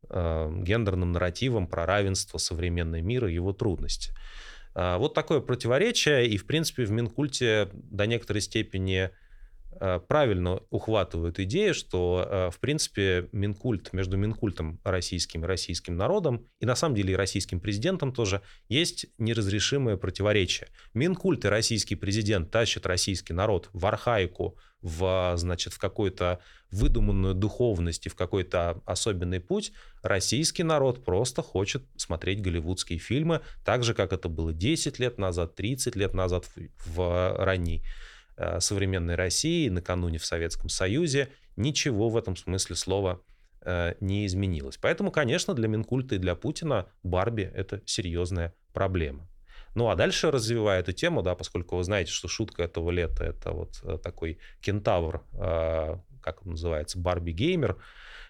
э, 0.08 0.52
гендерным 0.62 1.14
нарративом 1.14 1.66
про 1.66 1.88
равенство 1.88 2.38
современного 2.38 3.02
мира 3.02 3.28
и 3.28 3.34
его 3.34 3.54
трудности. 3.54 4.14
А, 4.76 5.00
вот 5.00 5.16
такое 5.16 5.40
противоречие, 5.40 6.28
и, 6.28 6.38
в 6.38 6.46
принципе, 6.46 6.86
в 6.86 6.92
Минкульте 6.92 7.70
до 7.74 8.06
некоторой 8.06 8.42
степени 8.42 9.10
правильно 10.08 10.62
ухватывают 10.70 11.40
идею, 11.40 11.74
что, 11.74 12.28
э, 12.30 12.50
в 12.52 12.60
принципе, 12.60 13.30
Минкульт, 13.32 13.94
между 13.94 14.18
Минкультом 14.18 14.80
российским 14.84 15.44
и 15.44 15.48
российским 15.48 15.98
народом, 15.98 16.48
и 16.60 16.66
на 16.66 16.76
самом 16.76 16.96
деле 16.96 17.14
и 17.14 17.16
российским 17.16 17.60
президентом 17.60 18.12
тоже, 18.12 18.42
есть 18.70 19.08
неразрешимое 19.18 19.98
противоречие. 19.98 20.70
Минкульт 20.94 21.46
и 21.46 21.48
российский 21.48 21.96
президент 21.96 22.52
тащат 22.52 22.86
российский 22.86 23.34
народ 23.34 23.70
в 23.74 23.86
архаику, 23.86 24.58
в, 24.82 25.34
значит, 25.36 25.74
в 25.74 25.80
какую-то 25.80 26.40
выдуманную 26.70 27.34
духовность 27.34 28.06
и 28.06 28.10
в 28.10 28.16
какой-то 28.16 28.82
особенный 28.86 29.40
путь, 29.40 29.72
российский 30.04 30.64
народ 30.64 31.04
просто 31.04 31.42
хочет 31.42 31.84
смотреть 31.96 32.42
голливудские 32.42 33.00
фильмы, 33.00 33.42
так 33.64 33.84
же, 33.84 33.94
как 33.94 34.14
это 34.14 34.30
было 34.30 34.54
10 34.54 35.00
лет 35.00 35.18
назад, 35.18 35.56
30 35.56 35.96
лет 35.96 36.14
назад 36.14 36.46
в, 36.46 36.96
в 36.96 37.36
ранней 37.38 37.82
э, 37.82 38.15
современной 38.60 39.16
России, 39.16 39.70
накануне 39.70 40.18
в 40.18 40.26
Советском 40.26 40.70
Союзе. 40.70 41.30
Ничего 41.56 42.10
в 42.10 42.18
этом 42.18 42.36
смысле 42.36 42.76
слова 42.76 43.22
э, 43.62 43.96
не 44.00 44.26
изменилось. 44.26 44.78
Поэтому, 44.78 45.12
конечно, 45.12 45.54
для 45.54 45.68
Минкульта 45.68 46.16
и 46.16 46.18
для 46.20 46.36
Путина 46.36 46.88
Барби— 47.04 47.52
это 47.56 47.82
серьезная 47.86 48.54
проблема. 48.74 49.28
Ну, 49.76 49.90
а 49.90 49.96
дальше 49.96 50.32
развивая 50.32 50.80
эту 50.80 50.94
тему, 50.94 51.22
да, 51.22 51.36
поскольку 51.36 51.76
вы 51.76 51.84
знаете, 51.84 52.12
что 52.12 52.28
шутка 52.28 52.64
этого 52.64 52.92
лета— 52.92 53.24
это 53.26 53.52
вот 53.52 53.82
э, 53.84 53.98
такой 54.02 54.40
кентавр, 54.62 55.24
э, 55.34 55.98
как 56.22 56.46
он 56.46 56.52
называется, 56.52 56.98
Барби-геймер, 56.98 57.78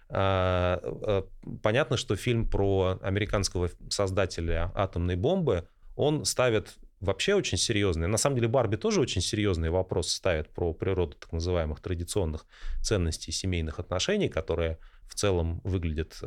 э, 0.09 1.23
понятно, 1.61 1.97
что 1.97 2.15
фильм 2.15 2.49
про 2.49 2.99
американского 3.01 3.69
создателя 3.89 4.71
атомной 4.73 5.15
бомбы, 5.15 5.67
он 5.95 6.25
ставит 6.25 6.75
вообще 7.05 7.33
очень 7.35 7.57
серьезные. 7.57 8.07
На 8.07 8.17
самом 8.17 8.35
деле 8.35 8.47
Барби 8.47 8.75
тоже 8.75 8.99
очень 8.99 9.21
серьезные 9.21 9.71
вопросы 9.71 10.15
ставит 10.15 10.49
про 10.49 10.73
природу 10.73 11.15
так 11.17 11.31
называемых 11.31 11.79
традиционных 11.79 12.45
ценностей 12.81 13.31
семейных 13.31 13.79
отношений, 13.79 14.27
которые 14.27 14.77
в 15.07 15.15
целом 15.15 15.61
выглядят 15.63 16.19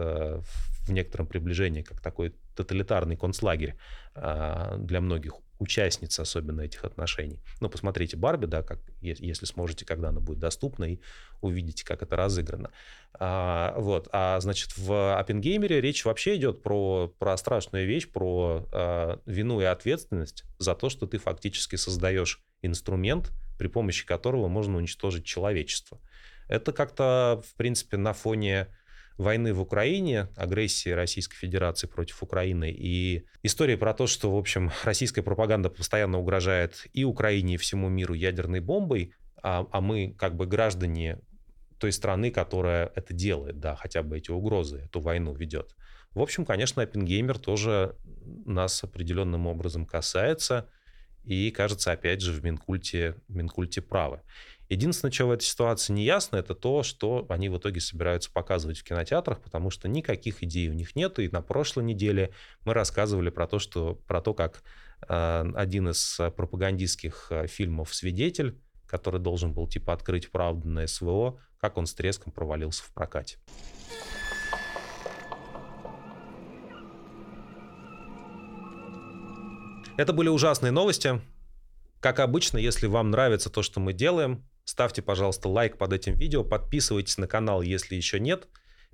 в 0.88 0.90
некотором 0.90 1.26
приближении 1.26 1.82
как 1.82 2.00
такой 2.00 2.34
тоталитарный 2.58 3.16
концлагерь 3.16 3.76
а, 4.14 4.76
для 4.78 5.00
многих 5.00 5.34
участниц 5.60 6.18
особенно 6.18 6.62
этих 6.62 6.84
отношений. 6.84 7.40
Ну, 7.60 7.68
посмотрите 7.68 8.16
Барби, 8.16 8.46
да, 8.46 8.62
как, 8.62 8.78
если 9.00 9.44
сможете, 9.44 9.84
когда 9.84 10.08
она 10.08 10.20
будет 10.20 10.38
доступна, 10.38 10.84
и 10.92 11.00
увидите, 11.40 11.84
как 11.84 12.02
это 12.02 12.16
разыграно. 12.16 12.70
А, 13.14 13.74
вот. 13.76 14.08
А, 14.12 14.38
значит, 14.40 14.76
в 14.76 15.18
Оппенгеймере 15.18 15.80
речь 15.80 16.04
вообще 16.04 16.36
идет 16.36 16.62
про, 16.62 17.12
про 17.18 17.36
страшную 17.36 17.86
вещь, 17.86 18.08
про 18.08 18.66
а, 18.72 19.20
вину 19.26 19.60
и 19.60 19.64
ответственность 19.64 20.44
за 20.58 20.74
то, 20.74 20.90
что 20.90 21.06
ты 21.06 21.18
фактически 21.18 21.76
создаешь 21.76 22.40
инструмент, 22.62 23.32
при 23.58 23.66
помощи 23.68 24.06
которого 24.06 24.48
можно 24.48 24.78
уничтожить 24.78 25.24
человечество. 25.24 26.00
Это 26.48 26.72
как-то, 26.72 27.42
в 27.46 27.54
принципе, 27.54 27.96
на 27.96 28.12
фоне 28.12 28.68
войны 29.18 29.52
в 29.52 29.60
Украине, 29.60 30.28
агрессии 30.36 30.90
Российской 30.90 31.36
Федерации 31.36 31.88
против 31.88 32.22
Украины 32.22 32.70
и 32.70 33.26
истории 33.42 33.74
про 33.74 33.92
то, 33.92 34.06
что, 34.06 34.34
в 34.34 34.38
общем, 34.38 34.70
российская 34.84 35.22
пропаганда 35.22 35.68
постоянно 35.68 36.18
угрожает 36.18 36.86
и 36.92 37.04
Украине, 37.04 37.54
и 37.54 37.58
всему 37.58 37.88
миру 37.88 38.14
ядерной 38.14 38.60
бомбой, 38.60 39.12
а, 39.42 39.66
а 39.70 39.80
мы 39.80 40.14
как 40.16 40.36
бы 40.36 40.46
граждане 40.46 41.20
той 41.78 41.92
страны, 41.92 42.30
которая 42.30 42.90
это 42.94 43.12
делает, 43.12 43.60
да, 43.60 43.76
хотя 43.76 44.02
бы 44.02 44.18
эти 44.18 44.30
угрозы, 44.30 44.78
эту 44.78 45.00
войну 45.00 45.34
ведет. 45.34 45.76
В 46.12 46.20
общем, 46.20 46.44
конечно, 46.44 46.82
Оппенгеймер 46.82 47.38
тоже 47.38 47.96
нас 48.44 48.82
определенным 48.82 49.46
образом 49.46 49.84
касается, 49.86 50.68
и, 51.24 51.50
кажется, 51.50 51.92
опять 51.92 52.20
же, 52.22 52.32
в 52.32 52.42
Минкульте, 52.42 53.16
Минкульте 53.28 53.82
правы. 53.82 54.22
Единственное, 54.68 55.10
что 55.10 55.26
в 55.26 55.30
этой 55.30 55.44
ситуации 55.44 55.94
не 55.94 56.04
ясно, 56.04 56.36
это 56.36 56.54
то, 56.54 56.82
что 56.82 57.24
они 57.30 57.48
в 57.48 57.56
итоге 57.56 57.80
собираются 57.80 58.30
показывать 58.30 58.78
в 58.78 58.84
кинотеатрах, 58.84 59.40
потому 59.40 59.70
что 59.70 59.88
никаких 59.88 60.42
идей 60.42 60.68
у 60.68 60.74
них 60.74 60.94
нет. 60.94 61.18
И 61.18 61.28
на 61.30 61.40
прошлой 61.40 61.84
неделе 61.84 62.34
мы 62.64 62.74
рассказывали 62.74 63.30
про 63.30 63.46
то, 63.46 63.58
что, 63.58 63.94
про 64.06 64.20
то 64.20 64.34
как 64.34 64.62
э, 65.08 65.52
один 65.54 65.88
из 65.88 66.20
пропагандистских 66.36 67.28
э, 67.30 67.46
фильмов 67.46 67.94
«Свидетель», 67.94 68.58
который 68.86 69.20
должен 69.20 69.54
был 69.54 69.66
типа 69.66 69.94
открыть 69.94 70.30
правду 70.30 70.68
на 70.68 70.86
СВО, 70.86 71.40
как 71.58 71.78
он 71.78 71.86
с 71.86 71.94
треском 71.94 72.30
провалился 72.32 72.82
в 72.82 72.92
прокате. 72.92 73.38
Это 79.96 80.12
были 80.12 80.28
ужасные 80.28 80.72
новости. 80.72 81.20
Как 82.00 82.20
обычно, 82.20 82.58
если 82.58 82.86
вам 82.86 83.10
нравится 83.10 83.50
то, 83.50 83.62
что 83.62 83.80
мы 83.80 83.92
делаем, 83.92 84.44
Ставьте, 84.68 85.00
пожалуйста, 85.00 85.48
лайк 85.48 85.78
под 85.78 85.94
этим 85.94 86.12
видео, 86.12 86.44
подписывайтесь 86.44 87.16
на 87.16 87.26
канал, 87.26 87.62
если 87.62 87.94
еще 87.94 88.20
нет. 88.20 88.48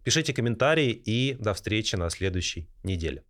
Пишите 0.04 0.32
комментарии 0.32 0.92
и 0.92 1.32
до 1.32 1.52
встречи 1.52 1.96
на 1.96 2.10
следующей 2.10 2.68
неделе. 2.84 3.24